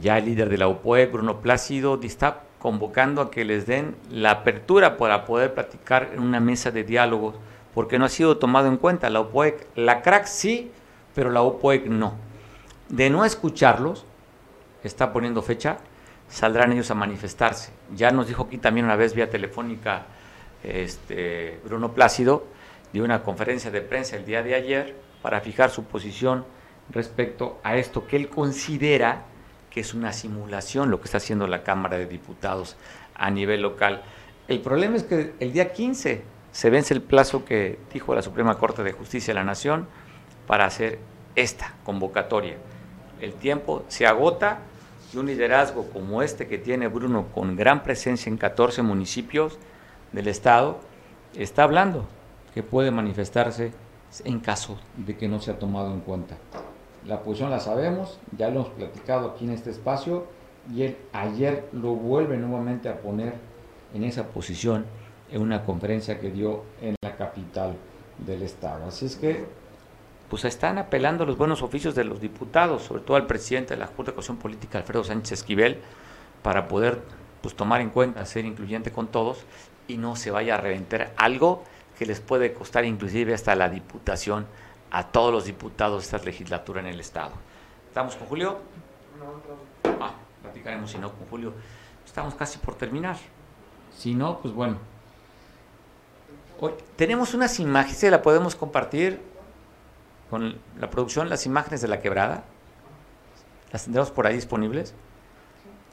Ya 0.00 0.18
el 0.18 0.24
líder 0.24 0.48
de 0.48 0.58
la 0.58 0.68
UPOE, 0.68 1.06
Bruno 1.06 1.40
Plácido, 1.40 2.00
está 2.02 2.42
convocando 2.58 3.20
a 3.20 3.30
que 3.30 3.44
les 3.44 3.66
den 3.66 3.94
la 4.10 4.30
apertura 4.30 4.96
para 4.96 5.24
poder 5.24 5.54
platicar 5.54 6.10
en 6.14 6.20
una 6.20 6.40
mesa 6.40 6.70
de 6.70 6.82
diálogo, 6.82 7.34
porque 7.74 7.98
no 7.98 8.06
ha 8.06 8.08
sido 8.08 8.38
tomado 8.38 8.68
en 8.68 8.76
cuenta. 8.76 9.10
La 9.10 9.20
UPOEC, 9.20 9.66
la 9.76 10.02
CRAC 10.02 10.26
sí, 10.26 10.70
pero 11.14 11.30
la 11.30 11.42
UPOEC 11.42 11.86
no. 11.86 12.14
De 12.88 13.10
no 13.10 13.24
escucharlos, 13.24 14.04
está 14.82 15.12
poniendo 15.12 15.42
fecha, 15.42 15.78
saldrán 16.28 16.72
ellos 16.72 16.90
a 16.90 16.94
manifestarse. 16.94 17.72
Ya 17.94 18.10
nos 18.10 18.28
dijo 18.28 18.44
aquí 18.44 18.58
también 18.58 18.86
una 18.86 18.96
vez 18.96 19.14
vía 19.14 19.30
telefónica 19.30 20.06
este, 20.62 21.60
Bruno 21.64 21.92
Plácido, 21.92 22.46
de 22.92 23.02
una 23.02 23.22
conferencia 23.22 23.70
de 23.70 23.80
prensa 23.80 24.16
el 24.16 24.24
día 24.24 24.42
de 24.42 24.54
ayer 24.54 24.96
para 25.20 25.40
fijar 25.40 25.70
su 25.70 25.84
posición 25.84 26.44
respecto 26.90 27.58
a 27.62 27.76
esto 27.76 28.06
que 28.06 28.16
él 28.16 28.28
considera 28.28 29.24
que 29.74 29.80
es 29.80 29.92
una 29.92 30.12
simulación 30.12 30.88
lo 30.88 31.00
que 31.00 31.06
está 31.06 31.16
haciendo 31.16 31.48
la 31.48 31.64
Cámara 31.64 31.98
de 31.98 32.06
Diputados 32.06 32.76
a 33.16 33.28
nivel 33.28 33.60
local. 33.60 34.02
El 34.46 34.60
problema 34.60 34.96
es 34.96 35.02
que 35.02 35.34
el 35.40 35.52
día 35.52 35.72
15 35.72 36.22
se 36.52 36.70
vence 36.70 36.94
el 36.94 37.02
plazo 37.02 37.44
que 37.44 37.80
dijo 37.92 38.14
la 38.14 38.22
Suprema 38.22 38.56
Corte 38.56 38.84
de 38.84 38.92
Justicia 38.92 39.34
de 39.34 39.40
la 39.40 39.44
Nación 39.44 39.88
para 40.46 40.64
hacer 40.64 41.00
esta 41.34 41.74
convocatoria. 41.82 42.54
El 43.20 43.34
tiempo 43.34 43.84
se 43.88 44.06
agota 44.06 44.60
y 45.12 45.16
un 45.16 45.26
liderazgo 45.26 45.88
como 45.90 46.22
este 46.22 46.46
que 46.46 46.58
tiene 46.58 46.86
Bruno 46.86 47.26
con 47.34 47.56
gran 47.56 47.82
presencia 47.82 48.30
en 48.30 48.36
14 48.36 48.82
municipios 48.82 49.58
del 50.12 50.28
Estado 50.28 50.78
está 51.34 51.64
hablando 51.64 52.06
que 52.54 52.62
puede 52.62 52.92
manifestarse 52.92 53.72
en 54.24 54.38
caso 54.38 54.78
de 54.96 55.16
que 55.16 55.26
no 55.26 55.40
se 55.40 55.50
ha 55.50 55.58
tomado 55.58 55.92
en 55.92 55.98
cuenta. 55.98 56.36
La 57.06 57.22
posición 57.22 57.50
la 57.50 57.60
sabemos, 57.60 58.18
ya 58.36 58.48
lo 58.48 58.60
hemos 58.60 58.68
platicado 58.70 59.30
aquí 59.30 59.44
en 59.44 59.50
este 59.50 59.70
espacio 59.70 60.26
y 60.72 60.82
él 60.82 60.96
ayer 61.12 61.68
lo 61.72 61.94
vuelve 61.94 62.38
nuevamente 62.38 62.88
a 62.88 63.00
poner 63.00 63.34
en 63.92 64.04
esa 64.04 64.28
posición 64.28 64.86
en 65.30 65.42
una 65.42 65.64
conferencia 65.64 66.18
que 66.18 66.30
dio 66.30 66.62
en 66.80 66.94
la 67.02 67.16
capital 67.16 67.76
del 68.18 68.42
estado. 68.42 68.86
Así 68.86 69.06
es 69.06 69.16
que 69.16 69.44
pues 70.28 70.44
están 70.46 70.78
apelando 70.78 71.24
a 71.24 71.26
los 71.26 71.36
buenos 71.36 71.62
oficios 71.62 71.94
de 71.94 72.04
los 72.04 72.20
diputados, 72.20 72.82
sobre 72.82 73.02
todo 73.02 73.16
al 73.16 73.26
presidente 73.26 73.74
de 73.74 73.80
la 73.80 73.86
Junta 73.86 74.10
de 74.10 74.14
Cuestión 74.14 74.38
Política, 74.38 74.78
Alfredo 74.78 75.04
Sánchez 75.04 75.32
Esquivel, 75.32 75.78
para 76.42 76.66
poder 76.66 77.02
pues 77.42 77.54
tomar 77.54 77.82
en 77.82 77.90
cuenta, 77.90 78.24
ser 78.24 78.46
incluyente 78.46 78.90
con 78.90 79.08
todos 79.08 79.44
y 79.86 79.98
no 79.98 80.16
se 80.16 80.30
vaya 80.30 80.54
a 80.54 80.58
reventar 80.58 81.12
algo 81.18 81.62
que 81.98 82.06
les 82.06 82.20
puede 82.20 82.54
costar 82.54 82.84
inclusive 82.84 83.34
hasta 83.34 83.54
la 83.54 83.68
diputación 83.68 84.46
a 84.94 85.02
todos 85.02 85.32
los 85.32 85.44
diputados 85.44 86.02
de 86.02 86.16
esta 86.16 86.24
legislatura 86.24 86.80
en 86.80 86.86
el 86.86 87.00
Estado. 87.00 87.32
¿Estamos 87.88 88.14
con 88.14 88.28
Julio? 88.28 88.58
Ah, 90.00 90.12
platicaremos 90.40 90.88
si 90.88 90.98
no 90.98 91.10
con 91.10 91.26
Julio. 91.26 91.52
Estamos 92.06 92.36
casi 92.36 92.58
por 92.58 92.76
terminar. 92.76 93.16
Si 93.96 94.14
no, 94.14 94.38
pues 94.38 94.54
bueno. 94.54 94.76
Hoy, 96.60 96.74
tenemos 96.94 97.34
unas 97.34 97.58
imágenes, 97.58 97.98
¿se 97.98 98.08
la 98.08 98.22
podemos 98.22 98.54
compartir 98.54 99.20
con 100.30 100.58
la 100.78 100.88
producción, 100.90 101.28
las 101.28 101.44
imágenes 101.44 101.82
de 101.82 101.88
la 101.88 102.00
quebrada. 102.00 102.44
Las 103.72 103.84
tendremos 103.84 104.12
por 104.12 104.28
ahí 104.28 104.36
disponibles. 104.36 104.94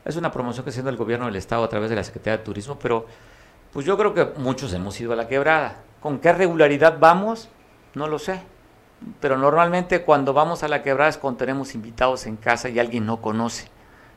Es 0.05 0.15
una 0.15 0.31
promoción 0.31 0.63
que 0.63 0.69
está 0.69 0.79
haciendo 0.79 0.91
el 0.91 0.97
gobierno 0.97 1.25
del 1.25 1.37
Estado 1.37 1.63
a 1.63 1.69
través 1.69 1.89
de 1.89 1.95
la 1.95 2.03
Secretaría 2.03 2.37
de 2.37 2.43
Turismo, 2.43 2.77
pero 2.77 3.07
pues 3.73 3.83
yo 3.83 3.97
creo 3.97 4.13
que 4.13 4.25
muchos 4.39 4.71
hemos 4.73 4.99
ido 5.01 5.13
a 5.13 5.15
la 5.15 5.27
quebrada. 5.27 5.77
¿Con 6.01 6.19
qué 6.19 6.33
regularidad 6.33 6.99
vamos? 6.99 7.49
No 7.95 8.07
lo 8.07 8.19
sé. 8.19 8.41
Pero 9.19 9.37
normalmente 9.37 10.03
cuando 10.03 10.33
vamos 10.33 10.63
a 10.63 10.67
la 10.67 10.83
quebrada 10.83 11.09
es 11.09 11.17
cuando 11.17 11.39
tenemos 11.39 11.75
invitados 11.75 12.25
en 12.27 12.37
casa 12.37 12.69
y 12.69 12.79
alguien 12.79 13.05
no 13.05 13.21
conoce. 13.21 13.67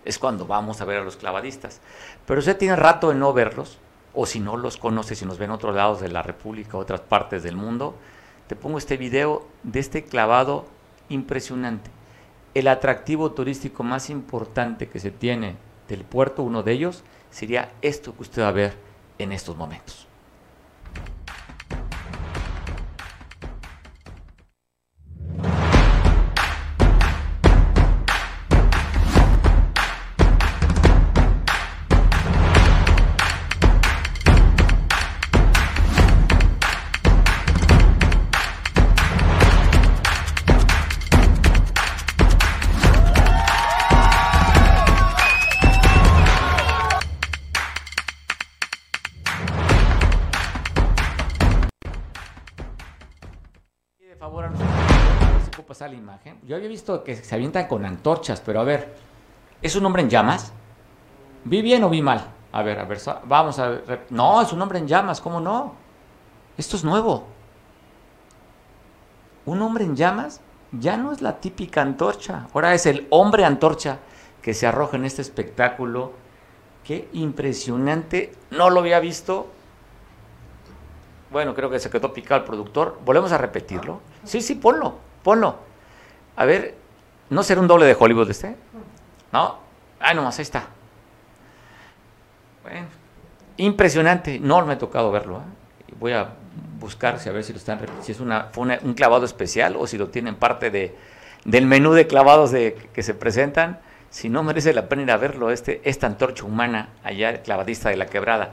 Es 0.05 0.18
cuando 0.18 0.47
vamos 0.47 0.80
a 0.80 0.85
ver 0.85 0.99
a 0.99 1.05
los 1.05 1.16
clavadistas. 1.16 1.80
Pero 2.26 2.41
usted 2.41 2.57
tiene 2.57 2.76
rato 2.76 3.09
de 3.09 3.14
no 3.14 3.32
verlos, 3.32 3.78
o 4.14 4.26
si 4.26 4.41
no 4.41 4.57
los 4.57 4.76
conoce, 4.76 5.14
si 5.14 5.24
nos 5.24 5.39
ven 5.39 5.51
otros 5.51 5.74
lados 5.74 6.01
de 6.01 6.09
la 6.09 6.22
República, 6.22 6.76
otras 6.76 7.01
partes 7.01 7.43
del 7.43 7.57
mundo, 7.57 7.97
te 8.47 8.57
pongo 8.57 8.78
este 8.78 8.97
video 8.97 9.47
de 9.62 9.80
este 9.80 10.05
clavado 10.05 10.66
impresionante. 11.09 11.91
El 12.53 12.68
atractivo 12.68 13.32
turístico 13.32 13.82
más 13.82 14.11
importante 14.11 14.89
que 14.89 15.01
se 15.01 15.11
tiene 15.11 15.57
del 15.89 16.05
puerto, 16.05 16.43
uno 16.43 16.62
de 16.62 16.72
ellos, 16.72 17.03
sería 17.30 17.72
esto 17.82 18.14
que 18.14 18.22
usted 18.22 18.43
va 18.43 18.49
a 18.49 18.53
ver 18.53 18.76
en 19.18 19.32
estos 19.32 19.57
momentos. 19.57 20.04
Yo 56.47 56.57
había 56.57 56.69
visto 56.69 57.03
que 57.03 57.17
se 57.17 57.35
avientan 57.35 57.67
con 57.67 57.87
antorchas, 57.87 58.43
pero 58.45 58.61
a 58.61 58.65
ver, 58.65 58.95
¿es 59.63 59.77
un 59.77 59.87
hombre 59.87 60.03
en 60.03 60.11
llamas? 60.11 60.53
¿Vi 61.45 61.63
bien 61.63 61.83
o 61.85 61.89
vi 61.89 62.03
mal? 62.03 62.23
A 62.53 62.63
ver, 62.63 62.79
a 62.79 62.85
ver, 62.85 62.99
vamos 63.25 63.59
a 63.59 63.69
ver. 63.69 64.07
No, 64.11 64.43
es 64.43 64.53
un 64.53 64.61
hombre 64.61 64.79
en 64.79 64.87
llamas, 64.87 65.23
¿cómo 65.23 65.41
no? 65.41 65.75
Esto 66.59 66.77
es 66.77 66.85
nuevo. 66.85 67.25
Un 69.47 69.63
hombre 69.63 69.85
en 69.85 69.97
llamas 69.97 70.43
ya 70.71 70.99
no 70.99 71.13
es 71.13 71.23
la 71.23 71.41
típica 71.41 71.81
antorcha, 71.81 72.47
ahora 72.53 72.75
es 72.75 72.85
el 72.85 73.07
hombre 73.09 73.47
antorcha 73.47 74.01
que 74.43 74.53
se 74.53 74.67
arroja 74.67 74.99
en 74.99 75.07
este 75.07 75.23
espectáculo. 75.23 76.13
Qué 76.85 77.09
impresionante, 77.15 78.35
no 78.51 78.69
lo 78.69 78.81
había 78.81 79.01
visto. 79.01 79.47
Bueno, 81.31 81.55
creo 81.55 81.71
que 81.71 81.81
se 81.81 81.89
quedó 81.89 82.13
picado 82.13 82.43
el 82.43 82.47
productor. 82.47 82.99
Volvemos 83.03 83.33
a 83.33 83.39
repetirlo. 83.39 84.01
Sí, 84.25 84.43
sí, 84.43 84.57
ponlo, 84.57 84.97
ponlo. 85.23 85.73
A 86.37 86.45
ver, 86.45 86.74
¿no 87.30 87.43
será 87.43 87.61
un 87.61 87.68
doble 87.68 87.87
de 87.87 87.97
Hollywood 87.99 88.30
este? 88.30 88.57
¿No? 89.32 89.59
Ah, 90.01 90.14
nomás, 90.14 90.39
ahí 90.39 90.43
está. 90.43 90.66
Bueno, 92.62 92.87
impresionante. 93.57 94.39
No 94.39 94.64
me 94.66 94.74
ha 94.74 94.78
tocado 94.78 95.11
verlo. 95.11 95.39
¿eh? 95.39 95.95
Voy 95.99 96.12
a 96.12 96.28
buscar 96.80 97.18
a 97.24 97.32
ver 97.32 97.45
si 97.45 97.53
lo 97.53 97.59
están 97.59 97.80
si 98.03 98.12
es 98.12 98.20
una, 98.20 98.49
fue 98.53 98.78
un 98.82 98.95
clavado 98.95 99.24
especial 99.24 99.76
o 99.78 99.87
si 99.87 99.97
lo 99.97 100.09
tienen 100.09 100.35
parte 100.35 100.70
de, 100.70 100.95
del 101.45 101.66
menú 101.66 101.93
de 101.93 102.07
clavados 102.07 102.51
de, 102.51 102.89
que 102.93 103.03
se 103.03 103.14
presentan. 103.14 103.80
Si 104.11 104.28
no 104.28 104.43
merece 104.43 104.72
la 104.72 104.89
pena 104.89 105.03
ir 105.03 105.11
a 105.11 105.16
verlo, 105.16 105.51
este, 105.51 105.80
esta 105.85 106.07
antorcha 106.07 106.45
humana 106.45 106.91
allá, 107.03 107.30
el 107.30 107.41
clavadista 107.41 107.91
de 107.91 107.97
la 107.97 108.07
quebrada. 108.07 108.53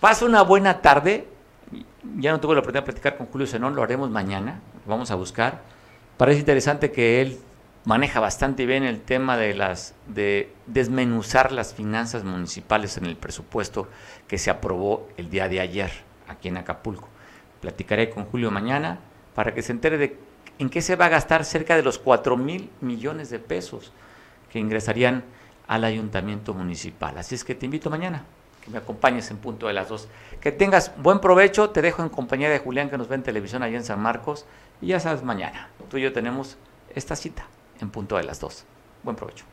Pasa 0.00 0.24
una 0.24 0.42
buena 0.42 0.80
tarde. 0.80 1.26
Ya 2.16 2.32
no 2.32 2.40
tuve 2.40 2.54
la 2.54 2.60
oportunidad 2.60 2.82
de 2.82 2.92
platicar 2.92 3.16
con 3.16 3.26
Julio 3.26 3.46
Zenón, 3.46 3.74
lo 3.74 3.82
haremos 3.82 4.10
mañana. 4.10 4.60
Vamos 4.86 5.10
a 5.10 5.14
buscar 5.14 5.60
Parece 6.18 6.40
interesante 6.40 6.90
que 6.90 7.22
él 7.22 7.38
maneja 7.84 8.18
bastante 8.18 8.66
bien 8.66 8.82
el 8.82 9.00
tema 9.00 9.36
de 9.36 9.54
las 9.54 9.94
de 10.08 10.52
desmenuzar 10.66 11.52
las 11.52 11.74
finanzas 11.74 12.24
municipales 12.24 12.96
en 12.96 13.06
el 13.06 13.16
presupuesto 13.16 13.86
que 14.26 14.36
se 14.36 14.50
aprobó 14.50 15.08
el 15.16 15.30
día 15.30 15.48
de 15.48 15.60
ayer 15.60 15.92
aquí 16.26 16.48
en 16.48 16.56
Acapulco. 16.56 17.08
Platicaré 17.60 18.10
con 18.10 18.24
Julio 18.24 18.50
mañana 18.50 18.98
para 19.36 19.54
que 19.54 19.62
se 19.62 19.70
entere 19.70 19.96
de 19.96 20.18
en 20.58 20.70
qué 20.70 20.82
se 20.82 20.96
va 20.96 21.04
a 21.04 21.08
gastar 21.08 21.44
cerca 21.44 21.76
de 21.76 21.84
los 21.84 22.00
4 22.00 22.36
mil 22.36 22.68
millones 22.80 23.30
de 23.30 23.38
pesos 23.38 23.92
que 24.50 24.58
ingresarían 24.58 25.22
al 25.68 25.84
ayuntamiento 25.84 26.52
municipal. 26.52 27.16
Así 27.16 27.36
es 27.36 27.44
que 27.44 27.54
te 27.54 27.66
invito 27.66 27.90
mañana 27.90 28.24
que 28.64 28.72
me 28.72 28.78
acompañes 28.78 29.30
en 29.30 29.36
punto 29.36 29.68
de 29.68 29.72
las 29.72 29.88
dos. 29.88 30.08
Que 30.40 30.50
tengas 30.50 31.00
buen 31.00 31.20
provecho, 31.20 31.70
te 31.70 31.80
dejo 31.80 32.02
en 32.02 32.08
compañía 32.08 32.50
de 32.50 32.58
Julián 32.58 32.90
que 32.90 32.98
nos 32.98 33.06
ve 33.06 33.14
en 33.14 33.22
televisión 33.22 33.62
allá 33.62 33.76
en 33.76 33.84
San 33.84 34.00
Marcos 34.00 34.46
y 34.82 34.88
ya 34.88 34.98
sabes 34.98 35.22
mañana 35.22 35.68
tú 35.88 35.96
y 35.98 36.02
yo 36.02 36.12
tenemos 36.12 36.56
esta 36.94 37.16
cita 37.16 37.46
en 37.80 37.90
punto 37.90 38.16
de 38.16 38.24
las 38.24 38.40
dos. 38.40 38.64
Buen 39.02 39.16
provecho. 39.16 39.44